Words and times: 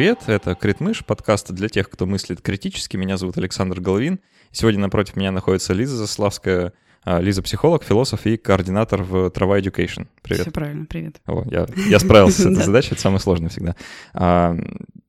привет! 0.00 0.22
Это 0.28 0.54
Критмыш, 0.54 1.04
подкаст 1.04 1.52
для 1.52 1.68
тех, 1.68 1.90
кто 1.90 2.06
мыслит 2.06 2.40
критически. 2.40 2.96
Меня 2.96 3.18
зовут 3.18 3.36
Александр 3.36 3.82
Головин. 3.82 4.18
Сегодня 4.50 4.80
напротив 4.80 5.14
меня 5.14 5.30
находится 5.30 5.74
Лиза 5.74 5.94
Заславская. 5.94 6.72
А, 7.04 7.20
Лиза 7.20 7.42
психолог, 7.42 7.84
философ 7.84 8.24
и 8.24 8.38
координатор 8.38 9.02
в 9.02 9.28
Трава 9.28 9.60
Education. 9.60 10.06
Привет. 10.22 10.40
Все 10.40 10.50
правильно, 10.52 10.86
привет. 10.86 11.20
О, 11.26 11.44
я, 11.50 11.66
я 11.86 11.98
справился 11.98 12.40
с 12.40 12.46
этой 12.50 12.62
задачей, 12.62 12.92
это 12.92 13.00
самое 13.02 13.20
сложное 13.20 13.50
всегда. 13.50 13.76
А, 14.14 14.56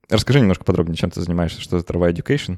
расскажи 0.10 0.42
немножко 0.42 0.66
подробнее, 0.66 0.98
чем 0.98 1.10
ты 1.10 1.22
занимаешься, 1.22 1.62
что 1.62 1.78
это 1.78 1.86
Трава 1.86 2.12
Education? 2.12 2.58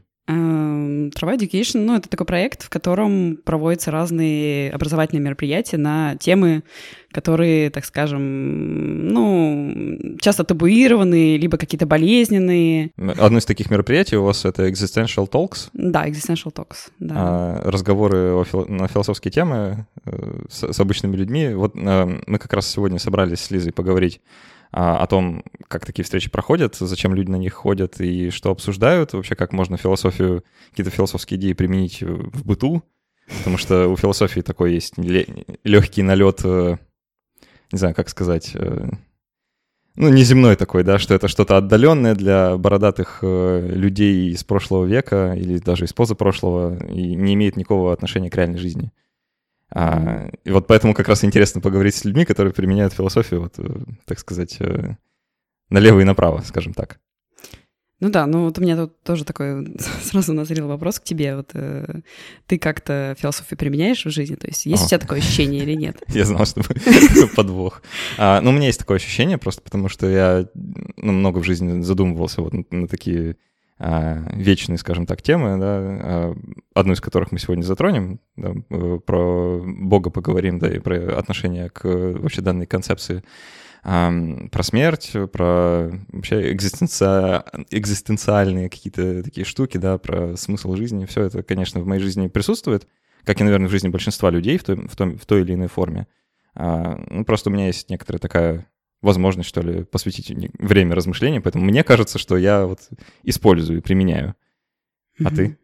Трава 1.11 1.35
Education, 1.35 1.79
ну, 1.79 1.95
это 1.95 2.09
такой 2.09 2.25
проект, 2.25 2.63
в 2.63 2.69
котором 2.69 3.37
проводятся 3.43 3.91
разные 3.91 4.71
образовательные 4.71 5.23
мероприятия 5.23 5.77
на 5.77 6.15
темы, 6.17 6.63
которые, 7.11 7.69
так 7.69 7.85
скажем, 7.85 9.07
ну, 9.07 10.17
часто 10.19 10.43
табуированные, 10.43 11.37
либо 11.37 11.57
какие-то 11.57 11.85
болезненные. 11.85 12.91
Одно 12.97 13.37
из 13.37 13.45
таких 13.45 13.69
мероприятий 13.69 14.17
у 14.17 14.23
вас 14.23 14.45
это 14.45 14.67
Existential 14.67 15.29
Talks? 15.29 15.69
Да, 15.73 16.07
Existential 16.07 16.53
Talks, 16.53 16.91
да. 16.99 17.15
А, 17.17 17.71
разговоры 17.71 18.33
о 18.33 18.43
фил... 18.43 18.65
на 18.67 18.87
философские 18.87 19.31
темы 19.31 19.85
э, 20.05 20.41
с, 20.49 20.73
с 20.73 20.79
обычными 20.79 21.15
людьми. 21.15 21.53
Вот 21.53 21.75
э, 21.75 22.19
мы 22.25 22.37
как 22.39 22.53
раз 22.53 22.67
сегодня 22.67 22.99
собрались 22.99 23.39
с 23.39 23.51
Лизой 23.51 23.71
поговорить 23.71 24.21
о 24.75 25.05
том, 25.05 25.43
как 25.67 25.85
такие 25.85 26.03
встречи 26.03 26.31
проходят, 26.31 26.75
зачем 26.75 27.13
люди 27.13 27.29
на 27.29 27.35
них 27.35 27.53
ходят 27.53 28.01
и 28.01 28.31
что 28.31 28.49
обсуждают, 28.49 29.13
вообще 29.13 29.35
как 29.35 29.53
можно 29.53 29.77
философию, 29.77 30.43
какие-то 30.71 30.89
философские 30.89 31.39
идеи 31.39 31.53
применить 31.53 32.01
в 32.01 32.43
быту, 32.43 32.83
потому 33.39 33.57
что 33.57 33.87
у 33.87 33.95
философии 33.95 34.41
такой 34.41 34.73
есть 34.73 34.95
легкий 35.63 36.01
налет, 36.01 36.41
э, 36.43 36.77
не 37.71 37.77
знаю, 37.77 37.93
как 37.93 38.09
сказать, 38.09 38.51
э, 38.55 38.89
ну, 39.95 40.09
неземной 40.09 40.55
такой, 40.55 40.83
да, 40.83 40.97
что 40.97 41.13
это 41.13 41.27
что-то 41.27 41.57
отдаленное 41.57 42.15
для 42.15 42.57
бородатых 42.57 43.19
э, 43.21 43.67
людей 43.73 44.31
из 44.31 44.43
прошлого 44.43 44.85
века 44.85 45.35
или 45.37 45.59
даже 45.59 45.85
из 45.85 45.93
позапрошлого 45.93 46.83
и 46.87 47.15
не 47.15 47.35
имеет 47.35 47.57
никакого 47.57 47.93
отношения 47.93 48.31
к 48.31 48.35
реальной 48.35 48.57
жизни. 48.57 48.91
А, 49.75 50.29
и 50.43 50.51
вот 50.51 50.67
поэтому 50.67 50.93
как 50.93 51.07
раз 51.07 51.23
интересно 51.23 51.59
поговорить 51.59 51.95
с 51.95 52.05
людьми, 52.05 52.25
которые 52.25 52.53
применяют 52.53 52.93
философию, 52.93 53.41
вот, 53.41 53.53
э, 53.57 53.83
так 54.05 54.19
сказать, 54.19 54.57
э, 54.59 54.97
налево 55.69 55.99
и 55.99 56.03
направо, 56.03 56.41
скажем 56.45 56.73
так. 56.73 56.99
Ну 57.99 58.09
да, 58.09 58.27
ну 58.27 58.43
вот 58.43 58.59
у 58.59 58.61
меня 58.61 58.75
тут 58.75 59.01
тоже 59.01 59.25
такой 59.25 59.65
сразу 60.03 60.33
назрел 60.33 60.67
вопрос 60.67 60.99
к 60.99 61.03
тебе. 61.03 61.35
Вот 61.37 61.51
э, 61.53 62.01
ты 62.45 62.59
как-то 62.59 63.15
философию 63.17 63.57
применяешь 63.57 64.05
в 64.05 64.11
жизни? 64.11 64.35
То 64.35 64.45
есть 64.47 64.67
есть 64.67 64.83
О. 64.83 64.85
у 64.85 64.89
тебя 64.89 64.99
такое 64.99 65.19
ощущение 65.19 65.63
или 65.63 65.73
нет? 65.73 66.03
Я 66.09 66.25
знал, 66.25 66.45
что 66.45 66.61
подвох. 67.35 67.81
А, 68.17 68.41
ну, 68.41 68.51
у 68.51 68.53
меня 68.53 68.67
есть 68.67 68.79
такое 68.79 68.97
ощущение, 68.97 69.39
просто 69.39 69.61
потому 69.63 69.89
что 69.89 70.07
я 70.07 70.47
ну, 70.53 71.13
много 71.13 71.39
в 71.39 71.43
жизни 71.45 71.81
задумывался 71.81 72.41
вот 72.41 72.53
на, 72.71 72.87
такие 72.87 73.37
вечные, 73.79 74.77
скажем 74.77 75.05
так, 75.05 75.21
темы, 75.21 75.57
да, 75.57 75.77
а, 75.79 76.35
одну 76.73 76.93
из 76.93 77.01
которых 77.01 77.31
мы 77.31 77.39
сегодня 77.39 77.63
затронем, 77.63 78.19
да, 78.35 78.53
э, 78.69 78.99
про 79.05 79.61
Бога 79.65 80.09
поговорим, 80.09 80.59
да, 80.59 80.69
и 80.69 80.79
про 80.79 81.17
отношение 81.17 81.69
к 81.69 81.83
вообще 81.85 82.41
данной 82.41 82.65
концепции, 82.65 83.23
про 83.81 84.63
смерть, 84.63 85.11
про 85.33 85.91
вообще 86.13 86.53
экзистенци... 86.53 87.43
экзистенциальные 87.69 88.69
какие-то 88.69 89.23
такие 89.23 89.43
штуки, 89.43 89.77
да, 89.77 89.97
про 89.97 90.37
смысл 90.37 90.75
жизни, 90.75 91.05
все 91.05 91.23
это, 91.23 91.43
конечно, 91.43 91.81
в 91.81 91.85
моей 91.85 92.01
жизни 92.01 92.27
присутствует, 92.27 92.87
как 93.25 93.41
и, 93.41 93.43
наверное, 93.43 93.67
в 93.67 93.71
жизни 93.71 93.89
большинства 93.89 94.29
людей 94.29 94.57
в 94.57 94.63
той, 94.63 94.87
в 94.87 94.95
том, 94.95 95.17
в 95.17 95.25
той 95.25 95.41
или 95.41 95.55
иной 95.55 95.67
форме. 95.67 96.07
А, 96.55 96.97
ну, 97.09 97.25
просто 97.25 97.49
у 97.49 97.53
меня 97.53 97.67
есть 97.67 97.89
некоторая 97.89 98.19
такая 98.19 98.67
возможность, 99.03 99.49
что 99.49 99.61
ли, 99.61 99.83
посвятить 99.83 100.31
время 100.57 100.95
размышления, 100.95 101.41
поэтому 101.41 101.65
мне 101.65 101.83
кажется, 101.83 102.17
что 102.17 102.37
я 102.37 102.65
вот 102.65 102.79
использую 103.21 103.79
и 103.79 103.81
применяю. 103.81 104.33
А 105.19 105.23
mm-hmm. 105.23 105.35
ты? 105.35 105.57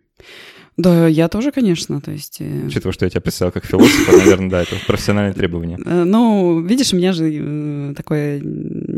Да, 0.79 1.07
я 1.07 1.27
тоже, 1.27 1.51
конечно, 1.51 1.99
то 1.99 2.11
есть... 2.11 2.37
Э, 2.39 2.67
Учитывая, 2.67 2.93
что 2.93 3.05
я 3.05 3.09
тебя 3.09 3.19
представил 3.19 3.51
как 3.51 3.65
философа, 3.65 4.15
наверное, 4.15 4.49
да, 4.49 4.61
это 4.61 4.77
профессиональное 4.87 5.33
требование. 5.33 5.77
Э, 5.85 6.05
ну, 6.05 6.61
видишь, 6.61 6.93
у 6.93 6.95
меня 6.95 7.11
же 7.11 7.29
э, 7.29 7.93
такое... 7.95 8.41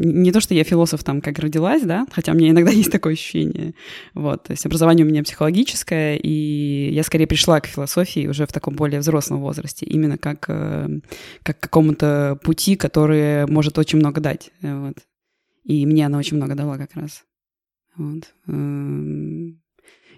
Не 0.03 0.31
то, 0.31 0.41
что 0.41 0.53
я 0.53 0.63
философ 0.63 1.03
там, 1.03 1.21
как 1.21 1.37
родилась, 1.39 1.83
да, 1.83 2.05
хотя 2.11 2.31
у 2.31 2.35
меня 2.35 2.49
иногда 2.49 2.71
есть 2.71 2.91
такое 2.91 3.13
ощущение. 3.13 3.73
Вот, 4.13 4.43
то 4.43 4.51
есть 4.51 4.65
образование 4.65 5.05
у 5.05 5.09
меня 5.09 5.23
психологическое, 5.23 6.17
и 6.17 6.91
я 6.91 7.03
скорее 7.03 7.27
пришла 7.27 7.61
к 7.61 7.67
философии 7.67 8.27
уже 8.27 8.45
в 8.45 8.53
таком 8.53 8.75
более 8.75 8.99
взрослом 8.99 9.41
возрасте, 9.41 9.85
именно 9.85 10.17
как, 10.17 10.39
как 10.41 11.59
к 11.59 11.59
какому-то 11.59 12.39
пути, 12.43 12.75
который 12.75 13.45
может 13.47 13.77
очень 13.77 13.99
много 13.99 14.21
дать, 14.21 14.51
вот. 14.61 14.95
И 15.63 15.85
мне 15.85 16.05
она 16.05 16.17
очень 16.17 16.37
много 16.37 16.55
дала 16.55 16.77
как 16.77 16.95
раз. 16.95 17.23
Вот. 17.95 18.33
Эм, 18.47 19.61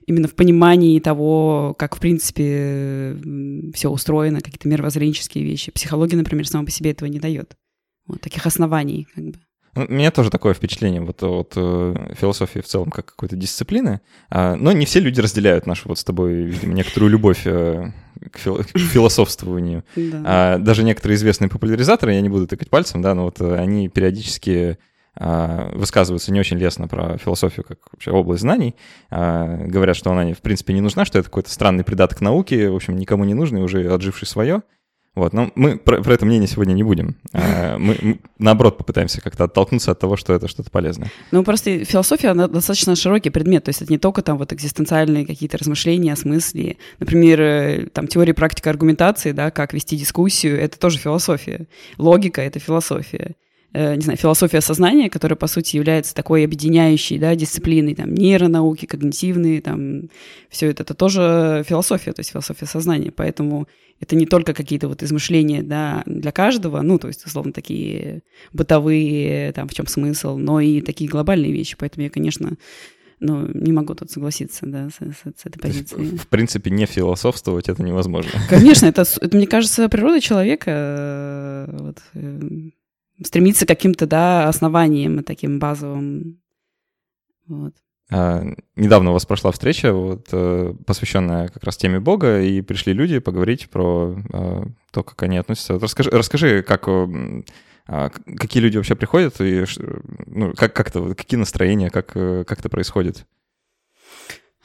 именно 0.05 0.27
в 0.27 0.35
понимании 0.35 0.99
того, 0.99 1.75
как, 1.77 1.95
в 1.95 1.99
принципе, 1.99 3.17
все 3.73 3.89
устроено, 3.89 4.41
какие-то 4.41 4.67
мировоззренческие 4.67 5.43
вещи. 5.43 5.71
Психология, 5.71 6.17
например, 6.17 6.47
сама 6.47 6.65
по 6.65 6.71
себе 6.71 6.91
этого 6.91 7.09
не 7.09 7.19
дает. 7.19 7.57
Вот 8.07 8.21
таких 8.21 8.45
оснований, 8.45 9.07
как 9.13 9.23
бы. 9.25 9.39
Ну, 9.75 9.85
у 9.89 9.91
меня 9.91 10.11
тоже 10.11 10.29
такое 10.29 10.53
впечатление 10.53 11.01
вот 11.01 11.23
от 11.23 11.53
э, 11.55 12.13
философии 12.19 12.59
в 12.59 12.65
целом 12.65 12.91
как 12.91 13.07
какой-то 13.07 13.35
дисциплины, 13.35 14.01
э, 14.29 14.55
но 14.55 14.71
не 14.71 14.85
все 14.85 14.99
люди 14.99 15.19
разделяют 15.19 15.65
нашу 15.65 15.89
вот 15.89 15.97
с 15.97 16.03
тобой, 16.03 16.43
видимо, 16.43 16.73
некоторую 16.73 17.11
любовь 17.11 17.41
э, 17.45 17.91
к, 18.31 18.37
фил 18.37 18.57
к 18.57 18.77
философствованию. 18.77 19.83
Да. 19.95 20.21
А, 20.25 20.57
даже 20.59 20.83
некоторые 20.83 21.15
известные 21.15 21.49
популяризаторы, 21.49 22.13
я 22.13 22.21
не 22.21 22.29
буду 22.29 22.47
тыкать 22.47 22.69
пальцем, 22.69 23.01
да, 23.01 23.15
но 23.15 23.25
вот 23.25 23.41
э, 23.41 23.55
они 23.55 23.89
периодически 23.89 24.77
а, 25.15 25.69
высказываются 25.73 26.31
не 26.31 26.39
очень 26.39 26.57
лестно 26.57 26.87
про 26.87 27.17
философию 27.17 27.65
как 27.67 27.79
вообще 27.91 28.11
область 28.11 28.41
знаний, 28.41 28.75
а, 29.09 29.57
говорят, 29.65 29.95
что 29.95 30.11
она, 30.11 30.33
в 30.33 30.41
принципе, 30.41 30.73
не 30.73 30.81
нужна, 30.81 31.05
что 31.05 31.19
это 31.19 31.29
какой-то 31.29 31.51
странный 31.51 31.83
придаток 31.83 32.21
науки, 32.21 32.67
в 32.67 32.75
общем, 32.75 32.95
никому 32.95 33.23
не 33.23 33.33
нужный, 33.33 33.63
уже 33.63 33.91
отживший 33.91 34.27
свое. 34.27 34.63
Вот, 35.15 35.31
но 35.33 35.51
мы 35.53 35.77
про, 35.77 36.01
про 36.01 36.13
это 36.15 36.25
мнение 36.25 36.47
сегодня 36.47 36.73
не 36.73 36.81
будем. 36.83 37.15
А, 37.33 37.77
мы, 37.77 38.19
наоборот, 38.39 38.79
попытаемся 38.79 39.21
как-то 39.21 39.43
оттолкнуться 39.43 39.91
от 39.91 39.99
того, 39.99 40.17
что 40.17 40.33
это 40.33 40.47
что-то 40.47 40.71
полезное. 40.71 41.11
Ну, 41.31 41.43
просто 41.43 41.85
философия, 41.85 42.29
она 42.29 42.47
достаточно 42.47 42.95
широкий 42.95 43.29
предмет, 43.29 43.65
то 43.65 43.69
есть 43.69 43.83
это 43.83 43.91
не 43.91 43.99
только 43.99 44.23
там 44.23 44.39
вот 44.39 44.53
экзистенциальные 44.53 45.27
какие-то 45.27 45.59
размышления 45.59 46.13
о 46.13 46.15
смысле. 46.15 46.77
Например, 46.99 47.41
э, 47.41 47.85
там 47.93 48.07
теория 48.07 48.33
практика 48.33 48.71
аргументации, 48.71 49.33
да, 49.33 49.51
как 49.51 49.73
вести 49.73 49.97
дискуссию, 49.97 50.59
это 50.59 50.79
тоже 50.79 50.97
философия. 50.97 51.67
Логика— 51.99 52.41
это 52.43 52.57
философия. 52.59 53.35
Э, 53.73 53.95
не 53.95 54.01
знаю, 54.01 54.17
философия 54.17 54.61
сознания, 54.61 55.09
которая, 55.09 55.35
по 55.35 55.47
сути, 55.47 55.77
является 55.77 56.13
такой 56.13 56.45
объединяющей 56.45 57.17
да, 57.17 57.33
дисциплиной, 57.35 57.95
там, 57.95 58.13
нейронауки, 58.13 58.85
когнитивные, 58.85 59.61
там, 59.61 60.09
все 60.49 60.69
это, 60.69 60.83
это 60.83 60.93
тоже 60.93 61.63
философия, 61.67 62.13
то 62.13 62.19
есть 62.19 62.31
философия 62.31 62.67
сознания, 62.67 63.11
поэтому 63.11 63.67
это 63.99 64.15
не 64.15 64.27
только 64.27 64.53
какие-то 64.53 64.87
вот 64.87 65.01
измышления, 65.01 65.63
да, 65.63 66.03
для 66.05 66.31
каждого, 66.31 66.81
ну, 66.81 66.99
то 66.99 67.07
есть, 67.07 67.25
условно, 67.25 67.51
такие 67.51 68.21
бытовые, 68.51 69.51
там, 69.53 69.67
в 69.67 69.73
чем 69.73 69.87
смысл, 69.87 70.37
но 70.37 70.59
и 70.59 70.79
такие 70.81 71.09
глобальные 71.09 71.51
вещи, 71.51 71.75
поэтому 71.75 72.03
я, 72.03 72.11
конечно, 72.11 72.57
ну, 73.19 73.47
не 73.55 73.71
могу 73.71 73.95
тут 73.95 74.11
согласиться, 74.11 74.67
да, 74.67 74.89
с, 74.89 74.97
с, 74.97 75.41
с 75.41 75.45
этой 75.45 75.59
позицией. 75.59 76.15
В, 76.15 76.21
в 76.21 76.27
принципе, 76.27 76.69
не 76.69 76.85
философствовать 76.85 77.69
это 77.69 77.81
невозможно. 77.81 78.31
Конечно, 78.49 78.85
это, 78.85 79.01
это 79.01 79.35
мне 79.35 79.47
кажется, 79.47 79.89
природа 79.89 80.19
человека. 80.19 80.71
Э, 80.71 81.77
вот, 81.79 81.97
э, 82.13 82.39
стремиться 83.23 83.65
к 83.65 83.69
каким-то, 83.69 84.05
да, 84.05 84.47
основаниям 84.47 85.23
таким 85.23 85.59
базовым. 85.59 86.39
Вот. 87.47 87.73
А, 88.11 88.43
недавно 88.75 89.09
у 89.09 89.13
вас 89.13 89.25
прошла 89.25 89.51
встреча, 89.51 89.93
вот, 89.93 90.27
э, 90.31 90.73
посвященная 90.85 91.47
как 91.47 91.63
раз 91.63 91.77
теме 91.77 91.99
Бога, 91.99 92.41
и 92.41 92.61
пришли 92.61 92.93
люди 92.93 93.19
поговорить 93.19 93.69
про 93.69 94.15
а, 94.31 94.63
то, 94.91 95.03
как 95.03 95.21
они 95.23 95.37
относятся. 95.37 95.79
Расскажи, 95.79 96.09
расскажи, 96.11 96.63
как, 96.63 96.87
а, 96.87 98.09
какие 98.37 98.61
люди 98.61 98.77
вообще 98.77 98.95
приходят, 98.95 99.39
и 99.41 99.65
ну, 100.27 100.53
как, 100.53 100.73
как 100.73 100.89
это, 100.89 101.15
какие 101.15 101.39
настроения, 101.39 101.89
как, 101.89 102.11
э, 102.15 102.43
как 102.45 102.59
это 102.59 102.69
происходит? 102.69 103.25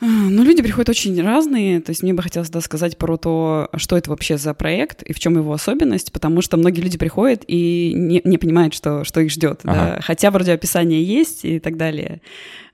А, 0.01 0.07
ну, 0.07 0.45
люди 0.45 0.63
приходят 0.63 0.89
очень 0.89 1.21
разные. 1.21 1.81
То 1.81 1.91
есть 1.91 2.03
мне 2.03 2.15
бы 2.15 2.23
хотелось 2.23 2.51
да, 2.51 2.61
сказать 2.61 2.97
про 2.99 3.17
то, 3.17 3.69
что 3.77 3.97
это 3.97 4.11
вообще 4.11 4.39
за 4.39 4.55
проект 4.55 5.03
и 5.03 5.13
в 5.13 5.19
чем 5.19 5.37
его 5.37 5.53
особенность, 5.53 6.13
потому 6.13 6.41
что 6.41 6.57
многие 6.57 6.81
люди 6.81 6.99
приходят 6.99 7.43
и 7.47 7.93
не, 7.95 8.21
не 8.25 8.39
понимают, 8.39 8.75
что, 8.75 9.05
что 9.05 9.21
их 9.21 9.31
ждет. 9.31 9.61
Ага. 9.65 9.97
Да? 9.97 10.01
Хотя 10.01 10.31
вроде 10.31 10.53
описание 10.53 11.03
есть 11.03 11.45
и 11.45 11.59
так 11.59 11.77
далее. 11.77 12.21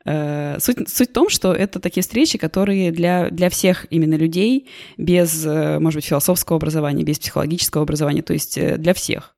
Э, 0.04 0.58
суть, 0.60 0.86
суть 0.88 1.10
в 1.10 1.12
том, 1.12 1.30
что 1.30 1.54
это 1.54 1.80
такие 1.80 2.02
встречи, 2.02 2.36
которые 2.36 2.92
для, 2.92 3.30
для 3.30 3.48
всех 3.48 3.86
именно 3.88 4.14
людей 4.14 4.68
без, 4.98 5.46
э, 5.46 5.78
может 5.78 5.98
быть, 5.98 6.04
философского 6.04 6.56
образования, 6.56 7.04
без 7.04 7.18
психологического 7.18 7.84
образования, 7.84 8.22
то 8.22 8.34
есть 8.34 8.58
э, 8.58 8.76
для 8.76 8.92
всех. 8.92 9.34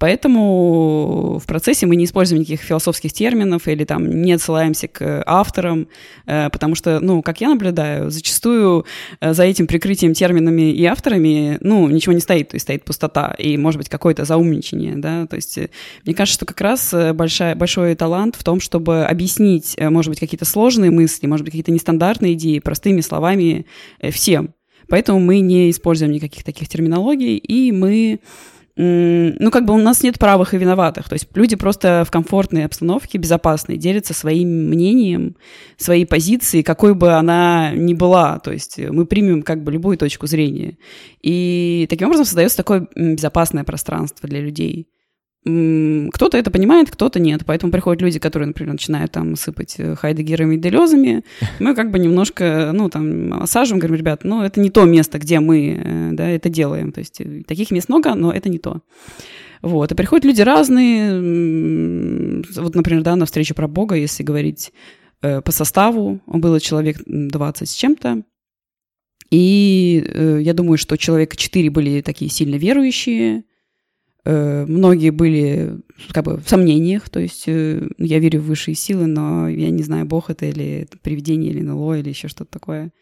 Поэтому 0.00 1.38
в 1.38 1.46
процессе 1.46 1.84
мы 1.84 1.94
не 1.94 2.06
используем 2.06 2.40
никаких 2.40 2.62
философских 2.62 3.12
терминов 3.12 3.68
или 3.68 3.84
там 3.84 4.22
не 4.22 4.32
отсылаемся 4.32 4.88
к 4.88 5.22
авторам, 5.26 5.88
э, 6.24 6.48
потому 6.48 6.74
что, 6.74 7.00
ну, 7.00 7.20
как 7.20 7.42
я 7.42 7.50
наблюдаю, 7.50 8.10
зачастую 8.10 8.86
э, 9.20 9.34
за 9.34 9.42
этим 9.42 9.66
прикрытием 9.66 10.14
терминами 10.14 10.72
и 10.72 10.82
авторами, 10.86 11.58
ну, 11.60 11.86
ничего 11.90 12.14
не 12.14 12.20
стоит, 12.20 12.48
то 12.48 12.54
есть 12.54 12.64
стоит 12.64 12.82
пустота 12.82 13.34
и, 13.36 13.58
может 13.58 13.76
быть, 13.76 13.90
какое-то 13.90 14.24
заумничание, 14.24 14.96
да, 14.96 15.26
то 15.26 15.36
есть 15.36 15.58
мне 16.06 16.14
кажется, 16.14 16.38
что 16.38 16.46
как 16.46 16.62
раз 16.62 16.94
большая, 17.12 17.54
большой 17.54 17.94
талант 17.94 18.36
в 18.36 18.42
том, 18.42 18.60
чтобы 18.60 19.04
объяснить, 19.04 19.76
может 19.78 20.08
быть, 20.08 20.20
какие-то 20.20 20.46
сложные 20.46 20.90
мысли, 20.90 21.26
может 21.26 21.44
быть, 21.44 21.52
какие-то 21.52 21.72
нестандартные 21.72 22.32
идеи 22.32 22.58
простыми 22.60 23.02
словами 23.02 23.66
всем. 24.10 24.54
Поэтому 24.88 25.20
мы 25.20 25.40
не 25.40 25.70
используем 25.70 26.10
никаких 26.10 26.42
таких 26.42 26.70
терминологий, 26.70 27.36
и 27.36 27.70
мы 27.70 28.20
ну, 28.82 29.50
как 29.50 29.66
бы 29.66 29.74
у 29.74 29.78
нас 29.78 30.02
нет 30.02 30.18
правых 30.18 30.54
и 30.54 30.58
виноватых. 30.58 31.08
То 31.08 31.14
есть 31.14 31.28
люди 31.34 31.54
просто 31.54 32.04
в 32.06 32.10
комфортной 32.10 32.64
обстановке, 32.64 33.18
безопасной, 33.18 33.76
делятся 33.76 34.14
своим 34.14 34.48
мнением, 34.70 35.36
своей 35.76 36.06
позицией, 36.06 36.62
какой 36.62 36.94
бы 36.94 37.12
она 37.12 37.72
ни 37.72 37.92
была. 37.92 38.38
То 38.38 38.52
есть 38.52 38.78
мы 38.78 39.04
примем 39.04 39.42
как 39.42 39.62
бы 39.62 39.72
любую 39.72 39.98
точку 39.98 40.26
зрения. 40.26 40.78
И 41.20 41.86
таким 41.90 42.08
образом 42.08 42.24
создается 42.24 42.56
такое 42.56 42.88
безопасное 42.94 43.64
пространство 43.64 44.28
для 44.28 44.40
людей 44.40 44.88
кто-то 45.42 46.36
это 46.36 46.50
понимает, 46.50 46.90
кто-то 46.90 47.18
нет. 47.18 47.42
Поэтому 47.46 47.72
приходят 47.72 48.02
люди, 48.02 48.18
которые, 48.18 48.48
например, 48.48 48.72
начинают 48.72 49.12
там 49.12 49.36
сыпать 49.36 49.76
э, 49.78 49.94
хайдегерами 49.94 50.56
и 50.56 50.58
делезами. 50.58 51.24
Мы 51.60 51.74
как 51.74 51.90
бы 51.90 51.98
немножко, 51.98 52.72
ну, 52.74 52.90
там, 52.90 53.42
осаживаем, 53.42 53.80
говорим, 53.80 53.96
ребят, 53.96 54.24
ну, 54.24 54.42
это 54.42 54.60
не 54.60 54.68
то 54.68 54.84
место, 54.84 55.18
где 55.18 55.40
мы, 55.40 55.80
э, 55.82 56.10
да, 56.12 56.28
это 56.28 56.50
делаем. 56.50 56.92
То 56.92 57.00
есть 57.00 57.22
э, 57.22 57.42
таких 57.46 57.70
мест 57.70 57.88
много, 57.88 58.14
но 58.14 58.30
это 58.30 58.50
не 58.50 58.58
то. 58.58 58.82
Вот. 59.62 59.92
И 59.92 59.94
приходят 59.94 60.26
люди 60.26 60.42
разные. 60.42 62.42
Вот, 62.56 62.74
например, 62.74 63.02
да, 63.02 63.16
на 63.16 63.24
встречу 63.24 63.54
про 63.54 63.66
Бога, 63.66 63.94
если 63.94 64.22
говорить 64.22 64.72
по 65.20 65.52
составу, 65.52 66.18
было 66.26 66.60
человек 66.60 66.96
20 67.04 67.68
с 67.68 67.74
чем-то. 67.74 68.22
И 69.30 70.02
я 70.40 70.54
думаю, 70.54 70.78
что 70.78 70.96
человека 70.96 71.36
4 71.36 71.68
были 71.68 72.00
такие 72.00 72.30
сильно 72.30 72.56
верующие, 72.56 73.44
многие 74.24 75.10
были 75.10 75.80
как 76.12 76.24
бы 76.24 76.36
в 76.36 76.48
сомнениях, 76.48 77.08
то 77.08 77.20
есть 77.20 77.44
э, 77.46 77.88
я 77.98 78.18
верю 78.18 78.40
в 78.40 78.46
высшие 78.46 78.74
силы, 78.74 79.06
но 79.06 79.48
я 79.48 79.70
не 79.70 79.82
знаю, 79.82 80.06
Бог 80.06 80.30
это 80.30 80.46
или 80.46 80.82
это 80.82 80.98
привидение, 80.98 81.50
или 81.50 81.62
НЛО, 81.62 81.98
или 81.98 82.10
еще 82.10 82.28
что-то 82.28 82.50
такое. 82.50 82.92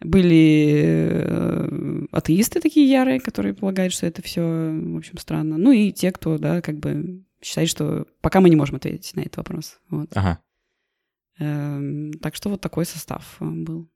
Были 0.00 0.82
э, 1.24 2.06
атеисты 2.12 2.60
такие 2.60 2.90
ярые, 2.90 3.20
которые 3.20 3.54
полагают, 3.54 3.92
что 3.92 4.06
это 4.06 4.22
все, 4.22 4.42
в 4.42 4.96
общем, 4.96 5.18
странно. 5.18 5.58
Ну 5.58 5.72
и 5.72 5.92
те, 5.92 6.12
кто, 6.12 6.38
да, 6.38 6.60
как 6.60 6.78
бы 6.78 7.24
считает, 7.42 7.68
что 7.68 8.06
пока 8.20 8.40
мы 8.40 8.50
не 8.50 8.56
можем 8.56 8.76
ответить 8.76 9.14
на 9.14 9.20
этот 9.20 9.36
вопрос. 9.38 9.78
Вот. 9.90 10.08
Ага. 10.14 10.40
Эм, 11.38 12.12
так 12.14 12.34
что 12.34 12.50
вот 12.50 12.60
такой 12.60 12.84
состав 12.84 13.36
был. 13.40 13.88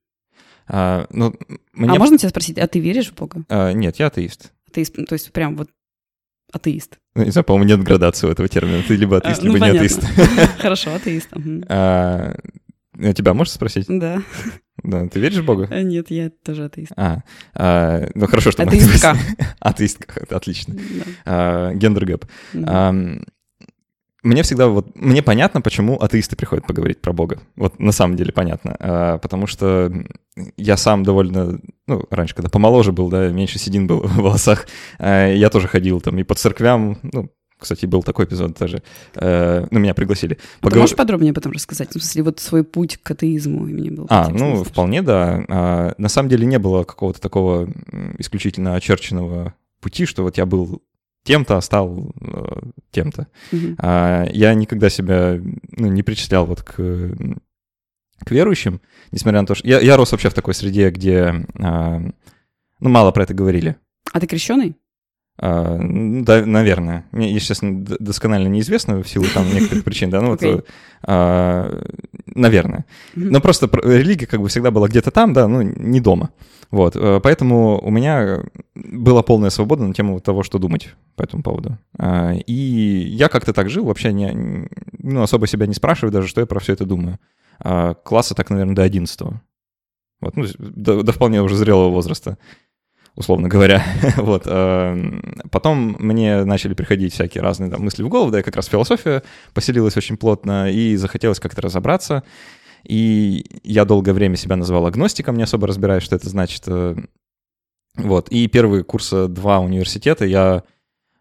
А, 0.68 1.06
ну, 1.10 1.34
мне... 1.72 1.90
а 1.90 1.98
можно 1.98 2.18
тебя 2.18 2.30
спросить, 2.30 2.58
а 2.58 2.66
ты 2.66 2.80
веришь 2.80 3.10
в 3.10 3.14
Бога? 3.14 3.44
А, 3.48 3.72
нет, 3.72 3.96
я 3.96 4.06
атеист. 4.06 4.52
Атеист, 4.68 4.94
то 4.94 5.12
есть 5.12 5.32
прям 5.32 5.56
вот 5.56 5.70
атеист. 6.52 6.98
Ну, 7.14 7.24
не 7.24 7.30
знаю, 7.30 7.44
по-моему, 7.44 7.68
нет 7.68 7.82
градации 7.82 8.26
у 8.26 8.30
этого 8.30 8.48
термина. 8.48 8.82
Ты 8.86 8.96
либо 8.96 9.18
атеист, 9.18 9.40
а, 9.40 9.44
ну, 9.44 9.54
либо 9.54 9.66
понятно. 9.66 9.80
не 9.80 9.86
атеист. 9.86 10.58
Хорошо, 10.58 10.94
атеист. 10.94 11.28
А, 11.68 12.34
тебя 13.14 13.34
можешь 13.34 13.54
спросить? 13.54 13.86
Да. 13.88 14.22
Да, 14.82 15.08
ты 15.08 15.18
веришь 15.20 15.38
в 15.38 15.44
Бога? 15.44 15.68
А, 15.70 15.82
нет, 15.82 16.10
я 16.10 16.30
тоже 16.44 16.64
атеист. 16.64 16.92
А, 16.96 17.22
а 17.54 18.08
ну 18.14 18.26
хорошо, 18.26 18.50
что 18.50 18.62
Атеистка. 18.62 19.16
Атеистка, 19.60 20.26
отлично. 20.30 20.74
Да. 20.74 21.04
А, 21.24 21.74
гендер 21.74 22.04
гэп. 22.04 22.26
Да 22.52 22.94
мне 24.26 24.42
всегда 24.42 24.68
вот, 24.68 24.88
мне 24.94 25.22
понятно, 25.22 25.60
почему 25.60 25.96
атеисты 26.00 26.36
приходят 26.36 26.66
поговорить 26.66 27.00
про 27.00 27.12
Бога. 27.12 27.38
Вот 27.54 27.78
на 27.78 27.92
самом 27.92 28.16
деле 28.16 28.32
понятно. 28.32 28.76
А, 28.78 29.18
потому 29.18 29.46
что 29.46 29.92
я 30.56 30.76
сам 30.76 31.04
довольно, 31.04 31.60
ну, 31.86 32.04
раньше, 32.10 32.34
когда 32.34 32.50
помоложе 32.50 32.92
был, 32.92 33.08
да, 33.08 33.28
меньше 33.28 33.58
седин 33.58 33.86
был 33.86 34.00
в 34.04 34.16
волосах, 34.16 34.66
а, 34.98 35.32
я 35.32 35.48
тоже 35.48 35.68
ходил 35.68 36.00
там 36.00 36.18
и 36.18 36.24
по 36.24 36.34
церквям, 36.34 36.98
ну, 37.02 37.30
кстати, 37.58 37.86
был 37.86 38.02
такой 38.02 38.26
эпизод 38.26 38.58
тоже. 38.58 38.82
Э, 39.14 39.66
ну, 39.70 39.78
меня 39.78 39.94
пригласили. 39.94 40.36
А 40.60 40.68
ты 40.68 40.78
можешь 40.78 40.94
подробнее 40.94 41.30
об 41.30 41.38
этом 41.38 41.52
рассказать? 41.52 41.88
В 41.88 41.92
смысле, 41.92 42.24
вот 42.24 42.38
свой 42.38 42.64
путь 42.64 42.98
к 42.98 43.10
атеизму 43.10 43.60
мне 43.60 43.90
был. 43.90 44.06
А, 44.10 44.28
ну, 44.28 44.62
вполне, 44.62 45.00
да. 45.00 45.42
А, 45.48 45.94
на 45.96 46.08
самом 46.10 46.28
деле 46.28 46.44
не 46.44 46.58
было 46.58 46.84
какого-то 46.84 47.18
такого 47.18 47.66
исключительно 48.18 48.74
очерченного 48.74 49.54
пути, 49.80 50.04
что 50.04 50.22
вот 50.22 50.36
я 50.36 50.44
был 50.44 50.82
тем-то, 51.26 51.56
а 51.56 51.60
стал 51.60 52.14
э, 52.20 52.60
тем-то. 52.92 53.26
Mm-hmm. 53.52 53.74
А, 53.78 54.26
я 54.30 54.54
никогда 54.54 54.88
себя 54.88 55.38
ну, 55.72 55.88
не 55.88 56.02
причислял 56.02 56.46
вот 56.46 56.62
к, 56.62 56.74
к 58.24 58.30
верующим, 58.30 58.80
несмотря 59.10 59.40
на 59.40 59.46
то, 59.46 59.54
что... 59.54 59.66
Я, 59.66 59.80
я 59.80 59.96
рос 59.96 60.12
вообще 60.12 60.30
в 60.30 60.34
такой 60.34 60.54
среде, 60.54 60.90
где 60.90 61.44
а, 61.58 62.00
ну, 62.80 62.88
мало 62.88 63.10
про 63.10 63.24
это 63.24 63.34
говорили. 63.34 63.76
А 64.12 64.20
ты 64.20 64.26
крещеный? 64.26 64.76
А, 65.38 65.78
да, 65.78 66.46
наверное. 66.46 67.04
Мне, 67.12 67.32
естественно, 67.32 67.84
досконально 67.84 68.48
неизвестно 68.48 69.02
в 69.02 69.08
силу 69.08 69.26
там 69.34 69.46
некоторых 69.52 69.84
причин, 69.84 70.10
да, 70.10 70.20
ну 70.20 70.34
okay. 70.34 70.54
вот, 70.54 70.66
а, 71.02 71.84
наверное. 72.26 72.86
Но 73.14 73.40
просто 73.40 73.68
религия 73.82 74.26
как 74.26 74.40
бы 74.40 74.48
всегда 74.48 74.70
была 74.70 74.88
где-то 74.88 75.10
там, 75.10 75.32
да, 75.32 75.46
ну, 75.46 75.62
не 75.62 76.00
дома. 76.00 76.30
Вот, 76.70 76.96
э, 76.96 77.20
поэтому 77.22 77.80
у 77.80 77.90
меня 77.90 78.42
была 78.74 79.22
полная 79.22 79.50
свобода 79.50 79.84
на 79.84 79.94
тему 79.94 80.18
того, 80.20 80.42
что 80.42 80.58
думать 80.58 80.94
по 81.14 81.22
этому 81.22 81.42
поводу. 81.42 81.78
А, 81.98 82.32
и 82.32 82.52
я 82.52 83.28
как-то 83.28 83.52
так 83.52 83.70
жил, 83.70 83.84
вообще 83.84 84.12
не, 84.12 84.68
ну, 84.98 85.22
особо 85.22 85.46
себя 85.46 85.66
не 85.66 85.74
спрашиваю 85.74 86.12
даже, 86.12 86.28
что 86.28 86.40
я 86.40 86.46
про 86.46 86.58
все 86.58 86.72
это 86.72 86.84
думаю. 86.84 87.18
А, 87.60 87.94
класса 87.94 88.34
так, 88.34 88.50
наверное, 88.50 88.74
до 88.74 88.82
11 88.82 89.20
Вот, 90.20 90.36
ну, 90.36 90.44
до, 90.58 91.02
до 91.02 91.12
вполне 91.12 91.40
уже 91.40 91.56
зрелого 91.56 91.90
возраста, 91.90 92.36
условно 93.16 93.48
говоря. 93.48 93.82
вот. 94.16 94.42
А, 94.46 94.96
потом 95.50 95.96
мне 95.98 96.44
начали 96.44 96.74
приходить 96.74 97.14
всякие 97.14 97.42
разные 97.42 97.70
там, 97.70 97.82
мысли 97.82 98.02
в 98.02 98.08
голову, 98.08 98.30
да, 98.30 98.40
и 98.40 98.42
как 98.42 98.56
раз 98.56 98.66
философия 98.66 99.22
поселилась 99.54 99.96
очень 99.96 100.16
плотно, 100.16 100.70
и 100.70 100.94
захотелось 100.96 101.40
как-то 101.40 101.62
разобраться. 101.62 102.22
И 102.84 103.44
я 103.64 103.84
долгое 103.84 104.12
время 104.12 104.36
себя 104.36 104.54
называл 104.54 104.86
агностиком, 104.86 105.36
не 105.36 105.42
особо 105.42 105.66
разбираюсь, 105.66 106.04
что 106.04 106.14
это 106.14 106.28
значит. 106.28 106.62
Э, 106.66 106.94
вот. 107.96 108.28
И 108.28 108.46
первые 108.46 108.84
курсы 108.84 109.26
два 109.26 109.58
университета 109.58 110.24
я 110.24 110.62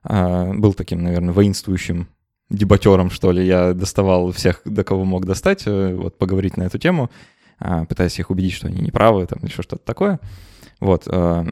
э, 0.04 0.54
был 0.54 0.74
таким, 0.74 1.02
наверное, 1.02 1.34
воинствующим 1.34 2.08
дебатером, 2.52 3.10
что 3.10 3.32
ли. 3.32 3.44
Я 3.44 3.74
доставал 3.74 4.32
всех, 4.32 4.62
до 4.66 4.84
кого 4.84 5.06
мог 5.06 5.26
достать, 5.26 5.64
э, 5.66 5.96
вот, 5.96 6.20
поговорить 6.20 6.58
на 6.58 6.64
эту 6.64 6.78
тему, 6.78 7.10
пытаясь 7.58 8.20
их 8.20 8.30
убедить, 8.32 8.52
что 8.52 8.68
они 8.68 8.82
неправы, 8.82 9.26
там, 9.26 9.40
еще 9.42 9.64
что-то 9.64 9.84
такое. 9.86 10.20
Вот. 10.86 11.08
Э, 11.08 11.44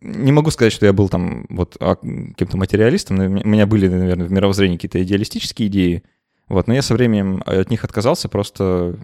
не 0.00 0.30
могу 0.30 0.50
сказать, 0.50 0.72
что 0.72 0.86
я 0.86 0.92
был 0.92 1.08
там 1.08 1.46
вот 1.48 1.76
а, 1.80 1.96
каким-то 1.96 2.56
материалистом, 2.56 3.18
у 3.18 3.28
меня 3.28 3.66
были, 3.66 3.88
наверное, 3.88 4.26
в 4.26 4.32
мировоззрении 4.32 4.76
какие-то 4.76 5.02
идеалистические 5.02 5.68
идеи, 5.68 6.04
вот, 6.48 6.68
но 6.68 6.74
я 6.74 6.82
со 6.82 6.94
временем 6.94 7.42
от 7.44 7.70
них 7.70 7.84
отказался 7.84 8.28
просто 8.28 8.98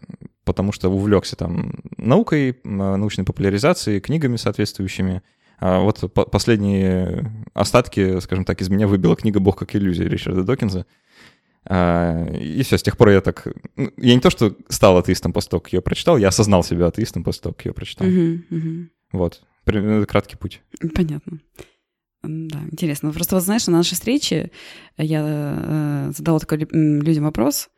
потому, 0.44 0.70
что 0.70 0.90
увлекся 0.90 1.34
там 1.36 1.74
наукой, 1.96 2.60
научной 2.62 3.24
популяризацией, 3.24 4.00
книгами 4.00 4.36
соответствующими. 4.36 5.22
А 5.58 5.80
вот 5.80 6.12
последние 6.30 7.32
остатки, 7.52 8.20
скажем 8.20 8.44
так, 8.44 8.60
из 8.60 8.68
меня 8.68 8.86
выбила 8.86 9.16
книга 9.16 9.40
«Бог 9.40 9.58
как 9.58 9.74
иллюзия» 9.74 10.08
Ричарда 10.08 10.44
Докинза. 10.44 10.86
А, 11.66 12.26
и 12.32 12.62
все, 12.62 12.78
с 12.78 12.82
тех 12.82 12.96
пор 12.96 13.10
я 13.10 13.20
так... 13.20 13.46
Ну, 13.76 13.90
я 13.98 14.14
не 14.14 14.20
то, 14.20 14.30
что 14.30 14.56
стал 14.68 14.96
атеистом 14.96 15.32
после 15.32 15.50
того, 15.50 15.60
как 15.60 15.72
ее 15.72 15.82
прочитал, 15.82 16.16
я 16.16 16.28
осознал 16.28 16.62
себя 16.62 16.86
атеистом 16.86 17.24
после 17.24 17.42
того, 17.42 17.54
как 17.54 17.66
ее 17.66 17.72
прочитал. 17.74 18.06
Uh-huh, 18.06 18.42
uh-huh. 18.50 18.86
Вот. 19.12 19.42
Краткий 19.64 20.36
путь. 20.36 20.62
Понятно. 20.94 21.40
Да, 22.22 22.58
интересно. 22.70 23.12
Просто 23.12 23.36
вот 23.36 23.44
знаешь, 23.44 23.66
на 23.66 23.78
нашей 23.78 23.94
встрече 23.94 24.50
я 24.98 25.22
э, 25.24 26.12
задала 26.14 26.38
такой 26.38 26.58
людям 26.58 27.24
вопрос 27.24 27.70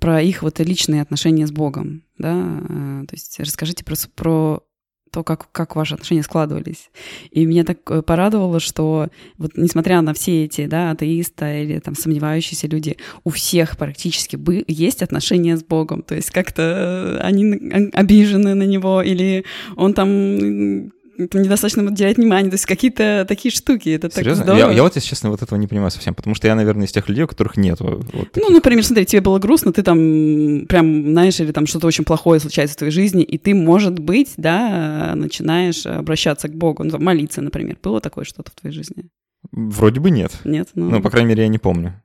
про 0.00 0.20
их 0.20 0.42
вот 0.42 0.58
личные 0.60 1.02
отношения 1.02 1.46
с 1.46 1.52
Богом, 1.52 2.04
да, 2.18 2.34
э, 2.34 3.04
то 3.06 3.14
есть 3.14 3.38
расскажите 3.40 3.84
про, 3.84 3.94
про 4.14 4.62
то, 5.10 5.22
как, 5.22 5.50
как 5.52 5.76
ваши 5.76 5.94
отношения 5.94 6.22
складывались. 6.22 6.90
И 7.30 7.44
меня 7.44 7.64
так 7.64 7.78
э, 7.90 8.02
порадовало, 8.02 8.60
что 8.60 9.08
вот 9.36 9.52
несмотря 9.56 10.00
на 10.00 10.14
все 10.14 10.44
эти, 10.44 10.66
да, 10.66 10.90
атеисты 10.90 11.62
или 11.62 11.78
там 11.78 11.94
сомневающиеся 11.94 12.66
люди, 12.66 12.96
у 13.24 13.30
всех 13.30 13.76
практически 13.76 14.36
бы, 14.36 14.64
есть 14.66 15.02
отношения 15.02 15.56
с 15.56 15.64
Богом. 15.64 16.02
То 16.02 16.14
есть 16.14 16.30
как-то 16.30 17.20
они 17.22 17.90
обижены 17.92 18.54
на 18.54 18.64
него, 18.64 19.02
или 19.02 19.44
он 19.76 19.94
там 19.94 20.92
недостаточно 21.18 21.84
уделять 21.84 22.16
внимания, 22.16 22.48
то 22.48 22.54
есть 22.54 22.66
какие-то 22.66 23.24
такие 23.28 23.52
штуки, 23.52 23.88
это 23.88 24.10
Серьезно? 24.10 24.44
так 24.44 24.54
здорово. 24.54 24.70
Я, 24.70 24.76
я 24.76 24.82
вот, 24.82 24.94
если 24.94 25.08
честно, 25.08 25.30
вот 25.30 25.42
этого 25.42 25.58
не 25.58 25.66
понимаю 25.66 25.90
совсем, 25.90 26.14
потому 26.14 26.34
что 26.34 26.46
я, 26.46 26.54
наверное, 26.54 26.86
из 26.86 26.92
тех 26.92 27.08
людей, 27.08 27.24
у 27.24 27.28
которых 27.28 27.56
нет 27.56 27.80
вот 27.80 28.06
Ну, 28.36 28.50
например, 28.50 28.84
смотри, 28.84 29.04
тебе 29.04 29.20
было 29.20 29.38
грустно, 29.38 29.72
ты 29.72 29.82
там 29.82 30.66
прям, 30.66 31.10
знаешь, 31.12 31.40
или 31.40 31.52
там 31.52 31.66
что-то 31.66 31.86
очень 31.86 32.04
плохое 32.04 32.40
случается 32.40 32.74
в 32.74 32.78
твоей 32.78 32.92
жизни, 32.92 33.22
и 33.22 33.36
ты, 33.38 33.54
может 33.54 33.98
быть, 33.98 34.34
да, 34.36 35.12
начинаешь 35.14 35.84
обращаться 35.86 36.48
к 36.48 36.54
Богу, 36.54 36.84
ну, 36.84 36.98
молиться, 36.98 37.42
например. 37.42 37.76
Было 37.82 38.00
такое 38.00 38.24
что-то 38.24 38.50
в 38.50 38.60
твоей 38.60 38.74
жизни? 38.74 39.08
Вроде 39.52 40.00
бы 40.00 40.10
нет. 40.10 40.32
Нет? 40.44 40.68
Ну, 40.74 40.90
ну 40.90 41.02
по 41.02 41.10
крайней 41.10 41.28
мере, 41.28 41.42
я 41.42 41.48
не 41.48 41.58
помню. 41.58 42.02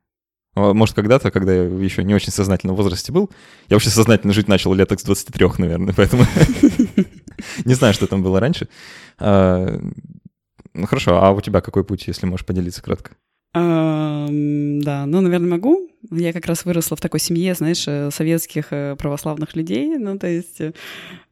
А, 0.54 0.72
может, 0.72 0.94
когда-то, 0.94 1.30
когда 1.30 1.52
я 1.52 1.62
еще 1.64 2.04
не 2.04 2.14
очень 2.14 2.32
сознательном 2.32 2.76
возрасте 2.76 3.12
был, 3.12 3.30
я 3.68 3.76
вообще 3.76 3.90
сознательно 3.90 4.32
жить 4.32 4.48
начал 4.48 4.72
лет 4.74 4.90
с 4.90 5.02
23, 5.02 5.46
наверное, 5.58 5.94
поэтому 5.94 6.24
не 7.64 7.74
знаю, 7.74 7.94
что 7.94 8.06
там 8.06 8.22
было 8.22 8.40
раньше. 8.40 8.68
А, 9.18 9.78
ну 10.72 10.86
хорошо, 10.86 11.22
а 11.22 11.30
у 11.30 11.40
тебя 11.40 11.60
какой 11.60 11.84
путь, 11.84 12.06
если 12.06 12.26
можешь 12.26 12.46
поделиться 12.46 12.82
кратко? 12.82 13.12
Да, 13.54 15.06
ну, 15.06 15.20
наверное, 15.20 15.48
могу. 15.48 15.88
Я 16.10 16.32
как 16.32 16.46
раз 16.46 16.64
выросла 16.64 16.96
в 16.96 17.00
такой 17.00 17.20
семье, 17.20 17.54
знаешь, 17.54 17.84
э, 17.86 18.10
советских 18.10 18.72
э, 18.72 18.94
православных 18.96 19.56
людей. 19.56 19.96
Ну, 19.96 20.18
то 20.18 20.26
есть 20.26 20.60
э, 20.60 20.72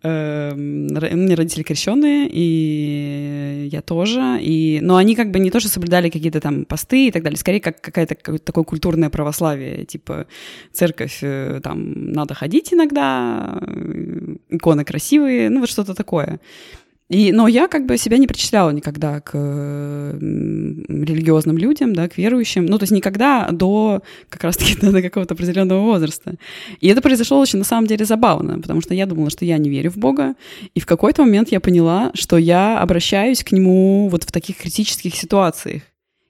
эм, 0.02 0.86
у 0.86 1.16
меня 1.16 1.36
родители 1.36 1.62
крещенные, 1.62 2.28
и 2.30 3.68
я 3.70 3.82
тоже. 3.82 4.38
И, 4.40 4.78
но 4.80 4.96
они 4.96 5.14
как 5.14 5.30
бы 5.30 5.40
не 5.40 5.50
тоже 5.50 5.68
соблюдали 5.68 6.08
какие-то 6.10 6.40
там 6.40 6.64
посты 6.64 7.08
и 7.08 7.10
так 7.10 7.22
далее. 7.22 7.36
Скорее, 7.36 7.60
как 7.60 7.80
какое-то 7.80 8.14
такое 8.38 8.64
культурное 8.64 9.10
православие. 9.10 9.84
Типа 9.84 10.26
церковь, 10.72 11.20
там, 11.62 12.12
надо 12.12 12.34
ходить 12.34 12.72
иногда, 12.72 13.60
иконы 14.48 14.84
красивые, 14.84 15.50
ну, 15.50 15.60
вот 15.60 15.68
что-то 15.68 15.94
такое. 15.94 16.40
И, 17.12 17.30
но 17.30 17.46
я 17.46 17.68
как 17.68 17.84
бы 17.84 17.98
себя 17.98 18.16
не 18.16 18.26
причисляла 18.26 18.70
никогда 18.70 19.20
к 19.20 19.34
религиозным 20.18 21.58
людям, 21.58 21.94
да, 21.94 22.08
к 22.08 22.16
верующим. 22.16 22.64
Ну, 22.64 22.78
то 22.78 22.84
есть 22.84 22.92
никогда 22.92 23.50
до 23.52 24.02
как 24.30 24.44
раз-таки 24.44 24.76
до 24.80 25.02
какого-то 25.02 25.34
определенного 25.34 25.82
возраста. 25.82 26.36
И 26.80 26.88
это 26.88 27.02
произошло 27.02 27.38
очень 27.38 27.58
на 27.58 27.66
самом 27.66 27.86
деле 27.86 28.06
забавно, 28.06 28.58
потому 28.60 28.80
что 28.80 28.94
я 28.94 29.04
думала, 29.04 29.28
что 29.28 29.44
я 29.44 29.58
не 29.58 29.68
верю 29.68 29.90
в 29.90 29.98
Бога. 29.98 30.36
И 30.74 30.80
в 30.80 30.86
какой-то 30.86 31.20
момент 31.22 31.52
я 31.52 31.60
поняла, 31.60 32.12
что 32.14 32.38
я 32.38 32.78
обращаюсь 32.80 33.44
к 33.44 33.52
нему 33.52 34.08
вот 34.08 34.24
в 34.24 34.32
таких 34.32 34.56
критических 34.56 35.14
ситуациях. 35.14 35.82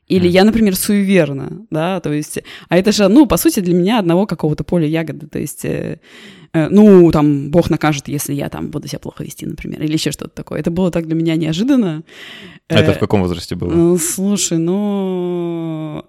Или 0.09 0.27
я, 0.27 0.43
например, 0.45 0.75
суеверна, 0.75 1.65
да, 1.71 2.01
то 2.01 2.12
есть, 2.12 2.41
а 2.69 2.77
это 2.77 2.91
же, 2.93 3.09
ну, 3.09 3.27
по 3.27 3.37
сути, 3.37 3.61
для 3.61 3.73
меня 3.73 4.01
одного 4.01 4.27
какого-то 4.27 4.65
поля 4.65 4.87
ягоды, 4.87 5.27
то 5.29 5.39
есть, 5.39 5.65
э, 5.65 5.69
э, 5.71 6.41
ну, 6.54 7.11
там, 7.11 7.50
Бог 7.50 7.71
накажет, 7.71 8.09
если 8.09 8.35
я 8.35 8.49
там 8.49 8.71
буду 8.71 8.88
себя 8.88 8.99
плохо 8.99 9.25
вести, 9.25 9.47
например, 9.47 9.82
или 9.82 9.92
еще 9.92 10.11
что-то 10.11 10.35
такое. 10.35 10.61
Это 10.61 10.71
было 10.71 10.90
так 10.90 11.06
для 11.06 11.14
меня 11.14 11.37
неожиданно. 11.37 12.02
А 12.68 12.75
это 12.75 12.92
в 12.92 12.99
каком 12.99 13.23
возрасте 13.23 13.54
было? 13.54 13.71
Ну, 13.71 13.99
слушай, 13.99 14.59
ну, 14.59 16.04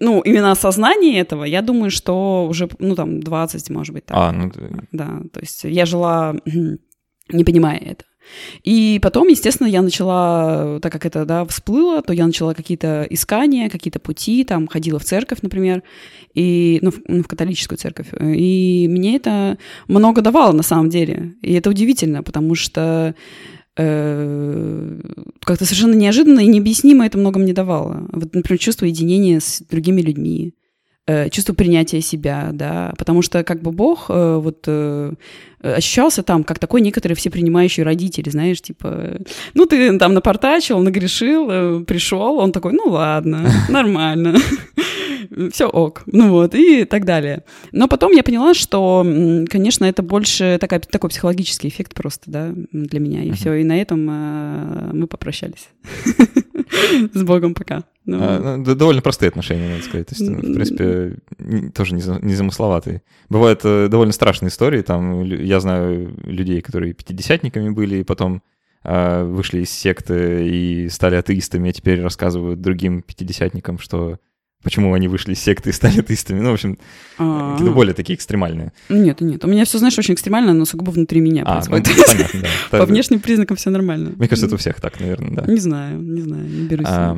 ну, 0.00 0.20
именно 0.20 0.52
осознание 0.52 1.20
этого, 1.20 1.44
я 1.44 1.62
думаю, 1.62 1.90
что 1.90 2.46
уже, 2.48 2.68
ну, 2.78 2.94
там, 2.94 3.20
20, 3.20 3.70
может 3.70 3.94
быть, 3.94 4.06
так. 4.06 4.16
А, 4.16 4.32
ну... 4.32 4.50
Да, 4.92 5.20
то 5.32 5.40
есть 5.40 5.64
я 5.64 5.86
жила, 5.86 6.36
не 7.32 7.44
понимая 7.44 7.78
это. 7.78 8.04
И 8.64 8.98
потом, 9.02 9.28
естественно, 9.28 9.68
я 9.68 9.82
начала, 9.82 10.78
так 10.80 10.92
как 10.92 11.06
это, 11.06 11.24
да, 11.24 11.44
всплыло, 11.44 12.02
то 12.02 12.12
я 12.12 12.26
начала 12.26 12.54
какие-то 12.54 13.06
искания, 13.10 13.68
какие-то 13.68 13.98
пути, 13.98 14.44
там, 14.44 14.66
ходила 14.66 14.98
в 14.98 15.04
церковь, 15.04 15.38
например, 15.42 15.82
и, 16.34 16.78
ну, 16.82 16.90
в, 16.90 17.00
ну, 17.06 17.22
в 17.22 17.28
католическую 17.28 17.78
церковь. 17.78 18.08
И 18.20 18.86
мне 18.88 19.16
это 19.16 19.58
много 19.86 20.22
давало, 20.22 20.52
на 20.52 20.62
самом 20.62 20.88
деле. 20.88 21.34
И 21.42 21.52
это 21.52 21.70
удивительно, 21.70 22.22
потому 22.22 22.54
что 22.54 23.14
э, 23.76 25.00
как-то 25.40 25.64
совершенно 25.64 25.94
неожиданно 25.94 26.40
и 26.40 26.46
необъяснимо 26.46 27.06
это 27.06 27.18
много 27.18 27.38
мне 27.38 27.52
давало. 27.52 28.08
Вот, 28.12 28.34
например, 28.34 28.58
чувство 28.58 28.86
единения 28.86 29.40
с 29.40 29.62
другими 29.68 30.00
людьми, 30.00 30.54
чувство 31.30 31.54
принятия 31.54 32.00
себя, 32.00 32.50
да, 32.52 32.92
потому 32.98 33.22
что 33.22 33.42
как 33.42 33.62
бы 33.62 33.72
Бог 33.72 34.06
э, 34.10 34.36
вот 34.36 34.64
э, 34.66 35.12
ощущался 35.62 36.22
там 36.22 36.44
как 36.44 36.58
такой 36.58 36.82
некоторый 36.82 37.14
всепринимающий 37.14 37.82
родитель, 37.82 38.30
знаешь, 38.30 38.60
типа, 38.60 39.18
ну 39.54 39.66
ты 39.66 39.98
там 39.98 40.12
напортачил, 40.12 40.78
нагрешил, 40.80 41.84
пришел, 41.84 42.38
он 42.38 42.52
такой, 42.52 42.72
ну 42.72 42.90
ладно, 42.90 43.50
нормально, 43.70 44.36
все 45.52 45.66
ок, 45.66 46.02
ну 46.06 46.30
вот, 46.30 46.54
и 46.54 46.84
так 46.84 47.06
далее. 47.06 47.42
Но 47.72 47.88
потом 47.88 48.12
я 48.12 48.22
поняла, 48.22 48.52
что, 48.52 49.02
конечно, 49.48 49.86
это 49.86 50.02
больше 50.02 50.58
такая, 50.60 50.80
такой 50.80 51.08
психологический 51.08 51.68
эффект 51.68 51.94
просто, 51.94 52.30
да, 52.30 52.52
для 52.72 53.00
меня, 53.00 53.22
и 53.22 53.32
все, 53.32 53.54
и 53.54 53.64
на 53.64 53.80
этом 53.80 54.04
мы 54.04 55.06
попрощались 55.06 55.68
с 57.14 57.22
Богом 57.22 57.54
пока. 57.54 57.84
Ну... 58.04 58.18
А, 58.20 58.56
ну, 58.56 58.74
довольно 58.74 59.02
простые 59.02 59.28
отношения, 59.28 59.68
надо 59.68 59.82
сказать. 59.82 60.06
То 60.06 60.14
есть, 60.14 60.28
в 60.28 60.54
принципе, 60.54 61.70
тоже 61.74 61.94
незамысловатые. 61.94 63.02
Бывают 63.28 63.60
э, 63.64 63.88
довольно 63.88 64.12
страшные 64.12 64.48
истории. 64.48 64.82
Там 64.82 65.24
я 65.24 65.60
знаю 65.60 66.14
людей, 66.24 66.60
которые 66.60 66.94
пятидесятниками 66.94 67.70
были, 67.70 67.96
и 67.96 68.04
потом 68.04 68.42
э, 68.84 69.24
вышли 69.24 69.60
из 69.60 69.70
секты 69.70 70.48
и 70.48 70.88
стали 70.88 71.16
атеистами, 71.16 71.70
а 71.70 71.72
теперь 71.72 72.00
рассказывают 72.00 72.60
другим 72.60 73.02
пятидесятникам, 73.02 73.78
что 73.78 74.18
почему 74.62 74.92
они 74.92 75.08
вышли 75.08 75.32
из 75.32 75.40
секты 75.40 75.70
и 75.70 75.72
стали 75.72 76.00
атеистами. 76.00 76.40
Ну, 76.40 76.50
в 76.50 76.54
общем, 76.54 76.78
а. 77.18 77.52
какие-то 77.52 77.72
более 77.72 77.94
такие 77.94 78.16
экстремальные. 78.16 78.72
Нет, 78.88 79.20
нет. 79.20 79.44
У 79.44 79.48
меня 79.48 79.64
все, 79.64 79.78
знаешь, 79.78 79.98
очень 79.98 80.14
экстремально, 80.14 80.52
но 80.52 80.64
сугубо 80.64 80.90
внутри 80.90 81.20
меня 81.20 81.44
а, 81.44 81.54
происходит. 81.54 81.86
Ну, 81.86 82.04
понятно, 82.06 82.40
да. 82.42 82.48
По 82.78 82.86
внешним 82.86 83.20
признакам 83.20 83.56
все 83.56 83.70
нормально. 83.70 84.12
Мне 84.16 84.28
кажется, 84.28 84.46
это 84.46 84.56
у 84.56 84.58
всех 84.58 84.80
так, 84.80 85.00
наверное, 85.00 85.30
да. 85.30 85.52
Не 85.52 85.60
знаю, 85.60 86.00
не 86.00 86.22
знаю, 86.22 86.44
не 86.44 86.66
берусь. 86.66 86.86
А, 86.88 87.16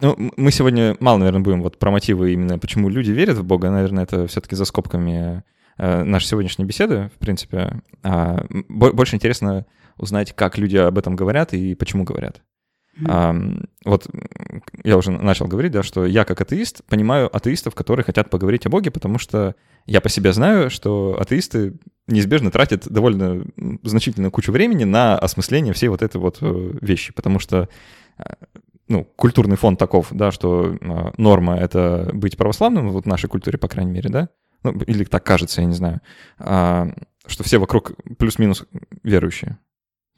ну, 0.00 0.32
мы 0.36 0.52
сегодня 0.52 0.96
мало, 1.00 1.18
наверное, 1.18 1.40
будем 1.40 1.62
вот 1.62 1.78
про 1.78 1.90
мотивы 1.90 2.32
именно, 2.32 2.58
почему 2.58 2.88
люди 2.88 3.10
верят 3.10 3.36
в 3.36 3.44
Бога. 3.44 3.70
Наверное, 3.70 4.04
это 4.04 4.26
все-таки 4.26 4.54
за 4.54 4.64
скобками 4.64 5.42
э, 5.78 6.04
нашей 6.04 6.26
сегодняшней 6.26 6.64
беседы, 6.64 7.10
в 7.14 7.18
принципе. 7.18 7.82
А, 8.02 8.46
больше 8.68 9.16
интересно 9.16 9.66
узнать, 9.96 10.32
как 10.34 10.58
люди 10.58 10.76
об 10.76 10.96
этом 10.96 11.16
говорят 11.16 11.54
и 11.54 11.74
почему 11.74 12.04
говорят. 12.04 12.42
А, 13.06 13.34
вот 13.84 14.08
я 14.84 14.96
уже 14.96 15.10
начал 15.10 15.46
говорить, 15.46 15.72
да, 15.72 15.82
что 15.82 16.04
я 16.04 16.24
как 16.24 16.40
атеист 16.40 16.84
понимаю 16.84 17.34
атеистов, 17.34 17.74
которые 17.74 18.04
хотят 18.04 18.30
поговорить 18.30 18.66
о 18.66 18.70
Боге, 18.70 18.90
потому 18.90 19.18
что 19.18 19.54
я 19.86 20.00
по 20.00 20.08
себе 20.08 20.32
знаю, 20.32 20.70
что 20.70 21.16
атеисты 21.20 21.74
неизбежно 22.06 22.50
тратят 22.50 22.88
довольно 22.88 23.44
значительную 23.82 24.30
кучу 24.30 24.52
времени 24.52 24.84
на 24.84 25.18
осмысление 25.18 25.74
всей 25.74 25.88
вот 25.88 26.02
этой 26.02 26.16
вот 26.16 26.38
э, 26.40 26.78
вещи, 26.80 27.12
потому 27.12 27.38
что 27.38 27.68
э, 28.18 28.22
ну, 28.88 29.04
культурный 29.16 29.56
фон 29.56 29.76
таков, 29.76 30.08
да, 30.10 30.32
что 30.32 30.76
э, 30.80 31.10
норма— 31.16 31.56
это 31.58 32.10
быть 32.12 32.36
православным, 32.36 32.90
вот 32.90 33.04
в 33.04 33.08
нашей 33.08 33.28
культуре, 33.28 33.58
по 33.58 33.68
крайней 33.68 33.92
мере, 33.92 34.08
да, 34.08 34.28
ну, 34.62 34.72
или 34.72 35.04
так 35.04 35.24
кажется, 35.24 35.60
я 35.60 35.66
не 35.66 35.74
знаю, 35.74 36.00
а, 36.38 36.88
что 37.26 37.44
все 37.44 37.58
вокруг 37.58 37.92
плюс-минус 38.18 38.64
верующие. 39.02 39.58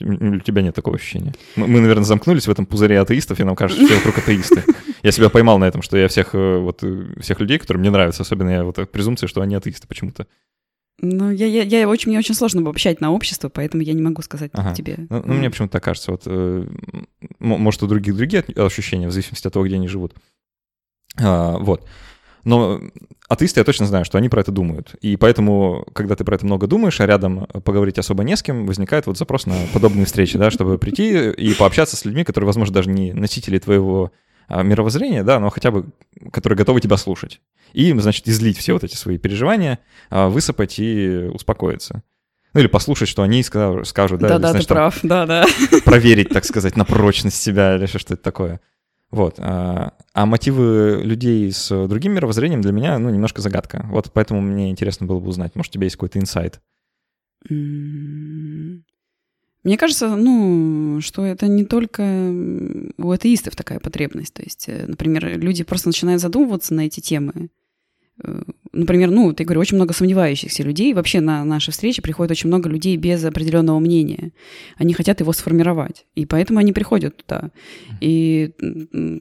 У 0.01 0.41
тебя 0.41 0.63
нет 0.63 0.75
такого 0.75 0.97
ощущения. 0.97 1.35
Мы, 1.57 1.67
мы, 1.67 1.81
наверное, 1.81 2.05
замкнулись 2.05 2.47
в 2.47 2.51
этом 2.51 2.67
пузыре 2.67 3.01
атеистов, 3.01 3.41
и 3.41 3.45
нам 3.45 3.57
кажется, 3.57 3.85
что 3.85 3.95
все 3.95 4.05
вокруг 4.05 4.19
атеисты. 4.19 4.65
Я 5.03 5.13
себя 5.13 5.29
поймал 5.31 5.59
на 5.59 5.65
этом, 5.65 5.83
что 5.83 5.97
я 5.97 6.09
всех, 6.09 6.35
э, 6.35 6.59
вот, 6.59 6.83
э, 6.83 7.07
всех 7.21 7.41
людей, 7.41 7.59
которые 7.59 7.81
мне 7.81 7.91
нравятся, 7.91 8.23
особенно 8.23 8.51
я 8.51 8.65
вот 8.65 8.77
презумпция, 8.91 9.29
что 9.29 9.41
они 9.41 9.55
атеисты 9.55 9.87
почему-то. 9.87 10.27
Ну, 11.03 11.31
я, 11.31 11.47
я, 11.47 11.63
я 11.63 11.89
очень, 11.89 12.11
мне 12.11 12.19
очень 12.19 12.35
сложно 12.35 12.61
обобщать 12.61 13.01
на 13.01 13.11
общество, 13.13 13.49
поэтому 13.49 13.83
я 13.83 13.95
не 13.95 14.03
могу 14.03 14.21
сказать 14.21 14.51
ага. 14.53 14.75
тебе. 14.75 15.07
Ну, 15.09 15.23
ну, 15.25 15.35
мне 15.35 15.49
почему-то 15.49 15.73
так 15.73 15.85
кажется. 15.85 16.11
Вот, 16.11 16.23
э, 16.27 16.67
может, 17.39 17.83
у 17.83 17.87
других 17.87 18.17
другие 18.17 18.45
ощущения, 18.57 19.09
в 19.09 19.13
зависимости 19.13 19.47
от 19.47 19.53
того, 19.53 19.67
где 19.67 19.77
они 19.77 19.89
живут. 19.89 20.15
А, 21.19 21.57
вот. 21.57 21.87
Но 22.45 22.81
атеисты 23.29 23.61
я 23.61 23.65
точно 23.65 23.87
знаю, 23.87 24.05
что 24.05 24.19
они 24.19 24.29
про 24.29 24.41
это 24.41 24.53
думают. 24.53 24.95
И 25.01 25.17
поэтому, 25.17 25.87
когда 25.93 26.17
ты 26.17 26.25
про 26.25 26.35
это 26.37 26.47
много 26.47 26.67
думаешь, 26.67 27.01
а 27.01 27.07
рядом 27.07 27.47
поговорить 27.65 27.99
особо 27.99 28.25
не 28.25 28.37
с 28.37 28.43
кем, 28.43 28.67
возникает 28.67 29.07
вот 29.07 29.19
запрос 29.19 29.47
на 29.47 29.55
подобные 29.73 30.07
встречи, 30.07 30.39
да, 30.39 30.51
чтобы 30.51 30.79
прийти 30.79 31.31
и 31.31 31.55
пообщаться 31.55 31.97
с 31.97 32.05
людьми, 32.05 32.25
которые, 32.25 32.47
возможно, 32.47 32.75
даже 32.75 32.91
не 32.91 33.13
носители 33.13 33.59
твоего 33.59 34.13
а, 34.49 34.63
мировоззрения, 34.63 35.23
да, 35.23 35.39
но 35.39 35.51
хотя 35.51 35.71
бы 35.71 35.87
которые 36.33 36.57
готовы 36.57 36.81
тебя 36.81 36.97
слушать. 36.97 37.41
И 37.73 37.93
значит, 37.99 38.27
излить 38.29 38.59
все 38.59 38.73
вот 38.73 38.85
эти 38.85 38.97
свои 38.97 39.17
переживания, 39.17 39.79
а, 40.11 40.29
высыпать 40.29 40.79
и 40.79 41.31
успокоиться. 41.33 42.03
Ну 42.53 42.61
или 42.61 42.67
послушать, 42.67 43.09
что 43.09 43.23
они 43.23 43.43
скажут, 43.45 44.21
да. 44.21 44.39
Да-да, 44.39 44.55
ты 44.55 44.67
прав, 44.67 44.99
да-да. 45.05 45.47
Проверить, 45.85 46.31
так 46.31 46.45
сказать, 46.45 46.77
на 46.77 46.85
прочность 46.85 47.41
себя 47.41 47.77
или 47.77 47.87
что-то 47.87 48.17
такое. 48.17 48.61
Вот. 49.11 49.37
А, 49.39 49.95
а 50.13 50.27
мотивы 50.27 51.01
людей 51.03 51.51
с 51.51 51.87
другим 51.89 52.13
мировоззрением 52.13 52.61
для 52.61 52.73
меня, 52.73 52.99
ну, 52.99 53.11
немножко 53.11 53.41
загадка. 53.43 53.87
Вот 53.91 54.13
поэтому 54.13 54.41
мне 54.41 54.71
интересно 54.71 55.07
было 55.07 55.19
бы 55.19 55.29
узнать. 55.29 55.57
Может, 55.57 55.73
у 55.73 55.75
тебя 55.75 55.85
есть 55.85 55.97
какой-то 55.97 56.19
инсайт? 56.19 56.61
Мне 59.63 59.77
кажется, 59.77 60.17
ну, 60.17 61.01
что 61.03 61.25
это 61.25 61.47
не 61.47 61.65
только 61.65 62.03
у 62.99 63.11
атеистов 63.11 63.57
такая 63.57 63.79
потребность. 63.79 64.33
То 64.33 64.43
есть, 64.43 64.69
э, 64.69 64.87
например, 64.87 65.39
люди 65.39 65.65
просто 65.65 65.89
начинают 65.89 66.23
задумываться 66.23 66.73
на 66.73 66.87
эти 66.87 67.01
темы. 67.01 67.51
Например, 68.73 69.11
ну, 69.11 69.33
ты 69.33 69.45
говорю, 69.45 69.61
очень 69.61 69.77
много 69.77 69.93
сомневающихся 69.93 70.63
людей. 70.63 70.95
Вообще 70.95 71.21
на 71.21 71.45
наши 71.45 71.73
встречи 71.73 72.01
приходит 72.01 72.31
очень 72.31 72.49
много 72.49 72.69
людей 72.69 72.97
без 72.97 73.25
определенного 73.25 73.79
мнения. 73.81 74.31
Они 74.77 74.95
хотят 74.95 75.21
его 75.21 75.33
сформировать. 75.33 76.07
И 76.15 76.25
поэтому 76.25 76.61
они 76.61 76.73
приходят 76.73 77.17
туда. 77.17 77.51
И 78.01 78.53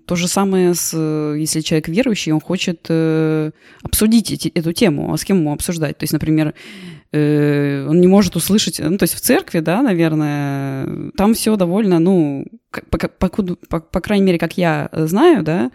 то 0.06 0.15
же 0.15 0.27
самое, 0.27 0.75
с, 0.75 0.94
если 1.36 1.62
человек 1.62 1.88
верующий, 1.88 2.32
он 2.32 2.41
хочет 2.41 2.86
э, 2.89 3.51
обсудить 3.82 4.32
эти, 4.32 4.50
эту 4.50 4.72
тему. 4.72 5.13
А 5.13 5.18
с 5.18 5.24
кем 5.24 5.39
ему 5.39 5.51
обсуждать? 5.51 5.98
То 5.98 6.03
есть, 6.03 6.13
например, 6.13 6.53
э, 7.12 7.86
он 7.88 8.00
не 8.01 8.08
может 8.08 8.36
услышать... 8.36 8.80
Ну, 8.80 8.98
то 8.98 9.04
есть 9.04 9.16
в 9.16 9.22
церкви, 9.22 9.60
да, 9.60 9.82
наверное, 9.82 11.12
там 11.18 11.34
все 11.34 11.56
довольно, 11.56 12.00
ну, 12.00 12.46
по, 12.89 12.98
по, 12.98 13.30
по, 13.30 13.80
по 13.80 14.01
крайней 14.01 14.25
мере, 14.25 14.38
как 14.38 14.58
я 14.58 14.89
знаю, 14.94 15.44
да, 15.44 15.72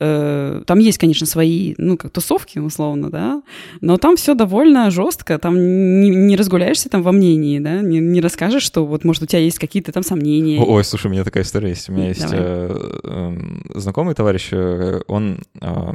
э, 0.00 0.62
там 0.66 0.78
есть, 0.78 0.98
конечно, 0.98 1.26
свои, 1.26 1.74
ну, 1.78 1.96
как 1.96 2.12
тусовки, 2.12 2.58
условно, 2.58 3.10
да, 3.10 3.42
но 3.80 3.98
там 3.98 4.16
все 4.16 4.34
довольно 4.34 4.90
жестко, 4.90 5.38
там 5.38 5.56
не, 6.00 6.10
не 6.10 6.36
разгуляешься 6.36 6.88
там 6.88 7.02
во 7.02 7.12
мнении, 7.12 7.58
да, 7.58 7.80
не, 7.80 7.98
не 7.98 8.20
расскажешь, 8.20 8.62
что 8.62 8.86
вот, 8.86 9.04
может, 9.04 9.22
у 9.22 9.26
тебя 9.26 9.40
есть 9.40 9.58
какие-то 9.58 9.92
там 9.92 10.02
сомнения. 10.02 10.60
Ой, 10.60 10.84
слушай, 10.84 11.08
у 11.08 11.10
меня 11.10 11.24
такая 11.24 11.42
история 11.42 11.70
есть. 11.70 11.88
У 11.88 11.92
меня 11.92 12.08
есть 12.08 12.26
э, 12.30 12.98
э, 13.02 13.36
знакомый 13.74 14.14
товарищ, 14.14 14.48
э, 14.52 15.00
он, 15.08 15.40
э, 15.60 15.92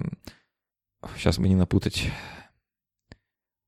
сейчас 1.18 1.40
бы 1.40 1.48
не 1.48 1.56
напутать, 1.56 2.12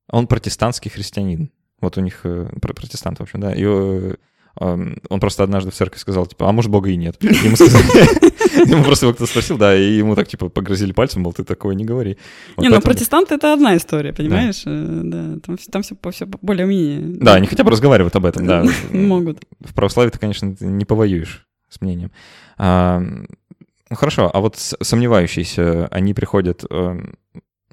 он 0.10 0.28
протестантский 0.28 0.92
христианин. 0.92 1.52
Вот 1.82 1.98
у 1.98 2.02
них 2.02 2.22
э, 2.24 2.48
протестант, 2.62 3.20
в 3.20 3.24
общем, 3.24 3.42
да. 3.42 3.54
И 3.54 3.64
э, 3.64 4.16
он 4.58 5.20
просто 5.20 5.44
однажды 5.44 5.72
в 5.72 5.76
церкви 5.76 6.00
сказал, 6.00 6.26
типа, 6.26 6.48
а 6.48 6.52
может, 6.52 6.72
Бога 6.72 6.90
и 6.90 6.96
нет. 6.96 7.22
Ему 7.22 7.56
сказали, 7.56 8.70
ему 8.70 8.84
просто 8.84 9.06
его 9.06 9.14
кто 9.14 9.26
спросил, 9.26 9.58
да, 9.58 9.76
и 9.76 9.98
ему 9.98 10.16
так, 10.16 10.28
типа, 10.28 10.50
погрозили 10.50 10.94
пальцем, 10.94 11.24
мол, 11.24 11.34
ты 11.34 11.44
такое 11.44 11.76
не 11.76 11.84
говори. 11.84 12.18
Не, 12.58 12.70
ну 12.70 12.80
протестанты— 12.82 13.36
это 13.36 13.54
одна 13.54 13.76
история, 13.76 14.14
понимаешь? 14.14 14.64
Да, 14.66 15.54
э, 15.54 15.58
там 15.72 15.82
все 15.82 16.26
более-менее. 16.42 17.18
Да, 17.20 17.36
они 17.36 17.48
хотя 17.48 17.64
бы 17.64 17.72
разговаривают 17.72 18.16
об 18.16 18.26
этом, 18.26 18.46
да. 18.46 18.66
Могут. 18.92 19.44
В 19.60 19.74
православии 19.74 20.12
ты, 20.12 20.20
конечно, 20.20 20.56
не 20.60 20.86
повоюешь 20.86 21.46
с 21.70 21.82
мнением. 21.82 22.12
Ну, 22.58 23.96
хорошо, 23.96 24.32
а 24.34 24.40
вот 24.40 24.56
сомневающиеся, 24.58 25.88
они 25.92 26.14
приходят 26.16 26.64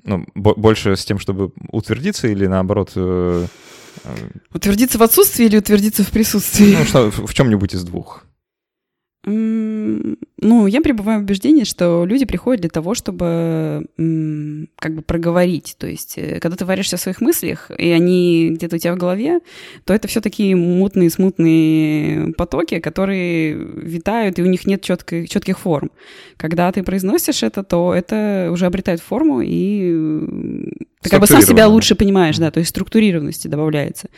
ну, 0.04 0.26
больше 0.34 0.96
с 0.96 1.04
тем, 1.04 1.18
чтобы 1.18 1.52
утвердиться 1.70 2.28
или 2.28 2.46
наоборот 2.46 2.92
э, 2.96 3.46
Утвердиться 4.52 4.98
в 4.98 5.02
отсутствии 5.02 5.46
или 5.46 5.58
утвердиться 5.58 6.02
в 6.02 6.10
присутствии? 6.10 6.76
Ну, 6.76 6.84
что, 6.84 7.10
в 7.10 7.34
чем-нибудь 7.34 7.74
из 7.74 7.84
двух. 7.84 8.24
Ну, 9.24 10.66
я 10.66 10.80
пребываю 10.80 11.20
в 11.20 11.22
убеждении, 11.22 11.62
что 11.62 12.04
люди 12.04 12.24
приходят 12.24 12.60
для 12.60 12.70
того, 12.70 12.94
чтобы 12.94 13.86
как 14.76 14.94
бы 14.94 15.02
проговорить. 15.02 15.76
То 15.78 15.86
есть, 15.86 16.14
э, 16.16 16.40
когда 16.40 16.56
ты 16.56 16.64
варишься 16.64 16.96
в 16.96 17.00
своих 17.00 17.20
мыслях, 17.20 17.70
и 17.78 17.90
они 17.90 18.50
где-то 18.50 18.76
у 18.76 18.78
тебя 18.80 18.94
в 18.94 18.98
голове, 18.98 19.38
то 19.84 19.94
это 19.94 20.08
все 20.08 20.20
такие 20.20 20.56
мутные, 20.56 21.08
смутные 21.08 22.32
потоки, 22.34 22.80
которые 22.80 23.54
витают, 23.54 24.40
и 24.40 24.42
у 24.42 24.46
них 24.46 24.66
нет 24.66 24.82
четких, 24.82 25.28
четких 25.28 25.58
форм. 25.60 25.92
Когда 26.36 26.72
ты 26.72 26.82
произносишь 26.82 27.44
это, 27.44 27.62
то 27.62 27.94
это 27.94 28.50
уже 28.52 28.66
обретает 28.66 29.00
форму, 29.00 29.40
и 29.40 30.68
ты 31.02 31.10
как 31.10 31.20
бы 31.20 31.26
сам 31.26 31.42
себя 31.42 31.66
лучше 31.66 31.96
понимаешь, 31.96 32.38
да, 32.38 32.50
то 32.50 32.60
есть 32.60 32.70
структурированности 32.70 33.48
добавляется. 33.48 34.08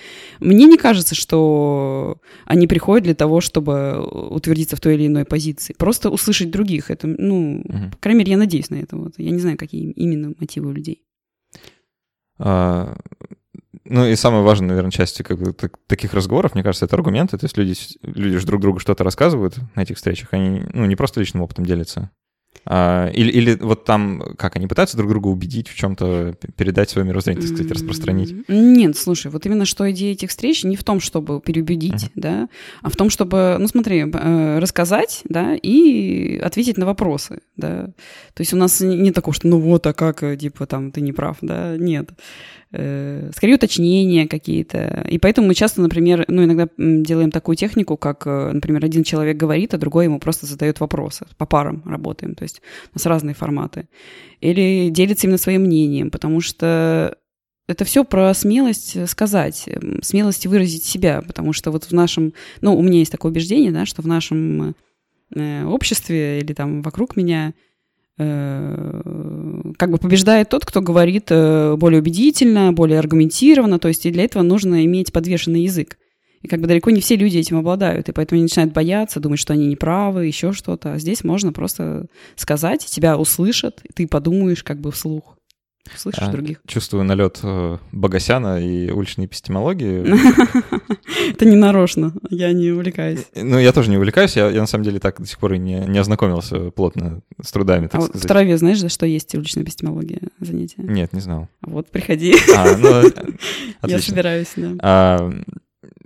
Мне 0.40 0.66
не 0.66 0.76
кажется, 0.76 1.14
что 1.14 2.18
они 2.44 2.66
приходят 2.66 3.04
для 3.04 3.14
того, 3.14 3.40
чтобы 3.40 4.00
утвердиться 4.02 4.76
в 4.76 4.80
той 4.80 4.94
или 4.94 5.06
иной 5.06 5.24
позиции. 5.24 5.74
Просто 5.78 6.10
услышать 6.10 6.50
других. 6.50 6.90
Это, 6.90 7.06
ну, 7.06 7.62
угу. 7.64 7.90
по 7.92 7.98
крайней 7.98 8.18
мере, 8.18 8.32
я 8.32 8.38
надеюсь 8.38 8.68
на 8.68 8.76
это. 8.76 8.96
Вот. 8.96 9.14
Я 9.16 9.30
не 9.30 9.38
знаю, 9.38 9.56
какие 9.56 9.90
именно 9.92 10.34
мотивы 10.38 10.68
у 10.68 10.72
людей. 10.72 11.02
А, 12.38 12.96
ну 13.84 14.06
и 14.06 14.14
самая 14.14 14.42
важная, 14.42 14.68
наверное, 14.68 14.90
часть 14.90 15.22
как 15.22 15.38
бы, 15.38 15.52
так, 15.52 15.78
таких 15.86 16.12
разговоров, 16.12 16.54
мне 16.54 16.62
кажется, 16.62 16.84
это 16.84 16.96
аргументы. 16.96 17.38
То 17.38 17.46
есть 17.46 17.56
люди, 17.56 17.74
люди 18.02 18.38
же 18.38 18.46
друг 18.46 18.60
другу 18.60 18.78
что-то 18.78 19.04
рассказывают 19.04 19.56
на 19.74 19.82
этих 19.82 19.96
встречах. 19.96 20.28
Они 20.32 20.62
ну, 20.74 20.84
не 20.84 20.96
просто 20.96 21.20
личным 21.20 21.42
опытом 21.42 21.64
делятся. 21.64 22.10
А, 22.66 23.08
или, 23.08 23.30
или 23.30 23.54
вот 23.56 23.84
там, 23.84 24.22
как, 24.38 24.56
они 24.56 24.66
пытаются 24.66 24.96
друг 24.96 25.10
друга 25.10 25.28
убедить 25.28 25.68
в 25.68 25.74
чем-то, 25.74 26.34
передать 26.56 26.90
свое 26.90 27.06
мировоззрение, 27.06 27.42
так 27.42 27.54
сказать, 27.54 27.72
распространить? 27.72 28.34
Нет, 28.48 28.96
слушай, 28.96 29.30
вот 29.30 29.44
именно 29.44 29.64
что 29.64 29.90
идея 29.90 30.12
этих 30.12 30.30
встреч 30.30 30.64
не 30.64 30.76
в 30.76 30.84
том, 30.84 31.00
чтобы 31.00 31.40
переубедить, 31.40 32.04
uh-huh. 32.04 32.12
да, 32.14 32.48
а 32.80 32.88
в 32.88 32.96
том, 32.96 33.10
чтобы, 33.10 33.56
ну 33.58 33.68
смотри, 33.68 34.04
э, 34.10 34.58
рассказать, 34.58 35.22
да, 35.28 35.54
и 35.54 36.38
ответить 36.38 36.78
на 36.78 36.86
вопросы, 36.86 37.40
да. 37.56 37.86
То 38.34 38.40
есть 38.40 38.54
у 38.54 38.56
нас 38.56 38.80
не 38.80 39.12
такого, 39.12 39.34
что 39.34 39.46
ну 39.48 39.58
вот, 39.58 39.86
а 39.86 39.92
как, 39.92 40.22
э, 40.22 40.36
типа, 40.36 40.66
там, 40.66 40.90
ты 40.90 41.00
не 41.02 41.12
прав, 41.12 41.38
да, 41.42 41.76
нет. 41.76 42.10
Э, 42.76 43.30
скорее 43.32 43.54
уточнения 43.54 44.26
какие-то. 44.26 45.06
И 45.08 45.18
поэтому 45.18 45.46
мы 45.46 45.54
часто, 45.54 45.80
например, 45.80 46.24
ну, 46.26 46.42
иногда 46.42 46.68
делаем 46.76 47.30
такую 47.30 47.54
технику, 47.54 47.96
как, 47.96 48.26
э, 48.26 48.50
например, 48.52 48.84
один 48.84 49.04
человек 49.04 49.36
говорит, 49.36 49.74
а 49.74 49.78
другой 49.78 50.06
ему 50.06 50.18
просто 50.18 50.46
задает 50.46 50.80
вопросы. 50.80 51.24
По 51.38 51.46
парам 51.46 51.82
работаем, 51.86 52.34
то 52.34 52.42
есть 52.42 52.62
у 52.86 52.98
нас 52.98 53.06
разные 53.06 53.36
форматы. 53.36 53.86
Или 54.40 54.88
делится 54.90 55.28
именно 55.28 55.38
своим 55.38 55.62
мнением, 55.62 56.10
потому 56.10 56.40
что 56.40 57.16
это 57.68 57.84
все 57.84 58.02
про 58.02 58.34
смелость 58.34 59.08
сказать, 59.08 59.68
смелость 60.02 60.46
выразить 60.48 60.82
себя, 60.82 61.22
потому 61.24 61.52
что 61.52 61.70
вот 61.70 61.84
в 61.84 61.92
нашем, 61.92 62.32
ну, 62.60 62.76
у 62.76 62.82
меня 62.82 62.98
есть 62.98 63.12
такое 63.12 63.30
убеждение, 63.30 63.70
да, 63.70 63.86
что 63.86 64.02
в 64.02 64.08
нашем 64.08 64.74
э, 65.32 65.64
обществе 65.64 66.40
или 66.40 66.52
там 66.52 66.82
вокруг 66.82 67.14
меня 67.14 67.54
Э, 68.16 69.33
как 69.84 69.90
бы 69.90 69.98
побеждает 69.98 70.48
тот, 70.48 70.64
кто 70.64 70.80
говорит 70.80 71.26
э, 71.28 71.76
более 71.76 72.00
убедительно, 72.00 72.72
более 72.72 72.98
аргументированно, 72.98 73.78
то 73.78 73.88
есть 73.88 74.06
и 74.06 74.10
для 74.10 74.24
этого 74.24 74.42
нужно 74.42 74.82
иметь 74.86 75.12
подвешенный 75.12 75.64
язык. 75.64 75.98
И 76.40 76.48
как 76.48 76.62
бы 76.62 76.66
далеко 76.66 76.90
не 76.90 77.02
все 77.02 77.16
люди 77.16 77.36
этим 77.36 77.58
обладают, 77.58 78.08
и 78.08 78.12
поэтому 78.12 78.36
они 78.36 78.44
начинают 78.44 78.72
бояться, 78.72 79.20
думать, 79.20 79.38
что 79.38 79.52
они 79.52 79.66
неправы, 79.66 80.24
еще 80.24 80.52
что-то. 80.52 80.94
А 80.94 80.98
здесь 80.98 81.22
можно 81.22 81.52
просто 81.52 82.06
сказать, 82.34 82.86
тебя 82.86 83.18
услышат, 83.18 83.82
и 83.84 83.92
ты 83.92 84.08
подумаешь 84.08 84.62
как 84.62 84.80
бы 84.80 84.90
вслух. 84.90 85.36
Слышишь 85.96 86.22
а, 86.22 86.32
других? 86.32 86.60
Чувствую 86.66 87.04
налет 87.04 87.40
э, 87.42 87.78
Богосяна 87.92 88.60
и 88.60 88.90
уличной 88.90 89.26
эпистемологии. 89.26 90.04
Это 91.30 91.44
не 91.44 91.56
нарочно, 91.56 92.14
я 92.30 92.52
не 92.52 92.70
увлекаюсь. 92.70 93.26
Ну, 93.34 93.58
я 93.58 93.72
тоже 93.72 93.90
не 93.90 93.96
увлекаюсь, 93.96 94.36
я, 94.36 94.48
я 94.48 94.60
на 94.60 94.66
самом 94.66 94.84
деле 94.84 94.98
так 94.98 95.20
до 95.20 95.26
сих 95.26 95.38
пор 95.38 95.54
и 95.54 95.58
не, 95.58 95.80
не 95.86 95.98
ознакомился 95.98 96.70
плотно 96.70 97.20
с 97.42 97.52
трудами, 97.52 97.88
так 97.88 98.00
а 98.00 98.04
сказать. 98.04 98.24
в 98.24 98.26
Траве 98.26 98.56
знаешь, 98.56 98.80
за 98.80 98.88
что 98.88 99.06
есть 99.06 99.34
уличная 99.34 99.62
эпистемология 99.62 100.20
занятия? 100.40 100.82
Нет, 100.82 101.12
не 101.12 101.20
знал. 101.20 101.48
Вот, 101.60 101.90
приходи. 101.90 102.34
А, 102.56 102.76
ну, 102.76 103.02
Я 103.86 103.98
собираюсь, 104.00 104.52
да. 104.56 104.70
А, 104.80 105.32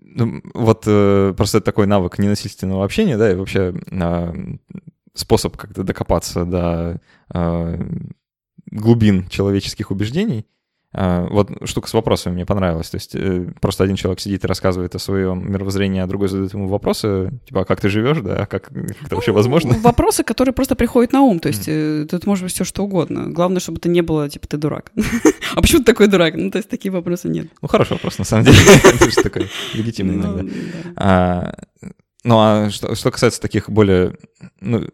ну, 0.03 0.43
вот 0.55 0.83
э, 0.87 1.35
просто 1.37 1.61
такой 1.61 1.87
навык 1.87 2.19
ненасильственного 2.19 2.85
общения, 2.85 3.17
да, 3.17 3.31
и 3.31 3.37
вообще 3.37 3.75
а, 3.93 4.35
способ 5.15 5.57
как-то 5.57 5.85
докопаться 5.85 6.45
до 6.45 7.01
глубин 8.71 9.29
человеческих 9.29 9.91
убеждений. 9.91 10.47
А, 10.91 11.27
вот 11.29 11.51
штука 11.69 11.87
с 11.87 11.93
вопросами 11.93 12.35
мне 12.35 12.47
понравилась. 12.47 12.89
То 12.89 12.97
есть 12.97 13.15
э, 13.15 13.53
просто 13.61 13.85
один 13.85 13.97
человек 13.97 14.21
сидит 14.21 14.45
и 14.45 14.47
рассказывает 14.47 14.95
о 14.95 14.99
своем 14.99 15.53
мировоззрении, 15.53 16.01
а 16.01 16.07
другой 16.07 16.29
задает 16.29 16.55
ему 16.55 16.67
вопросы, 16.67 17.31
типа, 17.47 17.61
а 17.61 17.65
как 17.67 17.81
ты 17.83 17.91
живешь, 17.91 18.19
да, 18.19 18.43
а 18.43 18.47
как, 18.47 18.73
это 18.73 19.15
вообще 19.15 19.33
возможно? 19.33 19.75
Ну, 19.75 19.81
вопросы, 19.83 20.25
которые 20.25 20.55
просто 20.55 20.77
приходят 20.77 21.13
на 21.13 21.21
ум. 21.21 21.41
То 21.41 21.49
есть 21.49 21.69
mm. 21.69 22.07
тут 22.07 22.27
может 22.27 22.45
быть 22.45 22.55
все 22.55 22.65
что 22.65 22.85
угодно. 22.85 23.29
Главное, 23.29 23.61
чтобы 23.61 23.79
это 23.79 23.91
не 23.91 24.01
было, 24.01 24.31
типа, 24.31 24.49
ты 24.49 24.57
дурак. 24.57 24.93
а 25.55 25.61
почему 25.61 25.81
ты 25.81 25.85
такой 25.85 26.09
дурак? 26.09 26.35
Ну, 26.37 26.51
то 26.51 26.57
есть 26.57 26.71
такие 26.71 26.91
вопросы 26.91 27.29
нет. 27.29 27.49
Ну, 27.61 27.69
хороший 27.69 27.93
вопрос, 27.93 28.17
на 28.17 28.25
самом 28.25 28.47
деле. 28.47 28.57
Это 28.85 29.23
такой 29.23 29.51
легитимный 29.75 30.17
ну, 30.17 30.23
иногда. 30.23 30.53
А, 30.97 31.55
ну, 32.25 32.39
а 32.39 32.71
что 32.71 33.11
касается 33.11 33.43
таких 33.43 33.69
более, 33.69 34.17
ну, 34.61 34.87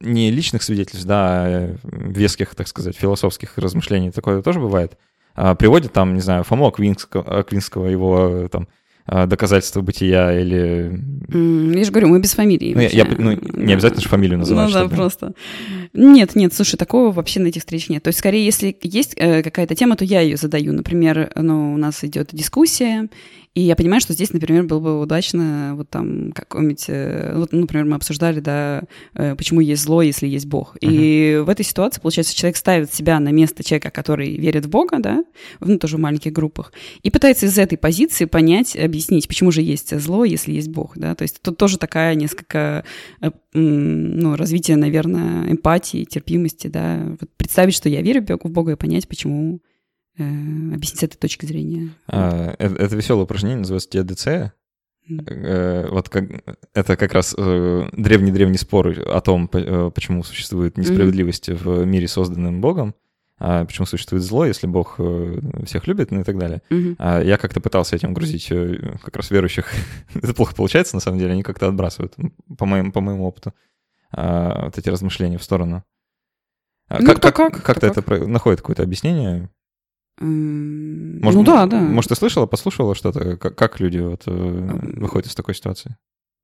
не 0.00 0.30
личных 0.30 0.62
свидетельств, 0.62 1.06
да, 1.06 1.44
а 1.44 1.76
веских, 1.82 2.54
так 2.54 2.68
сказать, 2.68 2.96
философских 2.96 3.58
размышлений, 3.58 4.10
такое 4.10 4.42
тоже 4.42 4.60
бывает. 4.60 4.96
А, 5.34 5.54
приводят 5.54 5.92
там, 5.92 6.14
не 6.14 6.20
знаю, 6.20 6.44
Фому 6.44 6.66
Аквинского, 6.66 7.40
Аквинского 7.40 7.86
его 7.86 8.48
там 8.50 8.68
а, 9.06 9.26
доказательства 9.26 9.80
бытия 9.80 10.38
или... 10.38 11.00
Я 11.76 11.84
же 11.84 11.90
говорю, 11.90 12.08
мы 12.08 12.20
без 12.20 12.34
фамилии. 12.34 12.74
Ну, 12.74 12.80
я, 12.80 12.88
я, 12.88 13.04
ну 13.04 13.38
не 13.54 13.72
обязательно 13.72 14.02
же 14.02 14.08
фамилию 14.08 14.38
называть. 14.38 14.68
Ну 14.68 14.74
да, 14.74 14.88
просто. 14.88 15.32
Нет, 15.94 16.34
нет, 16.34 16.52
слушай, 16.52 16.76
такого 16.76 17.10
вообще 17.10 17.40
на 17.40 17.46
этих 17.46 17.62
встречах 17.62 17.88
нет. 17.88 18.02
То 18.02 18.08
есть, 18.08 18.18
скорее, 18.18 18.44
если 18.44 18.76
есть 18.82 19.14
э, 19.16 19.42
какая-то 19.42 19.74
тема, 19.74 19.96
то 19.96 20.04
я 20.04 20.20
ее 20.20 20.36
задаю. 20.36 20.72
Например, 20.72 21.32
ну, 21.34 21.72
у 21.72 21.76
нас 21.78 22.04
идет 22.04 22.28
дискуссия, 22.32 23.08
и 23.54 23.62
я 23.62 23.76
понимаю, 23.76 24.00
что 24.00 24.12
здесь, 24.12 24.32
например, 24.32 24.64
было 24.64 24.80
бы 24.80 25.00
удачно 25.00 25.72
вот 25.74 25.90
там 25.90 26.32
какой-нибудь... 26.32 26.84
Э, 26.88 27.32
вот, 27.36 27.52
ну, 27.52 27.60
например, 27.60 27.86
мы 27.86 27.96
обсуждали, 27.96 28.40
да, 28.40 28.82
э, 29.14 29.34
почему 29.34 29.60
есть 29.60 29.82
зло, 29.82 30.02
если 30.02 30.26
есть 30.26 30.46
Бог. 30.46 30.76
Uh-huh. 30.76 30.78
И 30.80 31.38
в 31.44 31.48
этой 31.48 31.64
ситуации, 31.64 32.00
получается, 32.00 32.36
человек 32.36 32.56
ставит 32.56 32.92
себя 32.92 33.18
на 33.20 33.30
место 33.30 33.64
человека, 33.64 33.90
который 33.90 34.36
верит 34.36 34.66
в 34.66 34.68
Бога, 34.68 34.98
да, 34.98 35.24
ну, 35.60 35.78
тоже 35.78 35.96
в 35.96 36.00
маленьких 36.00 36.32
группах, 36.32 36.72
и 37.02 37.10
пытается 37.10 37.46
из 37.46 37.58
этой 37.58 37.78
позиции 37.78 38.26
понять, 38.26 38.76
объяснить, 38.76 39.26
почему 39.26 39.50
же 39.50 39.62
есть 39.62 39.98
зло, 39.98 40.24
если 40.24 40.52
есть 40.52 40.68
Бог, 40.68 40.92
да. 40.96 41.14
То 41.14 41.22
есть 41.22 41.40
тут 41.42 41.56
тоже 41.56 41.78
такая 41.78 42.14
несколько, 42.14 42.84
э, 43.20 43.30
ну, 43.54 44.36
развитие, 44.36 44.76
наверное, 44.76 45.50
эмпатии, 45.50 46.04
терпимости, 46.04 46.68
да. 46.68 47.16
Вот 47.20 47.30
представить, 47.36 47.74
что 47.74 47.88
я 47.88 48.02
верю 48.02 48.24
в 48.24 48.50
Бога, 48.50 48.72
и 48.72 48.76
понять, 48.76 49.08
почему 49.08 49.60
объяснить 50.18 51.00
с 51.00 51.02
этой 51.02 51.16
точки 51.16 51.46
зрения. 51.46 51.90
А, 52.06 52.54
это, 52.58 52.74
это 52.74 52.96
веселое 52.96 53.24
упражнение, 53.24 53.58
называется 53.58 53.90
теодицея. 53.90 54.52
Mm. 55.08 55.90
Вот 55.90 56.08
как, 56.10 56.24
это 56.74 56.96
как 56.96 57.14
раз 57.14 57.34
э, 57.38 57.88
древний-древний 57.92 58.58
спор 58.58 58.88
о 59.06 59.20
том, 59.20 59.48
почему 59.48 60.22
существует 60.22 60.76
несправедливость 60.76 61.48
mm-hmm. 61.48 61.82
в 61.82 61.86
мире, 61.86 62.08
созданном 62.08 62.60
Богом. 62.60 62.94
а, 63.38 63.64
почему 63.64 63.86
существует 63.86 64.22
зло, 64.22 64.44
если 64.44 64.66
Бог 64.66 64.96
э, 64.98 65.38
всех 65.64 65.86
любит, 65.86 66.10
ну 66.10 66.20
и 66.20 66.24
так 66.24 66.36
далее. 66.36 66.60
Мгм. 66.70 66.96
А 66.98 67.22
Я 67.22 67.38
как-то 67.38 67.60
пытался 67.60 67.96
этим 67.96 68.12
грузить 68.12 68.50
э, 68.50 68.96
как 69.02 69.16
раз 69.16 69.30
верующих. 69.30 69.72
Это 70.14 70.34
плохо 70.34 70.54
получается, 70.54 70.96
на 70.96 71.00
самом 71.00 71.18
деле, 71.18 71.32
они 71.32 71.42
как-то 71.42 71.68
отбрасывают, 71.68 72.14
по 72.58 72.66
моему, 72.66 72.92
по 72.92 73.00
моему 73.00 73.26
опыту, 73.26 73.54
а, 74.10 74.66
вот 74.66 74.76
эти 74.76 74.88
размышления 74.88 75.38
в 75.38 75.44
сторону. 75.44 75.84
А 76.88 77.00
Ну, 77.00 77.14
кто 77.14 77.32
как, 77.32 77.62
Как-то 77.62 77.90
кто 77.90 78.00
это 78.00 78.26
находит 78.26 78.60
какое-то 78.60 78.82
объяснение? 78.82 79.50
Может, 80.20 81.38
ну 81.38 81.44
да, 81.44 81.66
да. 81.66 81.80
Может, 81.80 82.10
ты 82.10 82.14
слышала, 82.16 82.46
послушала 82.46 82.94
что-то? 82.94 83.36
Как, 83.36 83.54
как 83.54 83.80
люди 83.80 83.98
вот, 83.98 84.22
э, 84.26 84.78
выходят 84.96 85.28
из 85.28 85.34
такой 85.34 85.54
ситуации? 85.54 85.96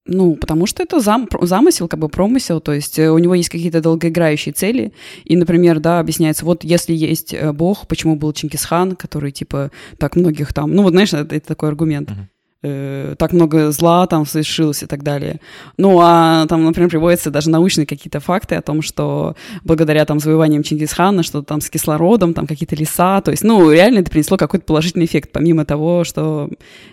Ну, 0.07 0.37
потому 0.37 0.67
что 0.67 0.83
это 0.83 1.01
зам, 1.01 1.27
замысел, 1.41 1.89
как 1.89 1.99
бы 1.99 2.11
промысел, 2.11 2.61
то 2.61 2.75
есть 2.75 2.99
э, 2.99 3.11
у 3.11 3.17
него 3.19 3.35
есть 3.35 3.49
какие-то 3.49 3.81
долгоиграющие 3.81 4.53
цели, 4.53 4.93
и, 5.25 5.35
например, 5.35 5.81
да, 5.81 5.99
объясняется, 5.99 6.45
вот 6.45 6.63
если 6.63 6.93
есть 6.93 7.33
э, 7.33 7.53
бог, 7.53 7.89
почему 7.89 8.15
был 8.15 8.33
Чингисхан, 8.35 8.97
который, 8.97 9.33
типа, 9.33 9.71
так 9.97 10.17
многих 10.17 10.53
там, 10.53 10.75
ну, 10.75 10.83
вот, 10.83 10.91
знаешь, 10.91 11.15
это, 11.15 11.35
это 11.35 11.49
такой 11.49 11.71
аргумент, 11.71 12.11
Мгм. 12.11 12.29
Э, 12.65 13.15
так 13.19 13.33
много 13.33 13.71
зла 13.71 14.07
там 14.07 14.27
совершилось 14.27 14.83
и 14.83 14.87
так 14.87 15.03
далее. 15.03 15.41
Ну, 15.77 15.99
а 16.01 16.47
там, 16.47 16.65
например, 16.65 16.89
приводятся 16.89 17.31
даже 17.31 17.51
научные 17.51 17.87
какие-то 17.87 18.21
факты 18.21 18.55
о 18.55 18.63
том, 18.63 18.83
что 18.83 19.37
благодаря 19.63 20.05
там 20.05 20.19
завоеваниям 20.19 20.63
Чингисхана, 20.63 21.23
что 21.23 21.43
там 21.43 21.61
с 21.61 21.69
кислородом, 21.69 22.33
там 22.33 22.47
какие-то 22.47 22.75
леса, 22.75 23.21
то 23.21 23.31
есть, 23.31 23.45
ну, 23.45 23.71
реально 23.71 24.01
это 24.01 24.11
принесло 24.11 24.37
какой-то 24.37 24.65
положительный 24.65 25.05
эффект, 25.05 25.31
помимо 25.33 25.65
того, 25.65 26.05
что, 26.05 26.49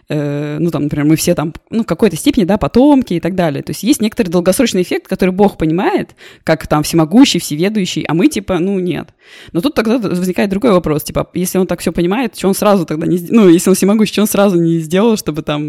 э, 0.09 0.57
ну, 0.59 0.69
там, 0.71 0.83
например, 0.83 1.05
мы 1.05 1.15
все 1.15 1.33
там, 1.35 1.53
ну, 1.69 1.83
в 1.83 1.85
какой-то 1.85 2.17
степени, 2.17 2.43
да, 2.43 2.57
потомки 2.57 3.13
и 3.13 3.19
так 3.19 3.35
далее. 3.35 3.63
То 3.63 3.71
есть 3.71 3.83
есть 3.83 4.01
некоторый 4.01 4.29
долгосрочный 4.29 4.81
эффект, 4.81 5.07
который 5.07 5.31
Бог 5.31 5.57
понимает, 5.57 6.15
как 6.43 6.67
там 6.67 6.83
всемогущий, 6.83 7.39
всеведущий, 7.39 8.03
а 8.03 8.13
мы, 8.13 8.27
типа, 8.27 8.59
ну, 8.59 8.79
нет. 8.79 9.09
Но 9.53 9.61
тут 9.61 9.73
тогда 9.73 9.97
возникает 9.97 10.49
другой 10.49 10.71
вопрос, 10.71 11.03
типа, 11.03 11.29
если 11.33 11.57
он 11.57 11.67
так 11.67 11.79
все 11.79 11.93
понимает, 11.93 12.37
что 12.37 12.49
он 12.49 12.55
сразу 12.55 12.85
тогда 12.85 13.07
не... 13.07 13.19
Ну, 13.29 13.47
если 13.47 13.69
он 13.69 13.75
всемогущий, 13.75 14.11
что 14.11 14.21
он 14.21 14.27
сразу 14.27 14.59
не 14.59 14.79
сделал, 14.79 15.15
чтобы 15.15 15.41
там 15.41 15.60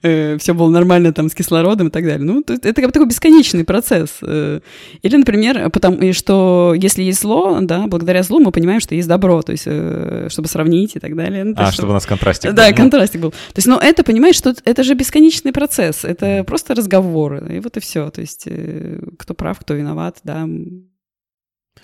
все 0.00 0.54
было 0.54 0.68
нормально 0.70 1.12
там 1.12 1.28
с 1.28 1.34
кислородом 1.34 1.88
и 1.88 1.90
так 1.90 2.04
далее. 2.04 2.24
Ну, 2.24 2.42
то 2.42 2.54
это 2.54 2.74
как 2.74 2.86
бы 2.86 2.92
такой 2.92 3.08
бесконечный 3.08 3.64
процесс. 3.64 4.18
Э, 4.22 4.60
Или, 5.02 5.16
например, 5.16 5.70
потому 5.70 6.12
что 6.12 6.74
если 6.76 7.02
есть 7.02 7.20
зло, 7.20 7.58
да, 7.60 7.86
благодаря 7.86 8.22
злу 8.22 8.40
мы 8.40 8.52
понимаем, 8.52 8.80
что 8.80 8.94
есть 8.94 9.08
добро, 9.08 9.42
то 9.42 9.52
есть 9.52 9.64
э, 9.66 10.28
чтобы 10.30 10.48
сравнить 10.48 10.96
и 10.96 10.98
так 10.98 11.16
далее. 11.16 11.44
Ну, 11.44 11.54
А, 11.56 11.64
есть, 11.64 11.74
чтобы 11.74 11.90
у 11.90 11.94
нас 11.94 12.06
контрастик 12.06 12.52
да, 12.52 12.64
был. 12.64 12.70
Ну, 12.70 12.76
контрастик 12.76 13.20
был. 13.20 13.30
То 13.30 13.56
есть, 13.56 13.68
ну, 13.68 13.78
это, 13.78 14.04
понимаешь, 14.04 14.36
что 14.36 14.54
это 14.64 14.82
же 14.82 14.94
бесконечный 14.94 15.52
процесс, 15.52 16.04
это 16.04 16.44
просто 16.44 16.74
разговоры, 16.74 17.56
и 17.56 17.60
вот 17.60 17.76
и 17.76 17.80
все. 17.80 18.10
То 18.10 18.20
есть, 18.20 18.44
э, 18.46 19.00
кто 19.18 19.34
прав, 19.34 19.58
кто 19.60 19.74
виноват, 19.74 20.18
да. 20.24 20.48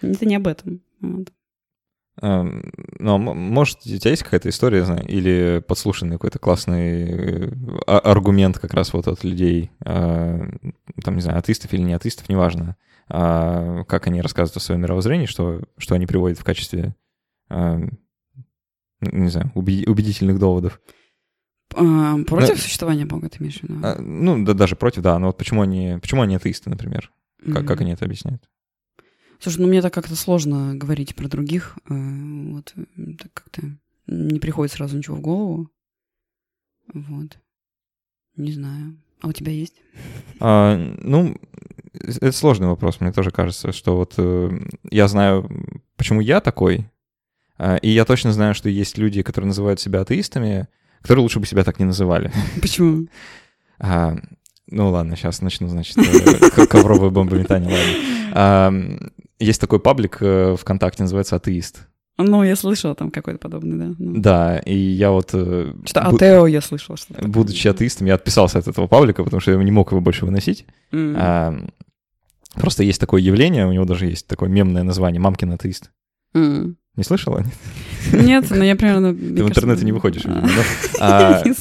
Это 0.02 0.26
не 0.26 0.36
об 0.36 0.46
этом. 0.46 0.80
Вот. 1.00 1.28
Эм, 2.20 2.72
Ну, 2.98 3.14
а 3.14 3.18
может, 3.18 3.78
у 3.78 3.96
тебя 3.98 4.10
есть 4.10 4.24
какая-то 4.24 4.48
история, 4.48 4.84
знаю, 4.84 5.06
или 5.06 5.62
подслушанный 5.66 6.16
какой-то 6.16 6.38
классный 6.40 7.04
э, 7.10 7.50
а- 7.86 7.98
аргумент 8.00 8.58
как 8.58 8.74
раз 8.74 8.92
вот 8.92 9.06
от 9.06 9.22
людей, 9.24 9.70
э, 9.84 10.48
там, 11.04 11.14
не 11.14 11.20
знаю, 11.20 11.38
атеистов 11.38 11.72
или 11.72 11.82
не 11.82 11.94
атеистов, 11.94 12.28
неважно, 12.28 12.76
а, 13.08 13.84
как 13.84 14.06
они 14.08 14.20
рассказывают 14.20 14.56
о 14.56 14.60
своем 14.60 14.80
мировоззрении, 14.82 15.26
что, 15.26 15.62
что 15.78 15.94
они 15.94 16.06
приводят 16.06 16.38
в 16.38 16.44
качестве, 16.44 16.94
не 19.00 19.28
знаю, 19.28 19.52
убеди- 19.54 19.88
убедительных 19.88 20.38
доводов. 20.38 20.80
А, 21.74 22.16
против 22.24 22.56
Да. 22.56 22.62
существования 22.62 23.04
Бога, 23.06 23.28
ты 23.28 23.38
имеешь 23.38 23.60
в 23.60 23.62
виду? 23.62 23.74
А, 23.82 23.96
Ну, 24.00 24.44
да, 24.44 24.54
даже 24.54 24.74
против, 24.74 25.02
да, 25.02 25.18
но 25.18 25.26
вот 25.28 25.36
почему 25.36 25.62
они, 25.62 25.98
почему 26.00 26.22
они 26.22 26.34
атеисты, 26.36 26.68
например? 26.70 27.12
Как, 27.44 27.64
как 27.66 27.76
Мгм. 27.76 27.80
они 27.82 27.92
это 27.92 28.04
объясняют? 28.06 28.42
Слушай, 29.40 29.60
ну 29.60 29.68
мне 29.68 29.82
так 29.82 29.94
как-то 29.94 30.16
сложно 30.16 30.74
говорить 30.74 31.14
про 31.14 31.28
других. 31.28 31.78
э, 31.88 31.94
Вот 32.52 32.72
э, 32.76 33.12
так 33.18 33.32
как-то 33.32 33.62
не 34.06 34.40
приходит 34.40 34.72
сразу 34.72 34.96
ничего 34.96 35.16
в 35.16 35.20
голову. 35.20 35.70
Вот. 36.92 37.38
Не 38.36 38.52
знаю. 38.52 38.96
А 39.20 39.28
у 39.28 39.32
тебя 39.32 39.52
есть? 39.52 39.74
А, 40.40 40.76
ну, 40.76 41.36
это 41.92 42.30
сложный 42.30 42.68
вопрос, 42.68 43.00
мне 43.00 43.10
тоже 43.10 43.32
кажется, 43.32 43.72
что 43.72 43.96
вот 43.96 44.14
э, 44.18 44.50
я 44.88 45.08
знаю, 45.08 45.50
почему 45.96 46.20
я 46.20 46.40
такой, 46.40 46.88
а, 47.56 47.74
и 47.76 47.88
я 47.90 48.04
точно 48.04 48.32
знаю, 48.32 48.54
что 48.54 48.68
есть 48.68 48.98
люди, 48.98 49.22
которые 49.22 49.48
называют 49.48 49.80
себя 49.80 50.02
атеистами, 50.02 50.68
которые 51.02 51.24
лучше 51.24 51.40
бы 51.40 51.46
себя 51.46 51.64
так 51.64 51.80
не 51.80 51.84
называли. 51.86 52.32
Почему? 52.60 53.08
А, 53.80 54.16
ну 54.70 54.90
ладно, 54.90 55.16
сейчас 55.16 55.40
начну, 55.42 55.68
значит, 55.68 55.96
э, 55.98 56.66
ковровое 56.66 57.10
бомбометание, 57.10 57.70
ладно. 58.34 59.10
Есть 59.38 59.60
такой 59.60 59.78
паблик 59.78 60.18
э, 60.20 60.56
ВКонтакте, 60.58 61.02
называется 61.02 61.36
«Атеист». 61.36 61.86
Ну, 62.20 62.42
я 62.42 62.56
слышала 62.56 62.96
там 62.96 63.12
какой-то 63.12 63.38
подобный, 63.38 63.78
да. 63.78 63.94
Ну. 63.96 64.20
Да, 64.20 64.58
и 64.58 64.76
я 64.76 65.12
вот... 65.12 65.30
э, 65.34 65.72
Что-то 65.84 66.08
Атео 66.08 66.46
я 66.48 66.60
слышала. 66.60 66.96
Что. 66.98 67.14
Будучи 67.26 67.68
атеистом, 67.68 68.08
я 68.08 68.14
отписался 68.14 68.58
от 68.58 68.66
этого 68.66 68.88
паблика, 68.88 69.22
потому 69.22 69.40
что 69.40 69.52
я 69.52 69.56
не 69.62 69.70
мог 69.70 69.92
его 69.92 70.00
больше 70.00 70.26
выносить. 70.26 70.66
М. 70.90 71.14
А, 71.16 71.56
Просто 72.54 72.82
есть 72.82 73.00
такое 73.00 73.20
явление, 73.22 73.66
у 73.68 73.72
него 73.72 73.84
даже 73.84 74.06
есть 74.06 74.26
такое 74.26 74.48
мемное 74.48 74.82
название 74.82 75.20
«Мамкин 75.20 75.52
атеист». 75.52 75.92
М. 76.34 76.76
Не 76.96 77.04
слышала? 77.04 77.44
Нет, 78.12 78.46
но 78.50 78.64
я 78.64 78.74
примерно... 78.74 79.14
Ты 79.14 79.44
в 79.44 79.48
интернете 79.48 79.84
не 79.84 79.92
выходишь, 79.92 80.24
видимо, 80.24 80.48
да? 80.98 81.44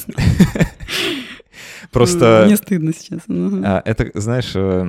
Просто 1.92 2.44
Мне 2.46 2.56
стыдно 2.56 2.92
сейчас. 2.92 3.22
ну. 3.28 3.62
а, 3.64 3.82
это, 3.84 4.10
знаешь, 4.14 4.52
э, 4.54 4.86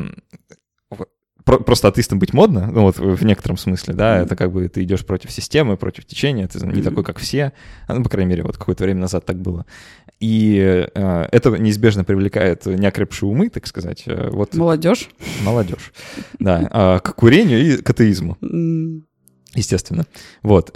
про- 1.45 1.59
просто 1.59 1.87
атеистом 1.87 2.19
быть 2.19 2.33
модно, 2.33 2.69
ну 2.71 2.81
вот 2.81 2.99
в 2.99 3.23
некотором 3.25 3.57
смысле, 3.57 3.93
да, 3.93 4.19
это 4.19 4.35
как 4.35 4.51
бы 4.51 4.67
ты 4.67 4.83
идешь 4.83 5.05
против 5.05 5.31
системы, 5.31 5.77
против 5.77 6.05
течения, 6.05 6.47
ты 6.47 6.63
не 6.65 6.81
такой, 6.81 7.03
как 7.03 7.17
все, 7.17 7.53
А, 7.87 7.95
ну, 7.95 8.03
по 8.03 8.09
крайней 8.09 8.29
мере, 8.29 8.43
вот 8.43 8.57
какое-то 8.57 8.83
время 8.83 9.01
назад 9.01 9.25
так 9.25 9.37
было. 9.37 9.65
И 10.19 10.57
э, 10.93 11.27
это 11.31 11.49
неизбежно 11.51 12.03
привлекает 12.03 12.65
неокрепшие 12.65 13.29
умы, 13.29 13.49
так 13.49 13.65
сказать, 13.65 14.03
э, 14.05 14.29
вот 14.29 14.53
Молодежь. 14.53 15.09
молодежь, 15.43 15.93
да, 16.39 16.67
а, 16.71 16.99
к 16.99 17.15
курению 17.15 17.59
и 17.61 17.77
к 17.81 17.89
атеизму. 17.89 18.37
Естественно. 19.55 20.05
Вот. 20.43 20.71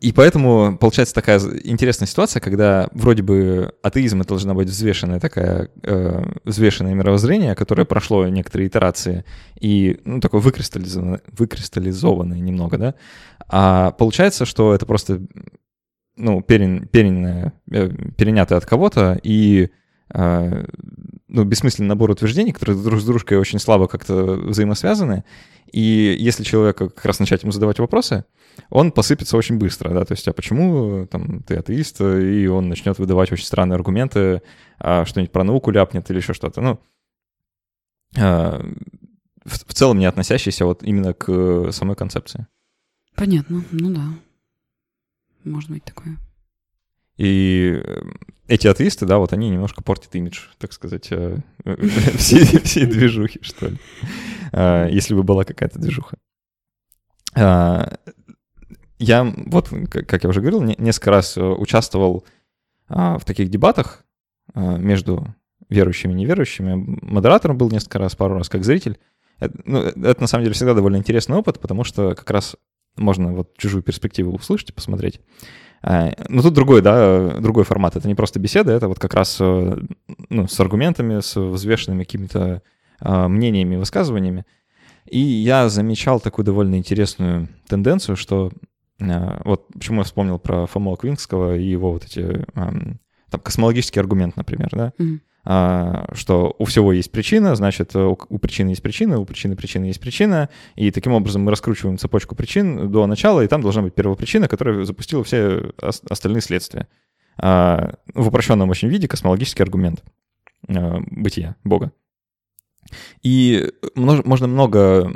И 0.00 0.12
поэтому 0.12 0.78
получается 0.78 1.14
такая 1.14 1.40
интересная 1.64 2.06
ситуация, 2.06 2.40
когда 2.40 2.88
вроде 2.92 3.22
бы 3.22 3.72
атеизм 3.82 4.20
это 4.20 4.30
должна 4.30 4.54
быть 4.54 4.68
взвешенная 4.68 5.18
такая, 5.18 5.70
э, 5.82 6.24
взвешенное 6.44 6.94
мировоззрение, 6.94 7.56
которое 7.56 7.84
прошло 7.84 8.26
некоторые 8.28 8.68
итерации 8.68 9.24
и, 9.60 10.00
ну, 10.04 10.20
такое 10.20 10.40
выкристаллизованное, 10.40 11.20
выкристаллизованное 11.32 12.38
немного, 12.38 12.78
да, 12.78 12.94
а 13.48 13.90
получается, 13.92 14.44
что 14.44 14.72
это 14.72 14.86
просто, 14.86 15.20
ну, 16.16 16.42
перен, 16.42 16.86
перенятое, 16.86 17.52
э, 17.70 17.88
перенятое 18.16 18.58
от 18.58 18.66
кого-то 18.66 19.18
и 19.22 19.70
ну, 20.10 21.44
бессмысленный 21.44 21.88
набор 21.88 22.10
утверждений, 22.10 22.52
которые 22.52 22.82
друг 22.82 23.00
с 23.00 23.04
дружкой 23.04 23.38
очень 23.38 23.58
слабо 23.58 23.88
как-то 23.88 24.14
взаимосвязаны, 24.14 25.24
и 25.72 26.16
если 26.18 26.44
человека 26.44 26.88
как 26.88 27.04
раз 27.04 27.20
начать 27.20 27.42
ему 27.42 27.52
задавать 27.52 27.78
вопросы, 27.78 28.24
он 28.70 28.90
посыпется 28.90 29.36
очень 29.36 29.58
быстро, 29.58 29.90
да, 29.90 30.04
то 30.04 30.12
есть, 30.12 30.26
а 30.26 30.32
почему 30.32 31.06
там 31.06 31.42
ты 31.42 31.56
атеист, 31.56 32.00
и 32.00 32.46
он 32.46 32.68
начнет 32.68 32.98
выдавать 32.98 33.30
очень 33.30 33.44
странные 33.44 33.76
аргументы, 33.76 34.42
а, 34.78 35.04
что-нибудь 35.04 35.32
про 35.32 35.44
науку 35.44 35.70
ляпнет 35.70 36.10
или 36.10 36.18
еще 36.18 36.32
что-то, 36.32 36.60
ну, 36.60 36.80
а, 38.16 38.64
в, 39.44 39.66
в 39.66 39.74
целом 39.74 39.98
не 39.98 40.06
относящиеся 40.06 40.64
вот 40.64 40.82
именно 40.82 41.14
к 41.14 41.70
самой 41.72 41.96
концепции. 41.96 42.46
Понятно, 43.14 43.64
ну 43.70 43.90
да. 43.94 44.08
Может 45.44 45.70
быть 45.70 45.84
такое. 45.84 46.16
И 47.16 47.82
эти 48.48 48.66
атеисты, 48.66 49.06
да, 49.06 49.18
вот 49.18 49.32
они 49.32 49.48
немножко 49.50 49.82
портят 49.82 50.14
имидж, 50.14 50.40
так 50.58 50.72
сказать, 50.72 51.08
э, 51.10 51.38
всей, 52.16 52.86
движухи, 52.86 53.40
что 53.42 53.68
ли, 53.68 53.76
А, 54.52 54.86
если 54.88 55.14
бы 55.14 55.22
была 55.22 55.44
какая-то 55.44 55.78
движуха. 55.78 56.16
А, 57.36 57.92
Я 58.98 59.24
вот, 59.24 59.68
как 59.90 60.24
я 60.24 60.28
уже 60.30 60.40
говорил, 60.40 60.62
не- 60.62 60.74
несколько 60.78 61.10
раз 61.10 61.36
э, 61.36 61.42
участвовал 61.42 62.24
в 62.88 63.20
таких 63.26 63.50
дебатах 63.50 64.02
между 64.54 65.26
верующими 65.68 66.12
и 66.12 66.16
неверующими. 66.16 66.72
Модератором 67.02 67.58
был 67.58 67.70
несколько 67.70 67.98
раз, 67.98 68.16
пару 68.16 68.34
раз 68.38 68.48
как 68.48 68.64
зритель. 68.64 68.98
Это, 69.40 69.60
ну, 69.66 69.80
это 69.82 70.20
на 70.22 70.26
самом 70.26 70.44
деле 70.44 70.54
всегда 70.54 70.72
довольно 70.72 70.96
интересный 70.96 71.36
опыт, 71.36 71.60
потому 71.60 71.84
что 71.84 72.14
как 72.14 72.30
раз 72.30 72.56
можно 72.96 73.34
вот 73.34 73.58
чужую 73.58 73.82
перспективу 73.82 74.32
услышать 74.34 74.70
и 74.70 74.72
посмотреть. 74.72 75.20
А, 75.82 76.10
Но 76.28 76.42
тут 76.42 76.54
другой, 76.54 76.82
да, 76.82 77.38
другой 77.40 77.64
формат. 77.64 77.96
Это 77.96 78.08
не 78.08 78.14
просто 78.14 78.38
беседа, 78.38 78.72
это 78.72 78.88
вот 78.88 78.98
как 78.98 79.14
раз 79.14 79.38
э, 79.40 79.78
ну, 80.28 80.48
с 80.48 80.58
аргументами, 80.60 81.20
с 81.20 81.36
взвешенными 81.36 82.04
какими-то 82.04 82.62
а, 83.00 83.28
мнениями, 83.28 83.76
высказываниями. 83.76 84.44
И 85.08 85.20
я 85.20 85.68
замечал 85.68 86.20
такую 86.20 86.44
довольно 86.44 86.76
интересную 86.76 87.48
тенденцию, 87.68 88.16
что 88.16 88.50
вот 88.98 89.68
почему 89.72 89.98
я 90.00 90.04
вспомнил 90.04 90.40
про 90.40 90.66
Фому 90.66 90.92
Аквинского 90.92 91.56
и 91.56 91.62
его 91.62 91.92
вот 91.92 92.04
эти 92.04 92.44
ам, 92.54 92.98
там 93.30 93.40
космологический 93.40 94.00
аргумент, 94.00 94.36
например, 94.36 94.70
да, 94.72 94.92
Мгм. 94.98 95.20
А, 95.50 96.04
что 96.12 96.54
у 96.58 96.66
всего 96.66 96.92
есть 96.92 97.10
причина, 97.10 97.56
значит, 97.56 97.96
у 97.96 98.38
причины 98.38 98.68
есть 98.68 98.82
причина, 98.82 99.18
у 99.18 99.24
причины 99.24 99.56
причины 99.56 99.86
есть 99.86 99.98
причина, 99.98 100.50
и 100.76 100.90
таким 100.90 101.14
образом 101.14 101.40
мы 101.40 101.50
раскручиваем 101.50 101.96
цепочку 101.96 102.34
причин 102.34 102.92
до 102.92 103.06
начала, 103.06 103.40
и 103.40 103.48
там 103.48 103.62
должна 103.62 103.80
быть 103.80 103.94
первопричина, 103.94 104.46
которая 104.46 104.84
запустила 104.84 105.24
все 105.24 105.72
остальные 105.80 106.42
следствия. 106.42 106.86
А, 107.38 107.94
в 108.12 108.28
упрощенном 108.28 108.68
очень 108.68 108.88
виде 108.88 109.08
космологический 109.08 109.62
аргумент 109.62 110.04
бытия 110.66 111.56
Бога. 111.64 111.92
И 113.22 113.72
можно 113.94 114.48
много, 114.48 115.10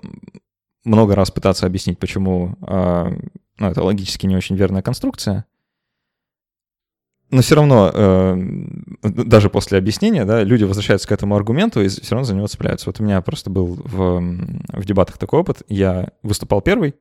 много 0.82 1.14
раз 1.14 1.30
пытаться 1.30 1.66
объяснить, 1.66 1.98
почему 1.98 2.56
ну, 2.60 3.68
это 3.68 3.82
логически 3.82 4.24
не 4.24 4.36
очень 4.36 4.56
верная 4.56 4.80
конструкция, 4.80 5.44
но 7.32 7.40
все 7.40 7.54
равно, 7.54 7.90
э, 7.92 8.36
даже 9.02 9.48
после 9.48 9.78
объяснения, 9.78 10.26
да, 10.26 10.44
люди 10.44 10.64
возвращаются 10.64 11.08
к 11.08 11.12
этому 11.12 11.34
аргументу 11.34 11.80
и 11.80 11.88
все 11.88 12.14
равно 12.14 12.24
за 12.24 12.34
него 12.34 12.46
цепляются. 12.46 12.90
Вот 12.90 13.00
у 13.00 13.02
меня 13.02 13.22
просто 13.22 13.48
был 13.48 13.80
в, 13.82 14.20
в 14.68 14.84
дебатах 14.84 15.16
такой 15.16 15.40
опыт. 15.40 15.62
Я 15.66 16.10
выступал 16.22 16.60
первый, 16.60 16.94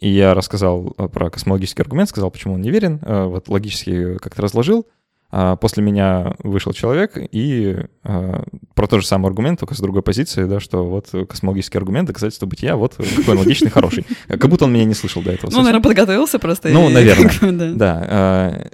и 0.00 0.08
я 0.08 0.34
рассказал 0.34 0.92
э, 0.98 1.08
про 1.08 1.30
космологический 1.30 1.82
аргумент, 1.82 2.08
сказал, 2.08 2.32
почему 2.32 2.54
он 2.54 2.62
неверен, 2.62 2.98
э, 3.00 3.24
вот 3.26 3.48
логически 3.48 4.18
как-то 4.18 4.42
разложил. 4.42 4.88
А 5.30 5.54
после 5.54 5.84
меня 5.84 6.34
вышел 6.40 6.72
человек 6.72 7.12
и 7.16 7.76
э, 8.02 8.42
про 8.74 8.86
тот 8.88 9.02
же 9.02 9.06
самый 9.06 9.26
аргумент, 9.28 9.60
только 9.60 9.74
с 9.74 9.78
другой 9.78 10.02
позиции, 10.02 10.46
да, 10.46 10.58
что 10.58 10.84
вот 10.84 11.10
космологический 11.28 11.78
аргумент, 11.78 12.08
доказательство 12.08 12.46
бытия, 12.46 12.74
вот 12.74 12.96
какой 12.96 13.34
он 13.34 13.38
логичный, 13.38 13.70
хороший. 13.70 14.04
Как 14.26 14.48
будто 14.48 14.64
он 14.64 14.72
меня 14.72 14.84
не 14.84 14.94
слышал 14.94 15.22
до 15.22 15.30
этого. 15.30 15.50
Ну, 15.52 15.58
наверное, 15.58 15.82
подготовился 15.82 16.40
просто. 16.40 16.70
Ну, 16.70 16.88
наверное, 16.88 17.74
да 17.76 18.68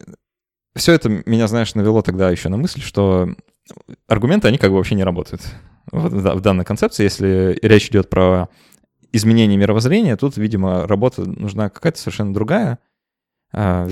все 0.74 0.92
это 0.92 1.08
меня, 1.08 1.46
знаешь, 1.48 1.74
навело 1.74 2.02
тогда 2.02 2.30
еще 2.30 2.48
на 2.48 2.56
мысль, 2.56 2.80
что 2.80 3.34
аргументы, 4.06 4.48
они 4.48 4.58
как 4.58 4.70
бы 4.70 4.76
вообще 4.76 4.94
не 4.94 5.04
работают. 5.04 5.42
В 5.90 6.40
данной 6.40 6.64
концепции, 6.64 7.04
если 7.04 7.58
речь 7.62 7.88
идет 7.88 8.08
про 8.08 8.48
изменение 9.12 9.58
мировоззрения, 9.58 10.16
тут, 10.16 10.36
видимо, 10.36 10.86
работа 10.86 11.28
нужна 11.28 11.68
какая-то 11.68 11.98
совершенно 11.98 12.32
другая, 12.32 12.78
а, 13.52 13.88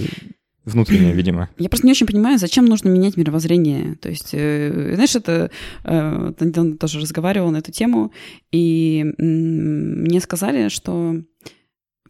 внутренняя, 0.64 1.12
видимо. 1.12 1.50
Я 1.58 1.68
просто 1.68 1.86
не 1.86 1.92
очень 1.92 2.06
понимаю, 2.06 2.38
зачем 2.38 2.64
нужно 2.64 2.88
менять 2.88 3.16
мировоззрение. 3.16 3.96
То 3.96 4.08
есть, 4.08 4.30
э, 4.32 4.92
знаешь, 4.94 5.14
это 5.16 5.50
э, 5.84 6.32
недавно 6.40 6.76
тоже 6.76 7.00
разговаривал 7.00 7.50
на 7.50 7.58
эту 7.58 7.72
тему, 7.72 8.12
и 8.50 9.04
мне 9.18 10.20
сказали, 10.20 10.68
что 10.68 11.16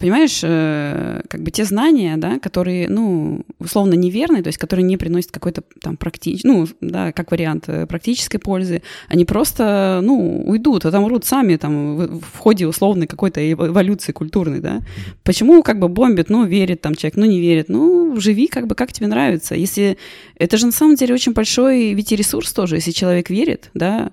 Понимаешь, 0.01 0.41
э, 0.43 1.21
как 1.29 1.43
бы 1.43 1.51
те 1.51 1.67
знания, 1.67 2.17
да, 2.17 2.39
которые, 2.39 2.89
ну, 2.89 3.45
условно 3.59 3.93
неверные, 3.93 4.43
то 4.43 4.47
есть 4.47 4.59
которые 4.59 4.83
не 4.83 4.97
приносят 4.97 5.31
какой-то 5.31 5.63
там 5.83 5.99
практич... 5.99 6.43
ну, 6.43 6.67
да, 6.81 7.13
как 7.13 7.31
вариант 7.31 7.65
э, 7.67 7.87
практической 7.87 8.39
пользы, 8.39 8.81
они 9.09 9.27
просто, 9.27 10.01
ну, 10.03 10.43
уйдут, 10.47 10.87
а 10.87 10.91
там 10.91 11.07
рут 11.07 11.27
сами 11.27 11.57
там 11.57 12.19
в, 12.19 12.39
ходе 12.39 12.67
условной 12.67 13.07
какой-то 13.07 13.41
эволюции 13.53 14.13
культурной, 14.13 14.61
да. 14.61 14.81
Почему 15.23 15.63
как 15.63 15.79
бы 15.79 15.89
бомбит, 15.89 16.31
ну, 16.31 16.47
верит 16.47 16.81
там 16.81 16.95
человек, 16.95 17.17
ну, 17.17 17.27
не 17.27 17.39
верит, 17.39 17.69
ну, 17.69 18.19
живи 18.19 18.47
как 18.47 18.67
бы 18.69 18.75
как 18.75 18.95
тебе 18.95 19.07
нравится. 19.07 19.55
Если... 19.55 19.99
Это 20.37 20.57
же 20.57 20.65
на 20.65 20.73
самом 20.73 20.95
деле 20.95 21.13
очень 21.13 21.33
большой 21.33 21.93
ведь 21.93 22.11
и 22.11 22.17
ресурс 22.17 22.55
тоже, 22.55 22.77
если 22.77 22.93
человек 22.93 23.29
верит, 23.29 23.69
да, 23.75 24.13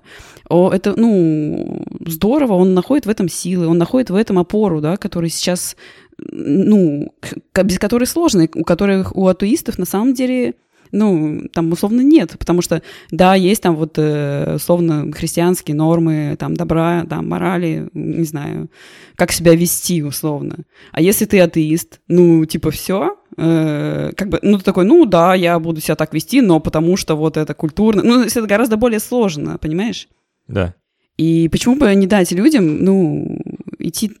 это, 0.50 0.94
ну, 0.96 1.82
здорово, 2.06 2.54
он 2.54 2.74
находит 2.74 3.06
в 3.06 3.10
этом 3.10 3.28
силы, 3.28 3.66
он 3.66 3.78
находит 3.78 4.10
в 4.10 4.14
этом 4.14 4.38
опору, 4.38 4.80
да, 4.80 4.96
который 4.96 5.30
сейчас, 5.30 5.76
ну, 6.18 7.12
без 7.54 7.78
которой 7.78 8.06
сложно, 8.06 8.48
у 8.54 8.64
которых, 8.64 9.14
у 9.16 9.26
атеистов 9.26 9.78
на 9.78 9.84
самом 9.84 10.14
деле 10.14 10.54
ну, 10.92 11.42
там 11.52 11.72
условно 11.72 12.00
нет, 12.00 12.36
потому 12.38 12.62
что, 12.62 12.82
да, 13.10 13.34
есть 13.34 13.62
там 13.62 13.76
вот 13.76 13.94
э, 13.96 14.54
условно 14.56 15.12
христианские 15.12 15.76
нормы, 15.76 16.36
там, 16.38 16.54
добра, 16.54 17.04
там, 17.08 17.28
морали, 17.28 17.88
не 17.92 18.24
знаю, 18.24 18.70
как 19.16 19.32
себя 19.32 19.54
вести 19.54 20.02
условно. 20.02 20.56
А 20.92 21.00
если 21.00 21.24
ты 21.24 21.40
атеист, 21.40 22.00
ну, 22.08 22.44
типа, 22.44 22.70
все, 22.70 23.16
э, 23.36 24.12
как 24.16 24.28
бы, 24.28 24.38
ну, 24.42 24.58
ты 24.58 24.64
такой, 24.64 24.84
ну, 24.84 25.04
да, 25.04 25.34
я 25.34 25.58
буду 25.58 25.80
себя 25.80 25.96
так 25.96 26.14
вести, 26.14 26.40
но 26.40 26.60
потому 26.60 26.96
что 26.96 27.16
вот 27.16 27.36
это 27.36 27.54
культурно, 27.54 28.02
ну, 28.02 28.22
это 28.22 28.42
гораздо 28.42 28.76
более 28.76 29.00
сложно, 29.00 29.58
понимаешь? 29.58 30.08
Да. 30.48 30.74
И 31.16 31.48
почему 31.50 31.76
бы 31.76 31.92
не 31.94 32.06
дать 32.06 32.30
людям, 32.32 32.84
ну, 32.84 33.38
идти 33.78 34.12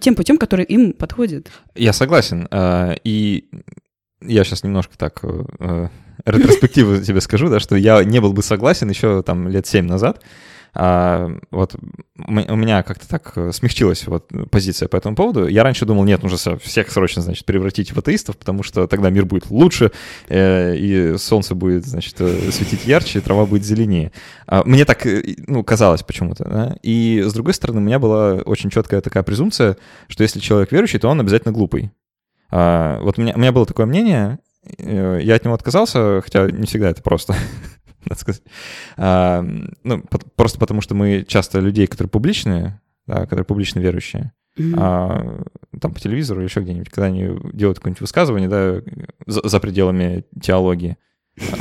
тем 0.00 0.14
путем, 0.14 0.38
который 0.38 0.64
им 0.64 0.92
подходит? 0.92 1.50
Я 1.74 1.92
согласен. 1.92 2.46
А, 2.50 2.94
и 3.04 3.48
я 4.22 4.44
сейчас 4.44 4.62
немножко 4.62 4.96
так 4.96 5.20
э, 5.22 5.88
ретроспективу 6.24 6.98
тебе 7.02 7.20
скажу, 7.20 7.48
да, 7.48 7.60
что 7.60 7.76
я 7.76 8.04
не 8.04 8.20
был 8.20 8.32
бы 8.32 8.42
согласен 8.42 8.88
еще 8.88 9.22
там 9.22 9.48
лет 9.48 9.66
семь 9.66 9.86
назад, 9.86 10.22
а, 10.72 11.30
вот 11.50 11.74
у 12.16 12.32
меня 12.32 12.82
как-то 12.82 13.08
так 13.08 13.32
э, 13.36 13.52
смягчилась 13.52 14.06
вот 14.06 14.30
позиция 14.50 14.88
по 14.88 14.96
этому 14.96 15.16
поводу. 15.16 15.48
Я 15.48 15.64
раньше 15.64 15.86
думал, 15.86 16.04
нет, 16.04 16.22
нужно 16.22 16.58
всех 16.58 16.90
срочно, 16.90 17.22
значит, 17.22 17.44
превратить 17.44 17.92
в 17.92 17.98
атеистов, 17.98 18.36
потому 18.36 18.62
что 18.62 18.86
тогда 18.86 19.10
мир 19.10 19.24
будет 19.24 19.50
лучше, 19.50 19.90
э, 20.28 20.76
и 20.76 21.16
солнце 21.18 21.54
будет, 21.54 21.86
значит, 21.86 22.14
э, 22.20 22.50
светить 22.52 22.86
ярче, 22.86 23.18
и 23.18 23.22
трава 23.22 23.46
будет 23.46 23.64
зеленее. 23.64 24.12
А, 24.46 24.62
мне 24.64 24.84
так, 24.84 25.06
э, 25.06 25.34
ну, 25.46 25.64
казалось 25.64 26.02
почему-то, 26.02 26.44
да? 26.44 26.76
И, 26.82 27.22
с 27.26 27.32
другой 27.32 27.54
стороны, 27.54 27.80
у 27.80 27.84
меня 27.84 27.98
была 27.98 28.34
очень 28.34 28.70
четкая 28.70 29.00
такая 29.00 29.22
презумпция, 29.22 29.76
что 30.08 30.22
если 30.22 30.40
человек 30.40 30.72
верующий, 30.72 30.98
то 30.98 31.08
он 31.08 31.20
обязательно 31.20 31.52
глупый. 31.52 31.90
А, 32.50 33.00
вот 33.00 33.18
у 33.18 33.22
меня, 33.22 33.34
у 33.34 33.38
меня 33.38 33.52
было 33.52 33.66
такое 33.66 33.86
мнение, 33.86 34.38
я 34.78 35.36
от 35.36 35.44
него 35.44 35.54
отказался, 35.54 36.20
хотя 36.20 36.50
не 36.50 36.66
всегда 36.66 36.90
это 36.90 37.02
просто. 37.02 37.34
надо 38.08 38.20
сказать. 38.20 38.42
А, 38.96 39.44
ну, 39.82 40.04
просто 40.36 40.58
потому 40.58 40.80
что 40.80 40.94
мы 40.94 41.24
часто 41.26 41.60
людей, 41.60 41.86
которые 41.86 42.10
публичные, 42.10 42.80
да, 43.06 43.24
которые 43.24 43.44
публично 43.44 43.80
верующие, 43.80 44.32
mm-hmm. 44.58 44.74
а, 44.76 45.44
там 45.80 45.92
по 45.92 46.00
телевизору 46.00 46.40
или 46.40 46.48
еще 46.48 46.60
где-нибудь, 46.60 46.90
когда 46.90 47.06
они 47.06 47.28
делают 47.52 47.78
какое-нибудь 47.78 48.00
высказывание, 48.00 48.48
да, 48.48 48.82
за, 49.26 49.46
за 49.46 49.60
пределами 49.60 50.24
теологии, 50.40 50.96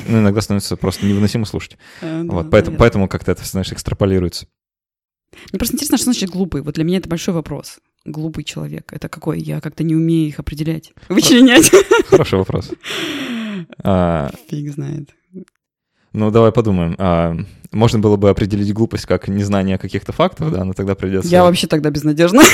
ну, 0.07 0.19
иногда 0.19 0.41
становится 0.41 0.75
просто 0.77 1.05
невыносимо 1.05 1.45
слушать. 1.45 1.77
Uh, 2.01 2.27
вот, 2.29 2.45
да, 2.45 2.49
поэтому, 2.49 2.77
поэтому 2.77 3.07
как-то 3.07 3.31
это, 3.31 3.45
знаешь, 3.45 3.71
экстраполируется. 3.71 4.47
Мне 5.51 5.59
просто 5.59 5.75
интересно, 5.75 5.97
что 5.97 6.05
значит 6.05 6.29
глупый. 6.29 6.61
Вот 6.61 6.75
для 6.75 6.83
меня 6.83 6.97
это 6.97 7.07
большой 7.07 7.33
вопрос. 7.33 7.79
Глупый 8.03 8.43
человек. 8.43 8.91
Это 8.91 9.09
какой? 9.09 9.39
Я 9.39 9.61
как-то 9.61 9.83
не 9.83 9.95
умею 9.95 10.27
их 10.27 10.39
определять. 10.39 10.91
Вычленять. 11.07 11.71
Хороший 12.07 12.39
вопрос. 12.39 12.71
А, 13.83 14.31
Фиг 14.49 14.71
знает. 14.73 15.09
Ну, 16.13 16.31
давай 16.31 16.51
подумаем. 16.51 16.95
А, 16.97 17.37
можно 17.71 17.99
было 17.99 18.15
бы 18.15 18.29
определить 18.29 18.73
глупость 18.73 19.05
как 19.05 19.27
незнание 19.27 19.77
каких-то 19.77 20.11
фактов, 20.11 20.51
да, 20.51 20.63
но 20.63 20.73
тогда 20.73 20.95
придется... 20.95 21.29
Я 21.29 21.43
вообще 21.43 21.67
тогда 21.67 21.89
безнадежна. 21.89 22.41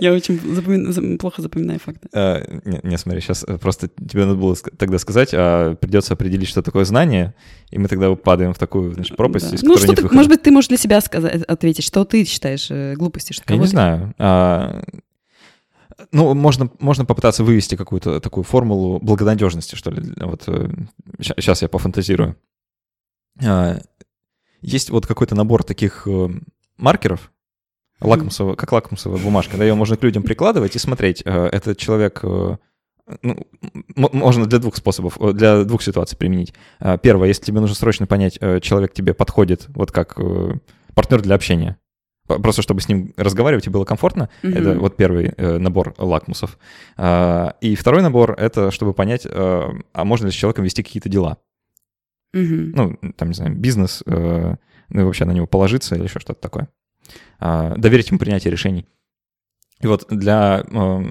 Я 0.00 0.12
очень 0.12 1.18
плохо 1.18 1.42
запоминаю 1.42 1.80
факты. 1.80 2.08
А, 2.12 2.42
не, 2.64 2.98
смотри, 2.98 3.20
сейчас 3.20 3.44
просто 3.60 3.88
тебе 3.88 4.24
надо 4.24 4.36
было 4.38 4.54
тогда 4.54 4.98
сказать, 4.98 5.30
а 5.32 5.74
придется 5.76 6.14
определить, 6.14 6.48
что 6.48 6.62
такое 6.62 6.84
знание, 6.84 7.34
и 7.70 7.78
мы 7.78 7.88
тогда 7.88 8.14
падаем 8.14 8.52
в 8.52 8.58
такую, 8.58 8.94
значит, 8.94 9.16
пропасть, 9.16 9.52
из 9.52 9.62
ну, 9.62 9.76
что 9.76 9.94
ты, 9.94 10.08
Может 10.12 10.30
быть, 10.30 10.42
ты 10.42 10.50
можешь 10.50 10.68
для 10.68 10.76
себя 10.76 11.00
сказать, 11.00 11.42
ответить, 11.42 11.84
что 11.84 12.04
ты 12.04 12.24
считаешь 12.24 12.68
э, 12.70 12.94
глупостью? 12.94 13.36
Я 13.48 13.56
не 13.56 13.66
знаю. 13.66 14.14
А, 14.18 14.82
ну, 16.12 16.34
можно, 16.34 16.70
можно 16.78 17.04
попытаться 17.04 17.44
вывести 17.44 17.74
какую-то 17.74 18.20
такую 18.20 18.44
формулу 18.44 18.98
благонадежности, 19.00 19.74
что 19.74 19.90
ли. 19.90 20.02
Вот 20.20 20.42
сейчас 21.20 21.62
э, 21.62 21.64
я 21.64 21.68
пофантазирую. 21.68 22.36
А, 23.44 23.78
есть 24.60 24.90
вот 24.90 25.06
какой-то 25.06 25.34
набор 25.34 25.64
таких 25.64 26.06
э, 26.06 26.28
маркеров, 26.76 27.32
лакмусовая, 28.00 28.56
как 28.56 28.72
лакмусовая 28.72 29.22
бумажка, 29.22 29.56
да, 29.56 29.64
ее 29.64 29.74
можно 29.74 29.96
к 29.96 30.02
людям 30.02 30.22
прикладывать 30.22 30.76
и 30.76 30.78
смотреть, 30.78 31.22
э, 31.24 31.46
этот 31.46 31.78
человек, 31.78 32.22
ну, 32.22 33.46
можно 33.94 34.46
для 34.46 34.58
двух 34.58 34.76
способов, 34.76 35.16
для 35.34 35.64
двух 35.64 35.82
ситуаций 35.82 36.18
применить. 36.18 36.52
Первое, 37.02 37.28
если 37.28 37.44
тебе 37.44 37.60
нужно 37.60 37.76
срочно 37.76 38.06
понять, 38.06 38.38
человек 38.62 38.92
тебе 38.92 39.14
подходит 39.14 39.66
вот 39.68 39.92
как 39.92 40.18
партнер 40.94 41.22
для 41.22 41.36
общения, 41.36 41.78
Просто 42.26 42.62
чтобы 42.62 42.80
с 42.80 42.88
ним 42.88 43.12
разговаривать 43.16 43.66
и 43.66 43.70
было 43.70 43.84
комфортно. 43.84 44.28
Mm-hmm. 44.42 44.58
Это 44.58 44.78
вот 44.78 44.96
первый 44.96 45.32
э, 45.36 45.58
набор 45.58 45.94
лакмусов. 45.98 46.58
А, 46.96 47.54
и 47.60 47.74
второй 47.76 48.02
набор— 48.02 48.34
это 48.38 48.70
чтобы 48.70 48.94
понять, 48.94 49.26
э, 49.26 49.68
а 49.92 50.04
можно 50.04 50.26
ли 50.26 50.32
с 50.32 50.34
человеком 50.34 50.64
вести 50.64 50.82
какие-то 50.82 51.08
дела. 51.08 51.38
Mm-hmm. 52.34 52.72
Ну, 52.74 53.12
там, 53.12 53.28
не 53.28 53.34
знаю, 53.34 53.54
бизнес, 53.54 54.02
э, 54.06 54.54
ну 54.88 55.00
и 55.00 55.04
вообще 55.04 55.24
на 55.24 55.32
него 55.32 55.46
положиться 55.46 55.94
или 55.94 56.04
еще 56.04 56.18
что-то 56.18 56.40
такое. 56.40 56.68
А, 57.38 57.74
доверить 57.76 58.08
ему 58.08 58.18
принятие 58.18 58.50
решений. 58.50 58.86
И 59.80 59.86
вот 59.86 60.06
для... 60.10 60.64
Э, 60.70 61.04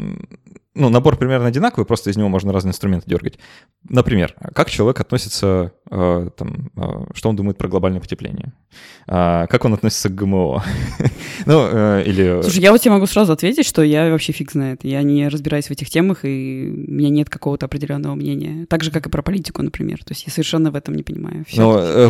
ну, 0.76 0.90
набор 0.90 1.18
примерно 1.18 1.48
одинаковый, 1.48 1.86
просто 1.86 2.10
из 2.10 2.18
него 2.18 2.28
можно 2.28 2.52
разные 2.52 2.72
инструменты 2.72 3.10
дергать. 3.10 3.40
Например, 3.88 4.36
как 4.54 4.70
человек 4.70 5.00
относится 5.00 5.72
э, 5.90 6.30
там, 6.36 6.72
э, 6.76 7.06
что 7.14 7.30
он 7.30 7.38
думает 7.38 7.58
про 7.58 7.70
глобальное 7.70 8.02
потепление, 8.02 8.52
а, 9.08 9.48
как 9.48 9.64
он 9.64 9.74
относится 9.74 10.10
к 10.10 10.16
ГМО. 10.16 10.64
ну, 11.46 11.68
э, 11.72 12.04
или... 12.06 12.42
Слушай, 12.42 12.60
я 12.60 12.72
вот 12.74 12.82
тебе 12.82 12.92
могу 12.92 13.06
сразу 13.06 13.32
ответить, 13.32 13.66
что 13.66 13.84
я 13.84 14.10
вообще 14.10 14.34
фиг 14.34 14.52
знает. 14.52 14.84
Я 14.84 15.02
не 15.04 15.30
разбираюсь 15.30 15.68
в 15.68 15.72
этих 15.72 15.90
темах, 15.90 16.26
и 16.26 16.70
у 16.88 16.92
меня 16.92 17.10
нет 17.10 17.30
какого-то 17.30 17.68
определенного 17.68 18.16
мнения. 18.16 18.66
Так 18.66 18.84
же, 18.84 18.92
как 18.92 19.08
и 19.08 19.10
про 19.10 19.22
политику, 19.22 19.62
например. 19.62 20.00
То 20.04 20.12
есть 20.12 20.26
я 20.26 20.32
совершенно 20.32 20.72
в 20.72 20.76
этом 20.76 20.96
не 20.96 21.04
понимаю. 21.04 21.46
Но 21.56 21.80
э, 21.80 22.10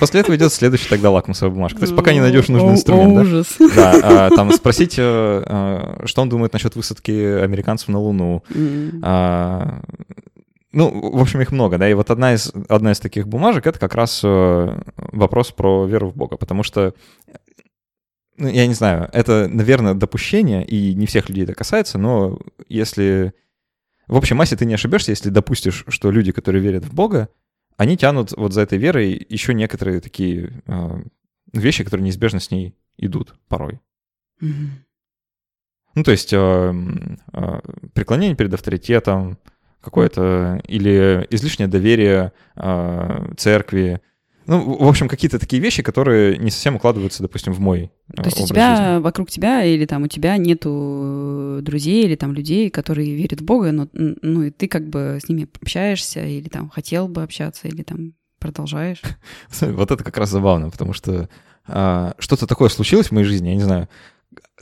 после 0.00 0.20
этого 0.20 0.36
идет 0.36 0.52
следующий 0.52 0.88
тогда 0.88 1.10
лакмусовая 1.10 1.54
бумажка. 1.54 1.80
То 1.80 1.84
есть 1.84 1.96
пока 1.96 2.14
не 2.14 2.20
найдешь 2.20 2.48
нужный 2.48 2.72
инструмент. 2.72 3.26
Ужас. 3.26 3.56
Да, 3.76 4.26
а, 4.26 4.30
там 4.30 4.52
спросить, 4.52 4.94
что 4.94 5.82
он 6.16 6.28
думает 6.30 6.54
насчет 6.54 6.74
высадки 6.76 7.10
американцев 7.10 7.88
на 7.88 8.05
Луну. 8.06 8.42
Ну, 10.72 11.10
в 11.10 11.22
общем, 11.22 11.40
их 11.40 11.52
много, 11.52 11.78
да, 11.78 11.88
и 11.88 11.94
вот 11.94 12.10
одна 12.10 12.34
из, 12.34 12.52
одна 12.68 12.92
из 12.92 13.00
таких 13.00 13.26
бумажек— 13.26 13.66
это 13.68 13.78
как 13.78 13.94
раз 13.94 14.20
э, 14.22 14.82
вопрос 14.96 15.50
про 15.50 15.86
веру 15.86 16.10
в 16.10 16.16
Бога, 16.16 16.36
потому 16.36 16.62
что, 16.62 16.92
ну, 18.36 18.48
я 18.48 18.66
не 18.66 18.74
знаю, 18.74 19.08
это, 19.14 19.48
наверное, 19.50 19.94
допущение, 19.94 20.66
и 20.66 20.94
не 20.94 21.06
всех 21.06 21.30
людей 21.30 21.44
это 21.44 21.54
касается, 21.54 21.96
но 21.96 22.38
если... 22.68 23.32
В 24.06 24.16
общем 24.16 24.36
массе 24.36 24.54
ты 24.54 24.66
не 24.66 24.74
ошибешься, 24.74 25.12
если 25.12 25.30
допустишь, 25.30 25.84
что 25.88 26.10
люди, 26.10 26.30
которые 26.30 26.62
верят 26.62 26.84
в 26.84 26.92
Бога, 26.92 27.30
они 27.78 27.96
тянут 27.96 28.32
вот 28.36 28.52
за 28.52 28.60
этой 28.60 28.76
верой 28.76 29.26
еще 29.30 29.54
некоторые 29.54 30.00
такие 30.00 30.62
э, 30.66 31.02
вещи, 31.54 31.84
которые 31.84 32.04
неизбежно 32.04 32.38
с 32.38 32.50
ней 32.50 32.76
идут 32.98 33.34
порой. 33.48 33.80
Mm-hmm. 34.42 34.68
Ну, 35.96 36.02
то 36.02 36.10
есть 36.10 36.32
э, 36.32 36.74
э, 37.32 37.60
преклонение 37.94 38.36
перед 38.36 38.52
авторитетом, 38.52 39.38
какое-то 39.80 40.60
или 40.68 41.26
излишнее 41.30 41.68
доверие 41.68 42.32
э, 42.54 43.32
церкви. 43.38 44.02
Ну, 44.46 44.76
в 44.76 44.86
общем, 44.86 45.08
какие-то 45.08 45.38
такие 45.38 45.60
вещи, 45.60 45.82
которые 45.82 46.36
не 46.36 46.50
совсем 46.50 46.76
укладываются, 46.76 47.22
допустим, 47.22 47.54
в 47.54 47.60
мой 47.60 47.90
То 48.14 48.24
есть 48.24 48.40
у 48.40 48.46
тебя 48.46 48.76
жизни. 48.76 49.02
вокруг 49.02 49.30
тебя 49.30 49.64
или 49.64 49.86
там 49.86 50.02
у 50.02 50.06
тебя 50.06 50.36
нету 50.36 51.60
друзей 51.62 52.04
или 52.04 52.14
там 52.14 52.34
людей, 52.34 52.68
которые 52.68 53.16
верят 53.16 53.40
в 53.40 53.44
Бога, 53.44 53.72
но 53.72 53.88
ну 53.92 54.42
и 54.42 54.50
ты 54.50 54.68
как 54.68 54.86
бы 54.88 55.18
с 55.20 55.28
ними 55.30 55.48
общаешься 55.60 56.24
или 56.24 56.48
там 56.48 56.68
хотел 56.68 57.08
бы 57.08 57.22
общаться 57.22 57.68
или 57.68 57.82
там 57.82 58.12
продолжаешь. 58.38 59.00
Вот 59.60 59.90
это 59.90 60.04
как 60.04 60.18
раз 60.18 60.28
забавно, 60.28 60.68
потому 60.70 60.92
что 60.92 61.28
а, 61.66 62.14
что-то 62.18 62.46
такое 62.46 62.68
случилось 62.68 63.08
в 63.08 63.12
моей 63.12 63.26
жизни, 63.26 63.48
я 63.48 63.54
не 63.54 63.62
знаю, 63.62 63.88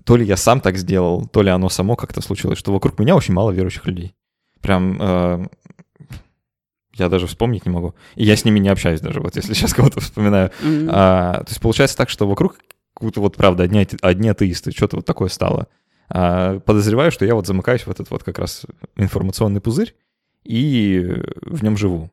то 0.05 0.17
ли 0.17 0.27
я 0.27 0.37
сам 0.37 0.61
так 0.61 0.77
сделал, 0.77 1.27
то 1.27 1.43
ли 1.43 1.51
оно 1.51 1.69
само 1.69 1.97
как-то 1.97 2.21
случилось, 2.21 2.59
что 2.59 2.73
вокруг 2.73 2.99
меня 2.99 3.15
очень 3.15 3.35
мало 3.35 3.53
верующих 3.53 3.87
людей 3.87 4.15
прям 4.65 4.99
э, 4.99 5.47
я 6.95 7.09
даже 7.09 7.27
вспомнить 7.27 7.67
не 7.67 7.73
могу. 7.73 7.95
И 8.17 8.25
я 8.25 8.35
с 8.35 8.45
ними 8.45 8.59
не 8.59 8.71
общаюсь 8.71 9.01
даже, 9.01 9.21
вот 9.21 9.37
если 9.37 9.53
сейчас 9.55 9.75
кого-то 9.75 10.01
вспоминаю. 10.01 10.51
Mm-hmm. 10.63 10.89
А, 10.91 11.45
то 11.45 11.51
есть 11.51 11.61
получается 11.61 11.97
так, 11.97 12.09
что 12.09 12.27
вокруг 12.27 12.57
какую-то 12.95 13.21
вот, 13.21 13.37
правда, 13.37 13.65
одни, 13.65 13.87
одни 14.01 14.29
атеисты, 14.29 14.73
что-то 14.73 14.97
вот 14.97 15.05
такое 15.05 15.29
стало. 15.29 15.69
А, 16.09 16.61
подозреваю, 16.61 17.13
что 17.13 17.25
я 17.27 17.35
вот 17.35 17.47
замыкаюсь 17.47 17.87
в 17.87 17.91
этот 17.91 18.11
вот 18.11 18.25
как 18.25 18.39
раз 18.39 18.65
информационный 18.97 19.61
пузырь 19.61 19.95
и 20.45 21.15
в 21.43 21.63
нем 21.63 21.77
живу. 21.77 22.11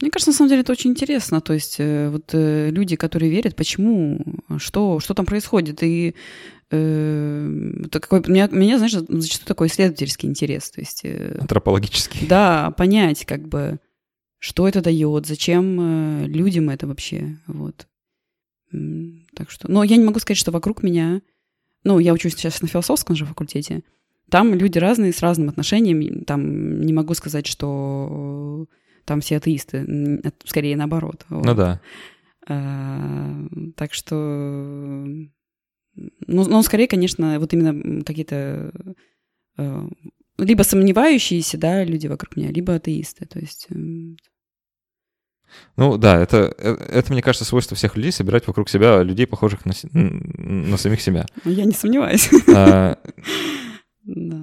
Мне 0.00 0.10
кажется, 0.10 0.30
на 0.30 0.36
самом 0.36 0.48
деле 0.48 0.62
это 0.62 0.72
очень 0.72 0.90
интересно. 0.90 1.40
То 1.40 1.52
есть 1.52 1.76
э, 1.78 2.08
вот 2.08 2.30
э, 2.32 2.70
люди, 2.70 2.96
которые 2.96 3.30
верят, 3.30 3.56
почему, 3.56 4.20
что, 4.58 5.00
что 5.00 5.12
там 5.12 5.26
происходит. 5.26 5.82
И 5.82 6.14
э, 6.70 7.84
такой, 7.90 8.22
меня, 8.26 8.48
меня, 8.48 8.78
знаешь, 8.78 8.92
зачастую 8.92 9.46
такой 9.46 9.68
исследовательский 9.68 10.28
интерес. 10.28 10.70
То 10.70 10.80
есть, 10.80 11.00
э, 11.04 11.38
Антропологический. 11.40 12.26
Да, 12.26 12.70
понять, 12.72 13.24
как 13.24 13.48
бы, 13.48 13.78
что 14.38 14.68
это 14.68 14.80
дает, 14.80 15.26
зачем 15.26 16.24
э, 16.24 16.26
людям 16.26 16.70
это 16.70 16.86
вообще. 16.86 17.38
Вот. 17.46 17.86
Так 19.34 19.50
что, 19.50 19.70
но 19.70 19.82
я 19.82 19.96
не 19.96 20.04
могу 20.04 20.20
сказать, 20.20 20.38
что 20.38 20.52
вокруг 20.52 20.82
меня, 20.82 21.22
ну, 21.82 21.98
я 21.98 22.12
учусь 22.12 22.34
сейчас 22.34 22.62
на 22.62 22.68
философском 22.68 23.16
же 23.16 23.26
факультете, 23.26 23.82
там 24.30 24.54
люди 24.54 24.78
разные, 24.78 25.12
с 25.12 25.20
разным 25.20 25.48
отношением, 25.48 26.24
там 26.24 26.80
не 26.82 26.92
могу 26.92 27.14
сказать, 27.14 27.46
что 27.46 28.66
там 29.04 29.20
все 29.20 29.38
атеисты, 29.38 30.22
скорее 30.44 30.76
наоборот. 30.76 31.26
Вот. 31.28 31.44
Ну 31.44 31.54
да. 31.54 31.80
А, 32.48 33.44
так 33.76 33.92
что, 33.92 35.06
ну, 35.94 36.44
ну, 36.48 36.62
скорее, 36.62 36.88
конечно, 36.88 37.38
вот 37.38 37.52
именно 37.52 38.02
какие-то 38.04 38.72
а, 39.56 39.88
либо 40.38 40.62
сомневающиеся, 40.62 41.58
да, 41.58 41.84
люди 41.84 42.06
вокруг 42.06 42.36
меня, 42.36 42.50
либо 42.50 42.74
атеисты, 42.74 43.26
то 43.26 43.38
есть... 43.38 43.68
Ну 45.76 45.98
да, 45.98 46.20
это, 46.20 46.54
э, 46.58 46.74
это, 46.74 47.12
мне 47.12 47.22
кажется, 47.22 47.44
свойство 47.44 47.76
всех 47.76 47.96
людей 47.96 48.12
собирать 48.12 48.46
вокруг 48.46 48.68
себя 48.68 49.02
людей, 49.02 49.26
похожих 49.26 49.66
на, 49.66 49.72
на 49.92 50.76
самих 50.76 51.00
себя. 51.00 51.26
Я 51.44 51.64
не 51.64 51.72
сомневаюсь. 51.72 52.30
А, 52.54 52.96
да. 54.04 54.36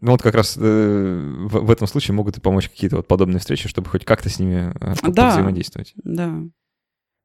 Ну 0.00 0.12
вот 0.12 0.22
как 0.22 0.34
раз 0.34 0.56
э, 0.56 0.60
в, 0.60 1.60
в 1.60 1.70
этом 1.70 1.88
случае 1.88 2.14
могут 2.14 2.36
и 2.36 2.40
помочь 2.40 2.68
какие-то 2.68 2.96
вот 2.96 3.08
подобные 3.08 3.40
встречи, 3.40 3.68
чтобы 3.68 3.88
хоть 3.88 4.04
как-то 4.04 4.28
с 4.28 4.38
ними 4.38 4.72
э, 4.80 5.10
да, 5.10 5.30
взаимодействовать. 5.30 5.94
Да. 6.04 6.42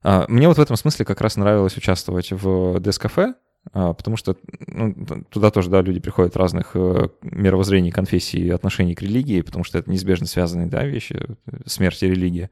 А, 0.02 0.26
мне 0.30 0.48
вот 0.48 0.58
в 0.58 0.62
этом 0.62 0.76
смысле 0.78 1.06
как 1.06 1.22
раз 1.22 1.36
нравилось 1.36 1.78
участвовать 1.78 2.32
в 2.32 2.80
Дескафе, 2.80 3.36
потому 3.72 4.18
что 4.18 4.38
ну, 4.68 4.96
туда 5.30 5.52
тоже, 5.52 5.70
да, 5.70 5.82
люди 5.82 6.00
приходят 6.00 6.38
разных 6.38 6.72
э, 6.76 7.10
мировоззрений, 7.22 7.92
конфессий, 7.92 8.50
отношений 8.50 8.96
к 8.96 9.02
религии, 9.02 9.42
потому 9.42 9.64
что 9.64 9.78
это 9.78 9.90
неизбежно 9.90 10.28
связанные, 10.28 10.68
да, 10.68 10.86
вещи, 10.86 11.20
смерть 11.66 12.02
и 12.04 12.08
религия. 12.08 12.50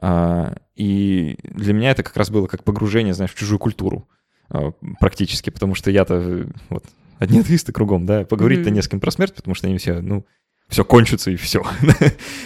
А, 0.00 0.56
и 0.76 1.36
для 1.42 1.72
меня 1.72 1.90
это 1.90 2.02
как 2.02 2.16
раз 2.16 2.30
было 2.30 2.46
как 2.46 2.64
погружение, 2.64 3.14
знаешь, 3.14 3.32
в 3.32 3.38
чужую 3.38 3.58
культуру 3.58 4.08
а, 4.48 4.72
практически, 5.00 5.50
потому 5.50 5.74
что 5.74 5.90
я-то 5.90 6.14
э, 6.14 6.46
вот 6.68 6.84
одни 7.18 7.40
атеисты 7.40 7.72
кругом, 7.72 8.06
да, 8.06 8.24
поговорить-то 8.24 8.70
mm-hmm. 8.70 8.74
не 8.74 8.82
с 8.82 8.88
кем 8.88 9.00
про 9.00 9.10
смерть, 9.10 9.34
потому 9.34 9.54
что 9.54 9.66
они 9.66 9.78
все, 9.78 10.00
ну, 10.00 10.24
все 10.68 10.84
кончится 10.84 11.30
и 11.30 11.36
все. 11.36 11.64